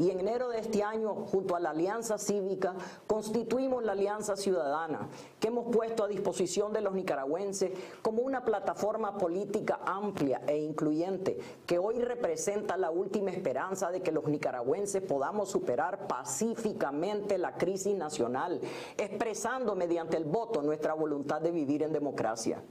Y 0.00 0.10
en 0.10 0.20
enero 0.20 0.48
de 0.48 0.60
este 0.60 0.82
año, 0.82 1.14
junto 1.14 1.54
a 1.54 1.60
la 1.60 1.70
Alianza 1.70 2.16
Cívica, 2.16 2.74
constituimos 3.06 3.84
la 3.84 3.92
Alianza 3.92 4.34
Ciudadana, 4.34 5.10
que 5.38 5.48
hemos 5.48 5.66
puesto 5.70 6.02
a 6.02 6.08
disposición 6.08 6.72
de 6.72 6.80
los 6.80 6.94
nicaragüenses 6.94 7.72
como 8.00 8.22
una 8.22 8.42
plataforma 8.42 9.18
política 9.18 9.80
amplia 9.84 10.40
e 10.46 10.56
incluyente, 10.56 11.38
que 11.66 11.78
hoy 11.78 12.00
representa 12.00 12.78
la 12.78 12.90
última 12.90 13.30
esperanza 13.30 13.90
de 13.90 14.00
que 14.00 14.10
los 14.10 14.24
nicaragüenses 14.24 15.02
podamos 15.02 15.50
superar 15.50 16.06
pacíficamente 16.06 17.36
la 17.36 17.58
crisis 17.58 17.94
nacional, 17.94 18.58
expresando 18.96 19.74
mediante 19.74 20.16
el 20.16 20.24
voto 20.24 20.62
nuestra 20.62 20.94
voluntad 20.94 21.42
de 21.42 21.50
vivir 21.50 21.82
en 21.82 21.92
democracia. 21.92 22.62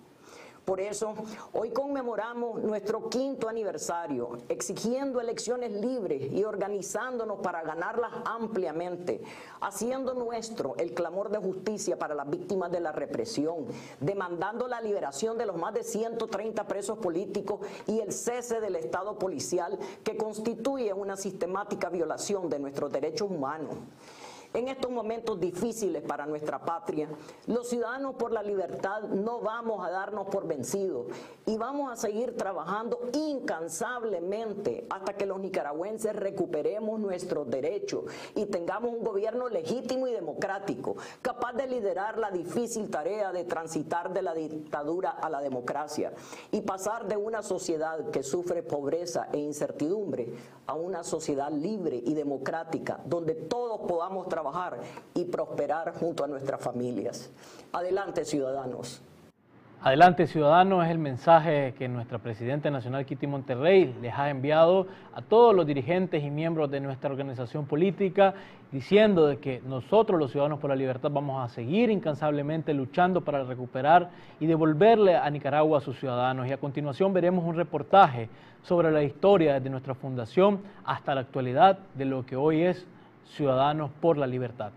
Por 0.70 0.80
eso, 0.82 1.16
hoy 1.54 1.72
conmemoramos 1.72 2.62
nuestro 2.62 3.10
quinto 3.10 3.50
aniversario, 3.50 4.38
exigiendo 4.50 5.20
elecciones 5.20 5.72
libres 5.72 6.32
y 6.32 6.44
organizándonos 6.44 7.40
para 7.40 7.64
ganarlas 7.64 8.12
ampliamente, 8.24 9.20
haciendo 9.62 10.14
nuestro 10.14 10.76
el 10.78 10.94
clamor 10.94 11.32
de 11.32 11.40
justicia 11.40 11.98
para 11.98 12.14
las 12.14 12.30
víctimas 12.30 12.72
de 12.72 12.82
la 12.82 12.92
represión, 12.92 13.66
demandando 14.00 14.68
la 14.68 14.80
liberación 14.80 15.40
de 15.40 15.48
los 15.48 15.58
más 15.58 15.74
de 15.74 15.84
130 15.84 16.68
presos 16.68 17.00
políticos 17.00 17.62
y 17.88 18.02
el 18.02 18.14
cese 18.14 18.60
del 18.60 18.76
Estado 18.76 19.18
policial 19.18 19.80
que 20.04 20.18
constituye 20.18 20.94
una 20.94 21.18
sistemática 21.18 21.90
violación 21.90 22.48
de 22.48 22.60
nuestros 22.60 22.92
derechos 22.92 23.32
humanos. 23.32 23.74
En 24.52 24.68
estos 24.68 24.90
momentos 24.90 25.40
difíciles 25.40 26.02
para 26.02 26.26
nuestra 26.26 26.58
patria, 26.58 27.08
los 27.46 27.70
ciudadanos 27.70 28.16
por 28.16 28.32
la 28.32 28.42
libertad 28.42 29.04
no 29.04 29.42
vamos 29.42 29.86
a 29.86 29.92
darnos 29.92 30.26
por 30.30 30.48
vencidos 30.48 31.06
y 31.46 31.56
vamos 31.56 31.92
a 31.92 31.96
seguir 31.96 32.36
trabajando 32.36 33.00
incansablemente 33.14 34.88
hasta 34.90 35.14
que 35.14 35.28
los 35.28 35.40
nicaragüenses 35.40 36.16
recuperemos 36.16 37.00
nuestros 37.00 37.48
derechos 37.48 38.06
y 38.34 38.48
tengamos 38.48 38.92
un 38.92 39.04
gobierno 39.04 39.50
legítimo 39.50 40.08
y 40.08 40.14
democrático, 40.14 40.96
capaz 41.22 41.54
de 41.54 41.68
liderar 41.68 42.18
la 42.18 42.32
difícil 42.32 42.90
tarea 42.90 43.32
de 43.32 43.44
transitar 43.44 44.12
de 44.14 44.24
la 44.24 44.34
dictadura 44.34 45.12
a 45.12 45.30
la 45.30 45.42
democracia 45.42 46.12
y 46.52 46.62
pasar 46.62 47.08
de 47.08 47.18
una 47.18 47.44
sociedad 47.44 48.10
que 48.10 48.24
sufre 48.24 48.64
pobreza 48.64 49.30
e 49.32 49.38
incertidumbre 49.38 50.34
a 50.66 50.74
una 50.74 51.04
sociedad 51.04 51.52
libre 51.52 52.02
y 52.04 52.16
democrática 52.16 53.00
donde 53.06 53.36
todos 53.36 53.82
podamos 53.82 54.28
trabajar 54.28 54.39
y 55.14 55.26
prosperar 55.26 55.94
junto 55.94 56.24
a 56.24 56.28
nuestras 56.28 56.62
familias. 56.62 57.30
Adelante, 57.74 58.26
ciudadanos. 58.26 59.02
Adelante 59.82 60.28
Ciudadanos 60.28 60.84
es 60.84 60.92
el 60.92 60.98
mensaje 60.98 61.74
que 61.78 61.88
nuestra 61.88 62.18
Presidenta 62.18 62.70
Nacional 62.70 63.06
Kitty 63.06 63.28
Monterrey 63.28 63.96
les 64.02 64.14
ha 64.14 64.30
enviado 64.30 64.88
a 65.14 65.22
todos 65.22 65.56
los 65.56 65.66
dirigentes 65.66 66.22
y 66.22 66.30
miembros 66.30 66.70
de 66.70 66.82
nuestra 66.82 67.10
organización 67.10 67.66
política 67.66 68.34
diciendo 68.74 69.26
de 69.26 69.38
que 69.38 69.62
nosotros 69.66 70.20
los 70.20 70.32
Ciudadanos 70.32 70.60
por 70.60 70.70
la 70.70 70.76
Libertad 70.76 71.10
vamos 71.12 71.42
a 71.42 71.48
seguir 71.48 71.90
incansablemente 71.90 72.74
luchando 72.74 73.22
para 73.22 73.46
recuperar 73.46 74.10
y 74.42 74.48
devolverle 74.48 75.16
a 75.16 75.30
Nicaragua 75.30 75.78
a 75.78 75.82
sus 75.82 75.98
ciudadanos. 75.98 76.48
Y 76.48 76.52
a 76.52 76.58
continuación 76.58 77.14
veremos 77.14 77.46
un 77.46 77.56
reportaje 77.56 78.28
sobre 78.64 78.92
la 78.92 79.02
historia 79.02 79.54
desde 79.54 79.70
nuestra 79.70 79.96
fundación 79.96 80.60
hasta 80.84 81.16
la 81.16 81.22
actualidad 81.22 81.80
de 81.96 82.04
lo 82.04 82.26
que 82.26 82.36
hoy 82.36 82.64
es 82.64 82.86
Ciudadanos 83.36 83.92
por 84.02 84.18
la 84.18 84.28
Libertad. 84.28 84.72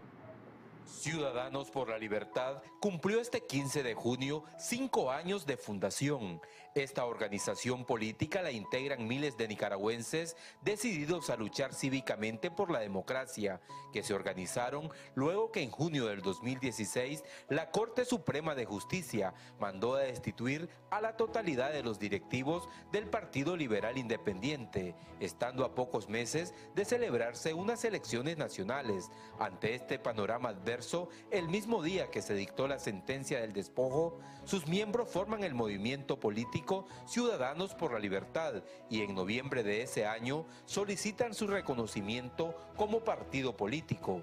Ciudadanos 0.85 1.71
por 1.71 1.89
la 1.89 1.99
Libertad 1.99 2.63
cumplió 2.81 3.21
este 3.21 3.45
15 3.47 3.83
de 3.83 3.95
junio 3.95 4.45
cinco 4.59 5.11
años 5.11 5.47
de 5.47 5.57
fundación. 5.57 6.41
Esta 6.75 7.05
organización 7.05 7.85
política 7.85 8.41
la 8.41 8.51
integran 8.51 9.07
miles 9.07 9.37
de 9.37 9.47
nicaragüenses 9.47 10.39
decididos 10.63 11.29
a 11.29 11.37
luchar 11.37 11.75
cívicamente 11.75 12.51
por 12.51 12.71
la 12.71 12.81
democracia, 12.81 13.61
que 13.93 14.03
se 14.03 14.15
organizaron 14.15 14.91
luego 15.15 15.53
que 15.53 15.61
en 15.61 15.71
junio 15.71 16.07
del 16.07 16.23
2016 16.23 17.25
la 17.51 17.71
Corte 17.71 18.07
Suprema 18.07 18.55
de 18.55 18.65
Justicia 18.65 19.35
mandó 19.61 19.97
a 19.97 20.01
destituir 20.01 20.71
a 20.89 21.03
la 21.03 21.15
totalidad 21.19 21.73
de 21.73 21.83
los 21.83 21.99
directivos 21.99 22.71
del 22.91 23.07
Partido 23.07 23.55
Liberal 23.55 23.99
Independiente, 23.99 24.95
estando 25.21 25.67
a 25.67 25.75
pocos 25.75 26.09
meses 26.09 26.55
de 26.75 26.87
celebrarse 26.87 27.53
unas 27.53 27.85
elecciones 27.85 28.39
nacionales. 28.39 29.11
Ante 29.39 29.75
este 29.75 29.99
panorama 29.99 30.49
adverso, 30.49 31.11
el 31.31 31.49
mismo 31.49 31.83
día 31.83 32.11
que 32.11 32.23
se 32.23 32.33
dictó 32.33 32.67
la 32.67 32.79
sentencia 32.79 33.43
del 33.43 33.53
despojo, 33.53 34.19
sus 34.47 34.67
miembros 34.67 35.11
forman 35.11 35.45
el 35.45 35.53
movimiento 35.53 36.19
político 36.19 36.62
Ciudadanos 37.07 37.75
por 37.75 37.93
la 37.93 37.99
Libertad 37.99 38.63
y 38.89 39.03
en 39.03 39.15
noviembre 39.15 39.63
de 39.63 39.83
ese 39.83 40.07
año 40.07 40.47
solicitan 40.65 41.35
su 41.35 41.47
reconocimiento 41.47 42.55
como 42.77 43.01
partido 43.01 43.57
político. 43.57 44.23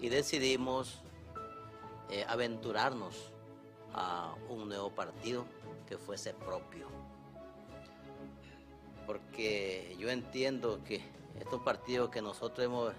Y 0.00 0.08
decidimos 0.08 1.02
eh, 2.10 2.24
aventurarnos 2.28 3.30
a 3.92 4.34
un 4.48 4.68
nuevo 4.68 4.90
partido 4.90 5.46
que 5.88 5.96
fuese 5.96 6.34
propio. 6.34 6.88
Porque 9.06 9.96
yo 9.98 10.10
entiendo 10.10 10.82
que 10.84 11.00
estos 11.38 11.62
partidos 11.62 12.10
que 12.10 12.22
nosotros 12.22 12.94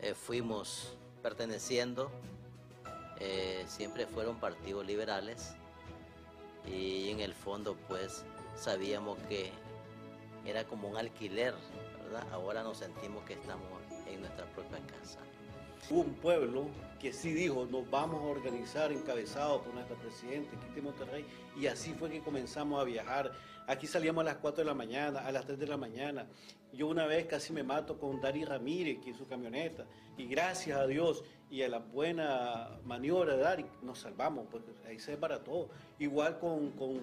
eh, 0.00 0.14
fuimos 0.14 0.96
perteneciendo 1.22 2.10
eh, 3.20 3.64
siempre 3.66 4.06
fueron 4.06 4.36
partidos 4.38 4.86
liberales 4.86 5.54
y 6.72 7.10
en 7.10 7.20
el 7.20 7.34
fondo 7.34 7.76
pues 7.88 8.24
sabíamos 8.54 9.18
que 9.28 9.50
era 10.44 10.64
como 10.64 10.88
un 10.88 10.96
alquiler, 10.96 11.54
¿verdad? 12.04 12.26
Ahora 12.32 12.62
nos 12.62 12.78
sentimos 12.78 13.24
que 13.24 13.34
estamos 13.34 13.80
en 14.06 14.20
nuestra 14.20 14.46
propia 14.46 14.78
casa. 14.86 15.18
Hubo 15.90 16.00
un 16.00 16.14
pueblo 16.14 16.66
que 17.00 17.12
sí 17.12 17.32
dijo, 17.32 17.66
nos 17.70 17.88
vamos 17.90 18.20
a 18.22 18.26
organizar 18.26 18.92
encabezado 18.92 19.62
por 19.62 19.72
nuestro 19.72 19.96
presidente, 19.96 20.56
Quinte 20.56 20.82
Monterrey, 20.82 21.24
y 21.56 21.66
así 21.66 21.94
fue 21.94 22.10
que 22.10 22.20
comenzamos 22.20 22.80
a 22.80 22.84
viajar. 22.84 23.32
Aquí 23.66 23.86
salíamos 23.86 24.22
a 24.22 24.24
las 24.24 24.36
4 24.36 24.64
de 24.64 24.64
la 24.64 24.74
mañana, 24.74 25.20
a 25.20 25.32
las 25.32 25.46
3 25.46 25.58
de 25.58 25.66
la 25.66 25.76
mañana. 25.76 26.26
Yo 26.72 26.88
una 26.88 27.06
vez 27.06 27.26
casi 27.26 27.52
me 27.52 27.62
mato 27.62 27.98
con 27.98 28.20
Dari 28.20 28.44
Ramírez, 28.44 28.98
que 29.00 29.10
en 29.10 29.16
su 29.16 29.26
camioneta, 29.26 29.86
y 30.16 30.26
gracias 30.26 30.78
a 30.78 30.86
Dios 30.86 31.24
y 31.50 31.62
a 31.62 31.68
la 31.68 31.78
buena 31.78 32.68
maniobra 32.84 33.36
de 33.36 33.42
Dari, 33.42 33.66
nos 33.82 34.00
salvamos, 34.00 34.46
porque 34.50 34.72
ahí 34.86 34.98
se 34.98 35.12
desbarató. 35.12 35.68
Igual 35.98 36.38
con, 36.38 36.72
con, 36.72 37.00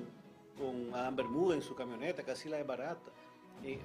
con 0.58 0.94
Adam 0.94 1.16
Bermuda 1.16 1.56
en 1.56 1.62
su 1.62 1.74
camioneta, 1.74 2.24
casi 2.24 2.50
la 2.50 2.58
desbarata. 2.58 3.12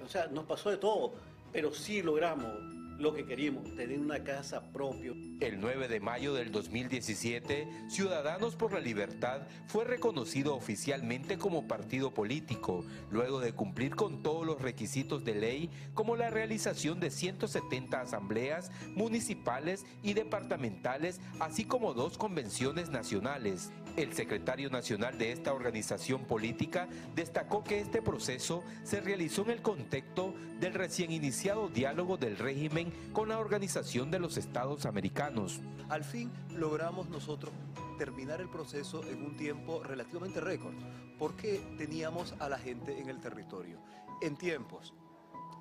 o 0.04 0.08
sea, 0.08 0.26
nos 0.26 0.44
pasó 0.44 0.70
de 0.70 0.76
todo, 0.76 1.12
pero 1.52 1.72
sí 1.72 2.02
logramos 2.02 2.79
lo 3.00 3.14
que 3.14 3.24
queríamos, 3.24 3.74
tener 3.74 3.98
una 3.98 4.22
casa 4.22 4.70
propia. 4.72 5.12
El 5.40 5.60
9 5.60 5.88
de 5.88 6.00
mayo 6.00 6.34
del 6.34 6.52
2017, 6.52 7.66
Ciudadanos 7.88 8.56
por 8.56 8.74
la 8.74 8.80
Libertad 8.80 9.42
fue 9.66 9.84
reconocido 9.84 10.54
oficialmente 10.54 11.38
como 11.38 11.66
partido 11.66 12.12
político, 12.12 12.84
luego 13.10 13.40
de 13.40 13.54
cumplir 13.54 13.96
con 13.96 14.22
todos 14.22 14.46
los 14.46 14.60
requisitos 14.60 15.24
de 15.24 15.34
ley, 15.34 15.70
como 15.94 16.14
la 16.14 16.28
realización 16.28 17.00
de 17.00 17.10
170 17.10 18.02
asambleas 18.02 18.70
municipales 18.94 19.86
y 20.02 20.12
departamentales, 20.12 21.20
así 21.40 21.64
como 21.64 21.94
dos 21.94 22.18
convenciones 22.18 22.90
nacionales. 22.90 23.72
El 23.96 24.12
secretario 24.12 24.70
nacional 24.70 25.18
de 25.18 25.32
esta 25.32 25.52
organización 25.52 26.24
política 26.24 26.88
destacó 27.16 27.64
que 27.64 27.80
este 27.80 28.02
proceso 28.02 28.62
se 28.84 29.00
realizó 29.00 29.42
en 29.42 29.50
el 29.50 29.62
contexto 29.62 30.34
del 30.60 30.74
recién 30.74 31.10
iniciado 31.10 31.68
diálogo 31.68 32.16
del 32.16 32.36
régimen 32.36 32.89
con 33.12 33.28
la 33.28 33.38
Organización 33.38 34.10
de 34.10 34.18
los 34.18 34.36
Estados 34.36 34.86
Americanos. 34.86 35.60
Al 35.88 36.04
fin 36.04 36.30
logramos 36.54 37.08
nosotros 37.08 37.52
terminar 37.98 38.40
el 38.40 38.48
proceso 38.48 39.02
en 39.04 39.22
un 39.22 39.36
tiempo 39.36 39.82
relativamente 39.82 40.40
récord, 40.40 40.74
porque 41.18 41.58
teníamos 41.76 42.34
a 42.38 42.48
la 42.48 42.58
gente 42.58 42.98
en 42.98 43.08
el 43.08 43.20
territorio. 43.20 43.78
En 44.22 44.36
tiempos, 44.36 44.94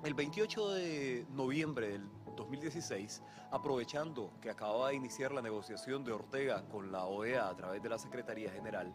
el 0.04 0.14
28 0.14 0.70
de 0.70 1.26
noviembre 1.34 1.88
del 1.88 2.08
2016, 2.36 3.22
aprovechando 3.50 4.32
que 4.40 4.50
acababa 4.50 4.88
de 4.88 4.94
iniciar 4.94 5.32
la 5.32 5.42
negociación 5.42 6.04
de 6.04 6.12
Ortega 6.12 6.66
con 6.68 6.90
la 6.90 7.04
OEA 7.04 7.48
a 7.48 7.56
través 7.56 7.82
de 7.82 7.88
la 7.88 7.98
Secretaría 7.98 8.50
General, 8.50 8.94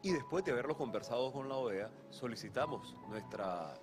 y 0.00 0.12
después 0.12 0.44
de 0.44 0.52
haberlo 0.52 0.76
conversado 0.76 1.32
con 1.32 1.48
la 1.48 1.56
OEA, 1.56 1.90
solicitamos 2.10 2.96
nuestra, 3.08 3.74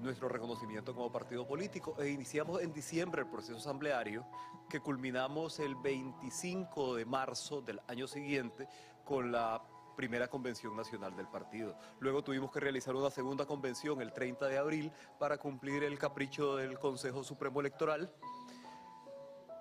nuestro 0.00 0.28
reconocimiento 0.28 0.94
como 0.94 1.10
partido 1.10 1.46
político 1.46 1.96
e 2.00 2.10
iniciamos 2.10 2.62
en 2.62 2.72
diciembre 2.72 3.22
el 3.22 3.28
proceso 3.28 3.58
asambleario 3.58 4.26
que 4.68 4.80
culminamos 4.80 5.60
el 5.60 5.74
25 5.76 6.96
de 6.96 7.04
marzo 7.04 7.60
del 7.60 7.80
año 7.88 8.06
siguiente 8.06 8.68
con 9.04 9.32
la 9.32 9.62
primera 9.94 10.28
convención 10.28 10.76
nacional 10.76 11.16
del 11.16 11.28
partido. 11.28 11.76
Luego 12.00 12.22
tuvimos 12.22 12.50
que 12.50 12.60
realizar 12.60 12.94
una 12.94 13.10
segunda 13.10 13.46
convención 13.46 14.00
el 14.00 14.12
30 14.12 14.46
de 14.48 14.58
abril 14.58 14.92
para 15.18 15.38
cumplir 15.38 15.84
el 15.84 15.98
capricho 15.98 16.56
del 16.56 16.78
Consejo 16.78 17.22
Supremo 17.22 17.60
Electoral, 17.60 18.12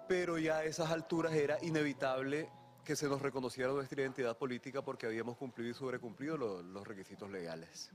pero 0.08 0.38
ya 0.38 0.58
a 0.58 0.64
esas 0.66 0.92
alturas 0.92 1.34
era 1.34 1.64
inevitable 1.64 2.50
que 2.84 2.96
se 2.96 3.08
nos 3.08 3.22
reconociera 3.22 3.72
nuestra 3.72 4.02
identidad 4.02 4.38
política 4.38 4.82
porque 4.82 5.06
habíamos 5.06 5.38
cumplido 5.38 5.72
y 5.72 5.74
sobrecumplido 5.74 6.38
los, 6.38 6.64
los 6.66 6.86
requisitos 6.86 7.30
legales. 7.30 7.92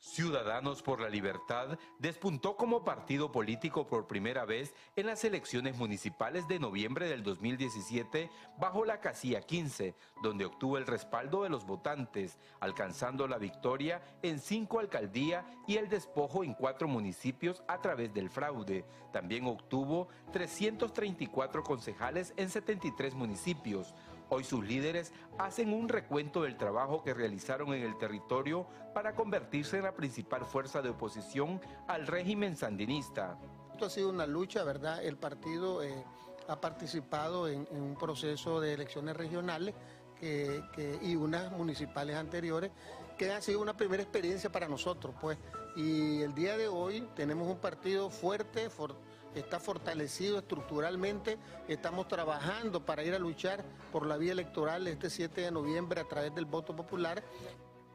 Ciudadanos 0.00 0.80
por 0.80 1.00
la 1.00 1.08
Libertad 1.08 1.76
despuntó 1.98 2.56
como 2.56 2.84
partido 2.84 3.32
político 3.32 3.88
por 3.88 4.06
primera 4.06 4.44
vez 4.44 4.72
en 4.94 5.06
las 5.06 5.24
elecciones 5.24 5.76
municipales 5.76 6.46
de 6.46 6.60
noviembre 6.60 7.08
del 7.08 7.24
2017 7.24 8.30
bajo 8.60 8.84
la 8.84 9.00
casilla 9.00 9.40
15, 9.40 9.96
donde 10.22 10.44
obtuvo 10.44 10.78
el 10.78 10.86
respaldo 10.86 11.42
de 11.42 11.48
los 11.48 11.66
votantes, 11.66 12.38
alcanzando 12.60 13.26
la 13.26 13.38
victoria 13.38 14.00
en 14.22 14.38
cinco 14.38 14.78
alcaldías 14.78 15.44
y 15.66 15.78
el 15.78 15.88
despojo 15.88 16.44
en 16.44 16.54
cuatro 16.54 16.86
municipios 16.86 17.64
a 17.66 17.80
través 17.80 18.14
del 18.14 18.30
fraude. 18.30 18.84
También 19.12 19.46
obtuvo 19.46 20.06
334 20.32 21.64
concejales 21.64 22.34
en 22.36 22.50
73 22.50 23.14
municipios, 23.14 23.94
Hoy 24.30 24.44
sus 24.44 24.64
líderes 24.64 25.12
hacen 25.38 25.72
un 25.72 25.88
recuento 25.88 26.42
del 26.42 26.58
trabajo 26.58 27.02
que 27.02 27.14
realizaron 27.14 27.72
en 27.72 27.82
el 27.82 27.96
territorio 27.96 28.66
para 28.92 29.14
convertirse 29.14 29.78
en 29.78 29.84
la 29.84 29.94
principal 29.94 30.44
fuerza 30.44 30.82
de 30.82 30.90
oposición 30.90 31.60
al 31.86 32.06
régimen 32.06 32.56
sandinista. 32.56 33.38
Esto 33.72 33.86
ha 33.86 33.90
sido 33.90 34.10
una 34.10 34.26
lucha, 34.26 34.64
¿verdad? 34.64 35.02
El 35.02 35.16
partido 35.16 35.82
eh, 35.82 36.04
ha 36.46 36.60
participado 36.60 37.48
en, 37.48 37.66
un 37.70 37.96
proceso 37.98 38.60
de 38.60 38.74
elecciones 38.74 39.16
regionales 39.16 39.74
y 40.20 41.14
unas 41.14 41.52
municipales 41.52 42.16
anteriores, 42.16 42.72
que 43.16 43.30
ha 43.30 43.40
sido 43.40 43.60
una 43.60 43.76
primera 43.76 44.02
experiencia 44.02 44.50
para 44.50 44.66
nosotros, 44.66 45.14
pues. 45.20 45.38
Y 45.76 46.22
el 46.22 46.34
día 46.34 46.56
de 46.56 46.66
hoy 46.66 47.06
tenemos 47.14 47.46
un 47.46 47.58
partido 47.58 48.10
fuerte, 48.10 48.68
fuerte 48.68 49.07
está 49.34 49.60
fortalecido 49.60 50.38
estructuralmente, 50.38 51.38
estamos 51.68 52.08
trabajando 52.08 52.84
para 52.84 53.02
ir 53.04 53.14
a 53.14 53.18
luchar 53.18 53.64
por 53.92 54.06
la 54.06 54.16
vía 54.16 54.32
electoral 54.32 54.86
este 54.86 55.10
7 55.10 55.40
de 55.40 55.50
noviembre 55.50 56.00
a 56.00 56.04
través 56.04 56.34
del 56.34 56.44
voto 56.44 56.74
popular. 56.74 57.22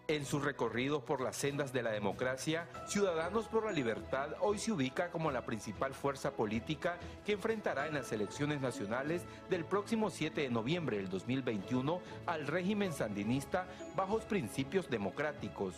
En 0.10 0.26
sus 0.26 0.44
recorridos 0.44 1.02
por 1.02 1.22
las 1.22 1.38
sendas 1.38 1.72
de 1.72 1.82
la 1.82 1.92
democracia, 1.92 2.68
Ciudadanos 2.88 3.48
por 3.48 3.66
la 3.66 3.72
Libertad 3.72 4.32
hoy 4.42 4.60
se 4.60 4.74
ubica 4.74 5.10
como 5.10 5.32
la 5.32 5.46
principal 5.46 5.94
fuerza 5.94 6.32
política 6.32 6.98
que 7.26 7.32
enfrentará 7.32 7.88
en 7.88 7.94
las 7.94 8.12
elecciones 8.12 8.60
nacionales 8.60 9.22
del 9.50 9.64
próximo 9.64 10.10
7 10.10 10.42
de 10.42 10.50
noviembre 10.50 10.98
del 10.98 11.10
2021 11.10 12.02
al 12.26 12.48
régimen 12.48 12.92
sandinista 12.92 13.66
bajo 13.96 14.20
principios 14.20 14.90
democráticos. 14.90 15.76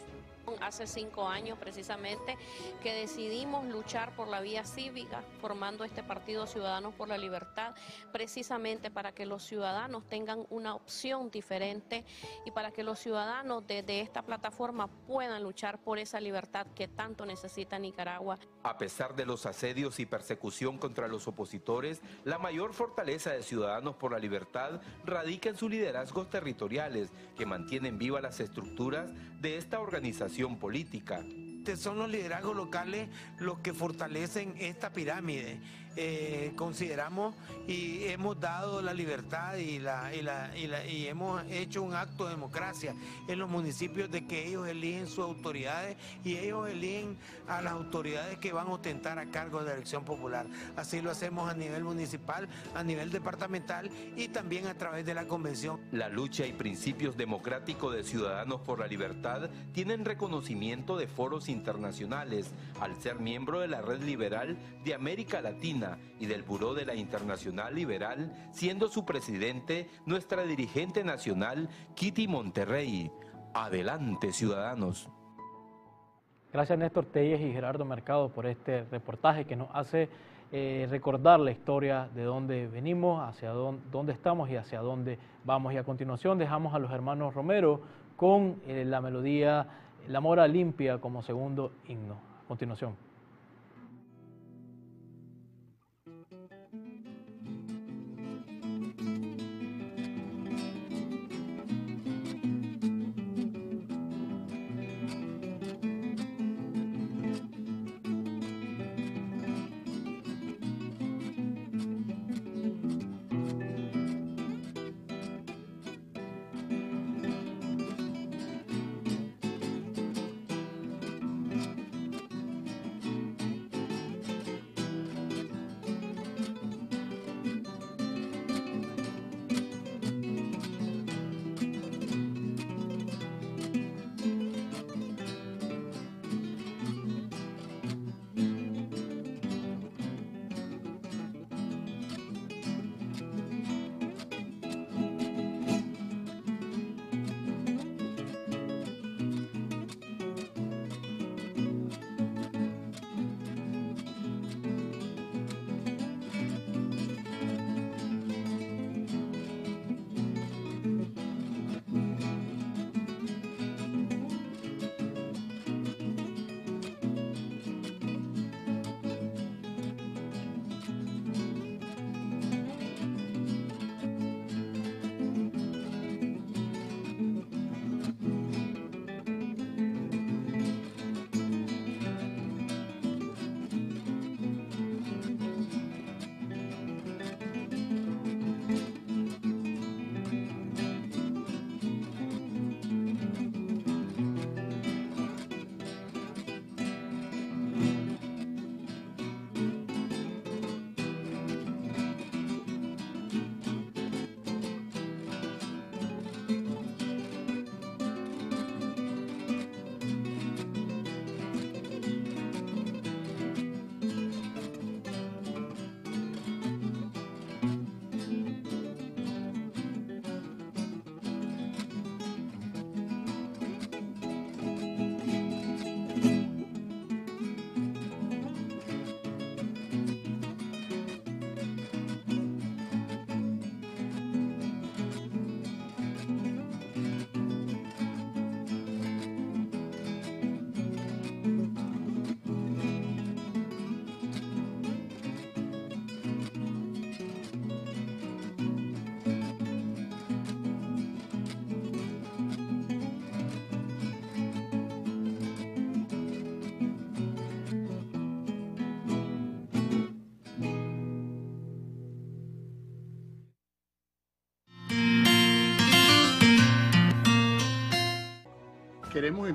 Hace 0.62 0.86
cinco 0.86 1.28
años 1.28 1.58
precisamente 1.58 2.38
que 2.84 2.94
decidimos 2.94 3.66
luchar 3.66 4.16
por 4.16 4.28
la 4.28 4.42
vía 4.42 4.64
cívica, 4.64 5.24
formando 5.42 5.84
este 5.84 6.04
Partido 6.04 6.46
Ciudadanos 6.46 6.94
por 6.94 7.08
la 7.08 7.18
Libertad, 7.18 7.74
precisamente 8.12 8.92
para 8.92 9.12
que 9.12 9.26
los 9.26 9.44
ciudadanos 9.44 10.08
tengan 10.08 10.46
una 10.50 10.76
opción 10.76 11.32
diferente 11.32 12.06
y 12.46 12.52
para 12.52 12.72
que 12.72 12.84
los 12.84 13.00
ciudadanos 13.00 13.66
desde 13.66 14.02
esta 14.02 14.22
plataforma 14.22 14.88
puedan 15.08 15.42
luchar 15.44 15.80
por 15.80 15.98
esa 15.98 16.20
libertad 16.20 16.68
que 16.76 16.88
tanto 16.88 17.26
necesita 17.26 17.80
Nicaragua. 17.80 18.38
A 18.64 18.78
pesar 18.78 19.16
de 19.16 19.26
los 19.26 19.46
asedios 19.46 20.00
y 20.00 20.06
persecución 20.06 20.78
contra 20.78 21.08
los 21.08 21.28
opositores, 21.28 22.02
la 22.24 22.38
mayor 22.38 22.74
fortaleza 22.74 23.32
de 23.32 23.44
Ciudadanos 23.44 23.96
por 23.96 24.12
la 24.12 24.20
Libertad 24.20 24.82
radica 25.06 25.50
en 25.50 25.58
sus 25.58 25.72
liderazgos 25.72 26.30
territoriales 26.30 27.10
que 27.38 27.46
mantienen 27.46 27.98
vivas 27.98 28.22
las 28.22 28.40
estructuras 28.40 29.12
de 29.42 29.58
esta 29.58 29.80
organización 29.80 30.35
política. 30.58 31.24
Son 31.78 31.98
los 31.98 32.10
liderazgos 32.10 32.56
locales 32.56 33.10
los 33.40 33.60
que 33.60 33.74
fortalecen 33.74 34.54
esta 34.60 34.92
pirámide 34.94 35.60
eh, 35.98 36.52
consideramos 36.56 37.36
y 37.68 38.04
hemos 38.06 38.38
dado 38.40 38.82
la 38.82 38.94
libertad 38.94 39.56
y, 39.56 39.80
la, 39.80 40.12
y, 40.14 41.08
hemos 41.08 41.44
hecho 41.50 41.84
un 41.84 41.94
acto 41.94 42.26
de 42.26 42.32
democracia 42.32 42.94
en 43.28 43.40
los 43.40 43.50
municipios 43.50 44.12
de 44.12 44.28
que 44.28 44.48
ellos 44.48 44.68
eligen 44.68 45.08
sus 45.08 45.24
autoridades 45.24 45.98
y 46.24 46.38
ellos 46.38 46.68
eligen 46.70 47.18
a 47.48 47.62
las 47.62 47.74
autoridades 47.74 48.38
que 48.40 48.52
van 48.52 48.68
a 48.68 48.72
ostentar 48.72 49.20
a 49.20 49.28
cargo 49.28 49.60
de 49.60 49.68
la 49.68 49.74
elección 49.74 50.04
popular. 50.04 50.46
Así 50.76 51.02
lo 51.02 51.12
hacemos 51.12 51.50
a 51.50 51.54
nivel 51.54 51.84
municipal, 51.84 52.50
a 52.74 52.84
nivel 52.84 53.10
departamental 53.12 53.90
y 54.18 54.28
también 54.28 54.68
a 54.68 54.78
través 54.78 55.06
de 55.06 55.14
la 55.14 55.28
convención. 55.28 55.80
La 55.92 56.10
lucha 56.10 56.46
y 56.46 56.54
principios 56.54 57.16
democráticos 57.16 57.96
de 57.96 58.04
Ciudadanos 58.04 58.62
por 58.62 58.80
la 58.80 58.88
Libertad 58.88 59.50
tienen 59.74 60.04
reconocimiento 60.04 60.98
de 60.98 61.08
foros 61.08 61.48
internacionales 61.48 62.52
al 62.82 63.02
ser 63.02 63.20
miembro 63.20 63.62
de 63.62 63.70
la 63.70 63.82
Red 63.82 64.04
Liberal 64.04 64.58
de 64.84 64.94
América 64.94 65.42
Latina 65.42 65.85
y 66.20 66.26
del 66.26 66.44
Buró 66.44 66.74
de 66.74 66.86
la 66.86 66.96
Internacional 66.96 67.76
Liberal, 67.76 68.32
siendo 68.52 68.88
su 68.88 69.06
presidente 69.06 69.90
nuestra 70.06 70.44
dirigente 70.44 71.04
nacional, 71.04 71.70
Kitty 71.96 72.28
Monterrey. 72.28 73.12
Adelante, 73.54 74.34
ciudadanos. 74.34 75.10
Gracias 76.52 76.80
Néstor 76.80 77.06
Telles 77.06 77.42
y 77.42 77.52
Gerardo 77.52 77.84
Mercado 77.84 78.30
por 78.30 78.46
este 78.46 78.86
reportaje 78.86 79.44
que 79.44 79.58
nos 79.58 79.68
hace 79.74 80.08
eh, 80.52 80.88
recordar 80.90 81.40
la 81.40 81.52
historia 81.52 82.08
de 82.16 82.24
dónde 82.24 82.68
venimos, 82.68 83.22
hacia 83.28 83.50
dónde, 83.50 84.14
estamos 84.14 84.50
y 84.50 84.56
hacia 84.56 84.80
dónde 84.80 85.20
vamos. 85.44 85.74
Y 85.74 85.78
a 85.78 85.84
continuación 85.84 86.38
dejamos 86.38 86.74
a 86.74 86.80
los 86.80 86.92
hermanos 86.92 87.34
Romero 87.34 87.82
con 88.16 88.62
eh, 88.68 88.86
la 88.86 89.02
melodía 89.02 89.68
La 90.08 90.22
Mora 90.22 90.48
Limpia 90.48 91.00
como 91.00 91.22
segundo 91.24 91.74
himno. 91.88 92.14
A 92.46 92.48
continuación. 92.48 93.05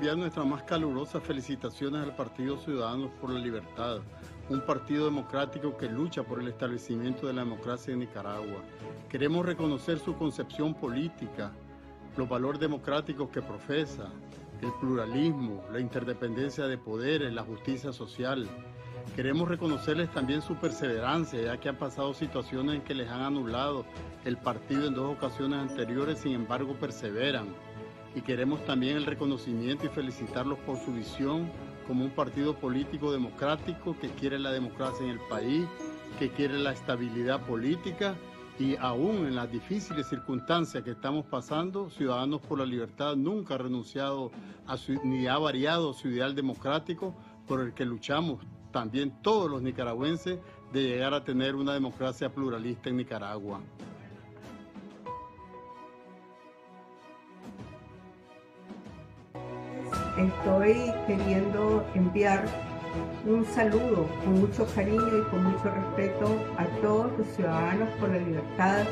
Enviar 0.01 0.17
nuestras 0.17 0.47
más 0.47 0.63
calurosas 0.63 1.23
felicitaciones 1.23 2.03
al 2.03 2.17
Partido 2.17 2.57
Ciudadanos 2.57 3.11
por 3.21 3.29
la 3.29 3.39
Libertad, 3.39 3.99
un 4.49 4.63
partido 4.63 5.05
democrático 5.05 5.77
que 5.77 5.91
lucha 5.91 6.23
por 6.23 6.41
el 6.41 6.49
establecimiento 6.49 7.27
de 7.27 7.35
la 7.35 7.45
democracia 7.45 7.93
en 7.93 7.99
Nicaragua. 7.99 8.63
Queremos 9.11 9.45
reconocer 9.45 9.99
su 9.99 10.17
concepción 10.17 10.73
política, 10.73 11.53
los 12.17 12.27
valores 12.27 12.59
democráticos 12.59 13.29
que 13.29 13.43
profesa, 13.43 14.09
el 14.63 14.73
pluralismo, 14.81 15.63
la 15.71 15.81
interdependencia 15.81 16.67
de 16.67 16.79
poderes, 16.79 17.31
la 17.35 17.43
justicia 17.43 17.93
social. 17.93 18.49
Queremos 19.15 19.51
reconocerles 19.51 20.11
también 20.13 20.41
su 20.41 20.55
perseverancia, 20.55 21.43
ya 21.43 21.61
que 21.61 21.69
han 21.69 21.77
pasado 21.77 22.15
situaciones 22.15 22.77
en 22.77 22.83
que 22.85 22.95
les 22.95 23.11
han 23.11 23.21
anulado 23.21 23.85
el 24.25 24.39
partido 24.39 24.87
en 24.87 24.95
dos 24.95 25.15
ocasiones 25.15 25.59
anteriores, 25.59 26.21
sin 26.21 26.33
embargo 26.33 26.73
perseveran 26.73 27.49
y 28.15 28.23
queremos 28.23 28.65
también 28.65 28.97
el 28.97 29.07
reconocimiento 29.07 29.87
y 29.87 29.89
felicitarlos 29.89 30.59
por 30.61 30.79
su 30.79 30.93
visión 30.93 31.51
como 31.87 32.05
un 32.05 32.11
partido 32.11 32.55
político 32.55 33.13
democrático 33.13 33.97
que 34.01 34.09
quiere 34.11 34.39
la 34.39 34.53
democracia 34.53 35.05
en 35.05 35.11
el 35.11 35.21
país, 35.29 35.67
que 36.19 36.31
quiere 36.31 36.59
la 36.59 36.73
estabilidad 36.73 37.41
política 37.47 38.15
y 38.59 38.77
aún 38.77 39.27
en 39.27 39.35
las 39.35 39.51
difíciles 39.51 40.07
circunstancias 40.09 40.85
que 40.85 40.91
estamos 40.91 41.25
pasando, 41.27 41.89
Ciudadanos 41.89 42.43
por 42.43 42.59
la 42.59 42.67
Libertad 42.67 43.17
nunca 43.17 43.55
ha 43.55 43.59
renunciado 43.59 44.31
a 44.67 44.77
su, 44.77 45.01
ni 45.05 45.27
ha 45.27 45.39
variado 45.39 45.95
su 45.95 46.09
ideal 46.09 46.35
democrático 46.35 47.15
por 47.47 47.61
el 47.61 47.73
que 47.73 47.87
luchamos 47.87 48.41
también 48.71 49.23
todos 49.23 49.51
los 49.51 49.63
nicaragüenses 49.63 50.39
de 50.73 50.83
llegar 50.83 51.15
a 51.15 51.25
tener 51.25 51.57
una 51.57 51.73
democracia 51.73 52.33
pluralista 52.33 52.91
en 52.91 52.99
Nicaragua. 52.99 53.61
Estoy 60.21 60.93
queriendo 61.07 61.83
enviar 61.95 62.45
un 63.27 63.43
saludo 63.47 64.07
con 64.23 64.41
mucho 64.41 64.67
cariño 64.75 65.19
y 65.19 65.31
con 65.31 65.45
mucho 65.45 65.65
respeto 65.65 66.39
a 66.59 66.67
todos 66.83 67.11
los 67.17 67.27
ciudadanos 67.29 67.89
por 67.99 68.11
la 68.11 68.19
libertad 68.19 68.85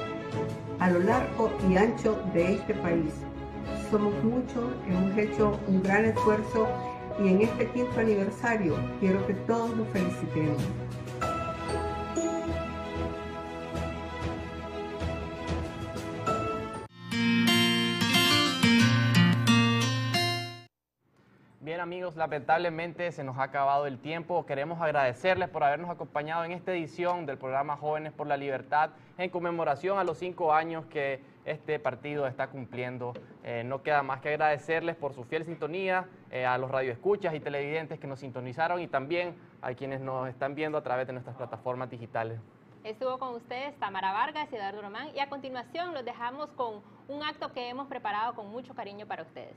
a 0.79 0.91
lo 0.91 1.01
largo 1.01 1.51
y 1.69 1.77
ancho 1.77 2.19
de 2.33 2.55
este 2.55 2.73
país. 2.73 3.13
Somos 3.91 4.15
muchos, 4.25 4.73
hemos 4.89 5.19
hecho 5.19 5.61
un 5.69 5.83
gran 5.83 6.07
esfuerzo 6.07 6.67
y 7.23 7.29
en 7.29 7.43
este 7.43 7.67
quinto 7.73 8.01
aniversario 8.01 8.77
quiero 8.99 9.27
que 9.27 9.35
todos 9.35 9.77
nos 9.77 9.87
felicitemos. 9.89 10.63
Lamentablemente 22.17 23.13
se 23.13 23.25
nos 23.25 23.39
ha 23.39 23.45
acabado 23.45 23.87
el 23.87 23.99
tiempo. 23.99 24.47
Queremos 24.47 24.81
agradecerles 24.81 25.49
por 25.49 25.65
habernos 25.65 25.91
acompañado 25.91 26.45
en 26.45 26.53
esta 26.53 26.73
edición 26.73 27.27
del 27.27 27.39
programa 27.39 27.77
Jóvenes 27.77 28.13
por 28.13 28.27
la 28.27 28.37
Libertad 28.37 28.91
en 29.19 29.31
conmemoración 29.31 29.99
a 29.99 30.05
los 30.05 30.19
cinco 30.19 30.53
años 30.53 30.87
que 30.87 31.21
este 31.45 31.79
partido 31.79 32.27
está 32.27 32.49
cumpliendo. 32.49 33.15
Eh, 33.43 33.63
no 33.65 33.83
queda 33.83 34.03
más 34.03 34.21
que 34.21 34.31
agradecerles 34.31 34.97
por 34.97 35.15
su 35.15 35.25
fiel 35.25 35.45
sintonía, 35.45 36.07
eh, 36.31 36.45
a 36.45 36.59
los 36.59 36.71
radioescuchas 36.71 37.35
y 37.35 37.41
televidentes 37.41 37.99
que 37.99 38.07
nos 38.07 38.21
sintonizaron 38.21 38.81
y 38.81 38.89
también 38.89 39.37
a 39.63 39.75
quienes 39.75 40.01
nos 40.01 40.29
están 40.29 40.55
viendo 40.55 40.79
a 40.79 40.83
través 40.83 41.07
de 41.07 41.13
nuestras 41.13 41.37
plataformas 41.37 41.91
digitales. 41.91 42.39
Estuvo 42.85 43.19
con 43.19 43.35
ustedes 43.35 43.77
Tamara 43.79 44.13
Vargas 44.13 44.49
y 44.53 44.57
Eduardo 44.57 44.83
Román 44.83 45.09
y 45.15 45.21
a 45.21 45.29
continuación 45.29 45.95
los 45.95 46.05
dejamos 46.05 46.49
con 46.51 46.81
un 47.09 47.23
acto 47.23 47.53
que 47.53 47.69
hemos 47.69 47.89
preparado 47.89 48.35
con 48.35 48.49
mucho 48.51 48.75
cariño 48.75 49.07
para 49.07 49.23
ustedes. 49.23 49.57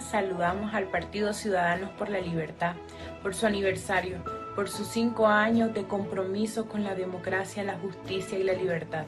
Saludamos 0.00 0.74
al 0.74 0.84
Partido 0.84 1.32
Ciudadanos 1.32 1.90
por 1.90 2.10
la 2.10 2.20
Libertad 2.20 2.74
por 3.22 3.34
su 3.34 3.46
aniversario, 3.46 4.18
por 4.54 4.68
sus 4.68 4.86
cinco 4.86 5.26
años 5.26 5.74
de 5.74 5.84
compromiso 5.84 6.68
con 6.68 6.84
la 6.84 6.94
democracia, 6.94 7.64
la 7.64 7.78
justicia 7.78 8.38
y 8.38 8.44
la 8.44 8.52
libertad. 8.52 9.04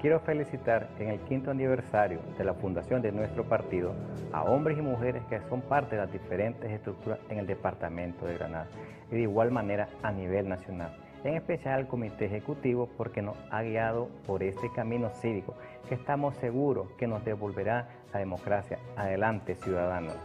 Quiero 0.00 0.18
felicitar 0.20 0.88
en 0.98 1.10
el 1.10 1.20
quinto 1.20 1.50
aniversario 1.50 2.20
de 2.38 2.44
la 2.44 2.54
fundación 2.54 3.02
de 3.02 3.12
nuestro 3.12 3.44
partido 3.44 3.92
a 4.32 4.44
hombres 4.44 4.78
y 4.78 4.80
mujeres 4.80 5.22
que 5.28 5.40
son 5.50 5.60
parte 5.60 5.96
de 5.96 6.02
las 6.02 6.10
diferentes 6.10 6.70
estructuras 6.70 7.18
en 7.28 7.38
el 7.38 7.46
departamento 7.46 8.24
de 8.24 8.34
Granada 8.34 8.66
y 9.10 9.16
de 9.16 9.22
igual 9.22 9.50
manera 9.50 9.90
a 10.02 10.10
nivel 10.10 10.48
nacional. 10.48 10.96
En 11.22 11.34
especial 11.34 11.80
al 11.80 11.86
comité 11.86 12.24
ejecutivo 12.24 12.88
porque 12.96 13.20
nos 13.20 13.36
ha 13.50 13.62
guiado 13.62 14.08
por 14.26 14.42
este 14.42 14.72
camino 14.72 15.10
cívico 15.10 15.54
que 15.86 15.94
estamos 15.94 16.34
seguros 16.36 16.88
que 16.96 17.06
nos 17.06 17.22
devolverá 17.26 17.88
la 18.14 18.20
democracia. 18.20 18.78
Adelante, 18.96 19.54
ciudadanos. 19.54 20.16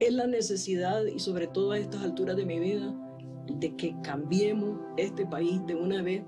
Es 0.00 0.14
la 0.14 0.26
necesidad 0.26 1.04
y 1.04 1.18
sobre 1.18 1.46
todo 1.48 1.72
a 1.72 1.78
estas 1.78 2.02
alturas 2.02 2.34
de 2.34 2.46
mi 2.46 2.58
vida 2.58 2.94
de 3.58 3.74
que 3.76 3.96
cambiemos 4.02 4.78
este 4.96 5.26
país 5.26 5.64
de 5.66 5.74
una 5.74 6.02
vez 6.02 6.22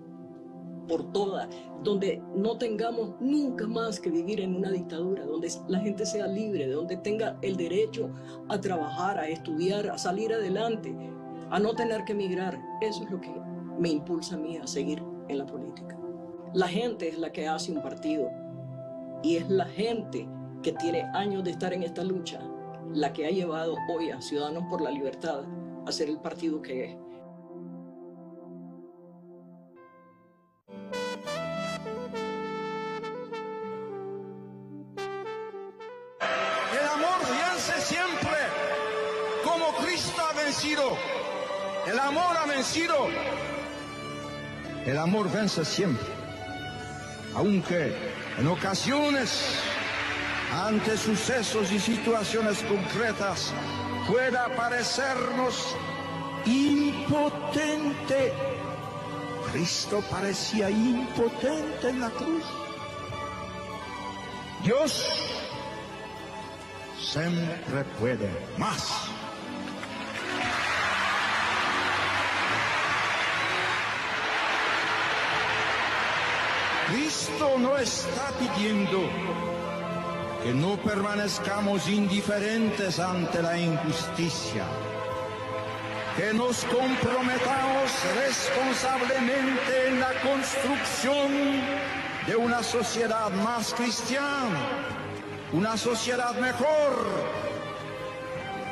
por 0.89 1.13
todas, 1.13 1.49
donde 1.83 2.23
no 2.35 2.59
tengamos 2.59 3.15
nunca 3.21 3.67
más 3.67 4.01
que 4.01 4.11
vivir 4.11 4.41
en 4.41 4.57
una 4.57 4.71
dictadura, 4.71 5.25
donde 5.25 5.51
la 5.69 5.79
gente 5.79 6.05
sea 6.05 6.27
libre, 6.27 6.69
donde 6.69 6.97
tenga 6.97 7.39
el 7.43 7.57
derecho 7.57 8.11
a 8.49 8.61
trabajar, 8.61 9.19
a 9.19 9.29
estudiar, 9.29 9.89
a 9.89 9.99
salir 9.99 10.33
adelante, 10.33 10.95
a 11.51 11.59
no 11.59 11.75
tener 11.75 12.05
que 12.05 12.13
emigrar. 12.13 12.59
Eso 12.81 13.05
es 13.05 13.11
lo 13.11 13.21
que 13.21 13.33
me 13.79 13.91
impulsa 13.91 14.35
a 14.35 14.39
mí 14.39 14.57
a 14.57 14.67
seguir 14.67 15.03
en 15.29 15.39
la 15.39 15.47
política. 15.47 15.99
La 16.53 16.69
gente 16.69 17.09
es 17.09 17.19
la 17.19 17.33
que 17.33 17.49
hace 17.49 17.73
un 17.73 17.81
partido 17.81 18.29
y 19.23 19.37
es 19.37 19.49
la 19.49 19.67
gente 19.67 20.29
que 20.63 20.73
tiene 20.73 21.03
años 21.15 21.45
de 21.45 21.53
estar 21.53 21.73
en 21.73 21.83
esta 21.83 22.05
lucha 22.05 22.41
la 22.95 23.13
que 23.13 23.27
ha 23.27 23.31
llevado 23.31 23.77
hoy 23.89 24.11
a 24.11 24.21
Ciudadanos 24.21 24.65
por 24.69 24.83
la 24.83 24.91
Libertad 24.91 25.45
a 25.87 25.93
ser 25.93 26.09
el 26.09 26.19
partido 26.19 26.61
que 26.61 26.85
es. 26.85 26.97
Vence 37.63 37.81
siempre, 37.81 38.39
como 39.45 39.73
Cristo 39.77 40.21
ha 40.21 40.33
vencido. 40.33 40.97
El 41.87 41.99
amor 41.99 42.37
ha 42.37 42.47
vencido. 42.47 43.09
El 44.85 44.99
amor 44.99 45.31
vence 45.31 45.65
siempre, 45.65 46.09
aunque 47.37 47.95
en 48.39 48.49
ocasiones, 48.49 49.59
ante 50.53 50.97
sucesos 50.97 51.71
y 51.71 51.79
situaciones 51.79 52.63
concretas, 52.63 53.53
pueda 54.09 54.49
parecernos 54.57 55.77
impotente. 56.45 58.33
Cristo 59.53 60.03
parecía 60.11 60.69
impotente 60.69 61.91
en 61.91 62.01
la 62.01 62.11
cruz. 62.11 62.45
Dios 64.65 65.32
siempre 67.13 67.85
puede 68.01 68.31
más. 68.57 69.11
Cristo 76.89 77.59
no 77.59 77.77
está 77.77 78.33
pidiendo 78.39 79.01
que 80.43 80.55
no 80.55 80.77
permanezcamos 80.79 81.87
indiferentes 81.89 82.99
ante 82.99 83.43
la 83.43 83.59
injusticia, 83.59 84.65
que 86.17 86.33
nos 86.33 86.65
comprometamos 86.65 87.91
responsablemente 88.25 89.89
en 89.89 90.01
la 90.01 90.13
construcción 90.23 91.31
de 92.27 92.37
una 92.37 92.63
sociedad 92.63 93.31
más 93.31 93.75
cristiana, 93.75 94.92
una 95.53 95.77
sociedad 95.77 96.35
mejor. 96.37 97.07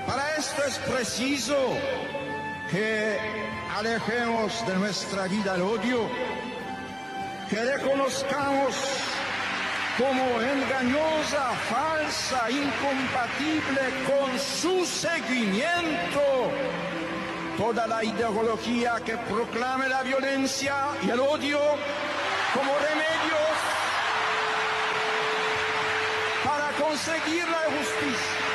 Para 0.07 0.37
esto 0.37 0.65
es 0.65 0.79
preciso 0.79 1.57
que 2.71 3.19
alejemos 3.77 4.67
de 4.67 4.75
nuestra 4.77 5.27
vida 5.27 5.55
el 5.55 5.63
odio, 5.63 6.09
que 7.49 7.65
reconozcamos 7.65 8.75
como 9.99 10.41
engañosa, 10.41 11.51
falsa, 11.69 12.51
incompatible 12.51 13.81
con 14.07 14.39
su 14.39 14.87
seguimiento 14.87 16.51
toda 17.61 17.87
la 17.87 18.03
ideología 18.03 18.95
que 19.05 19.19
proclame 19.19 19.87
la 19.87 20.03
violencia 20.03 20.75
y 21.03 21.11
el 21.11 21.21
odio 21.21 21.61
como 22.55 22.73
remedios 22.79 23.59
para 26.43 26.70
conseguir 26.81 27.47
la 27.47 27.63
justicia. 27.77 28.50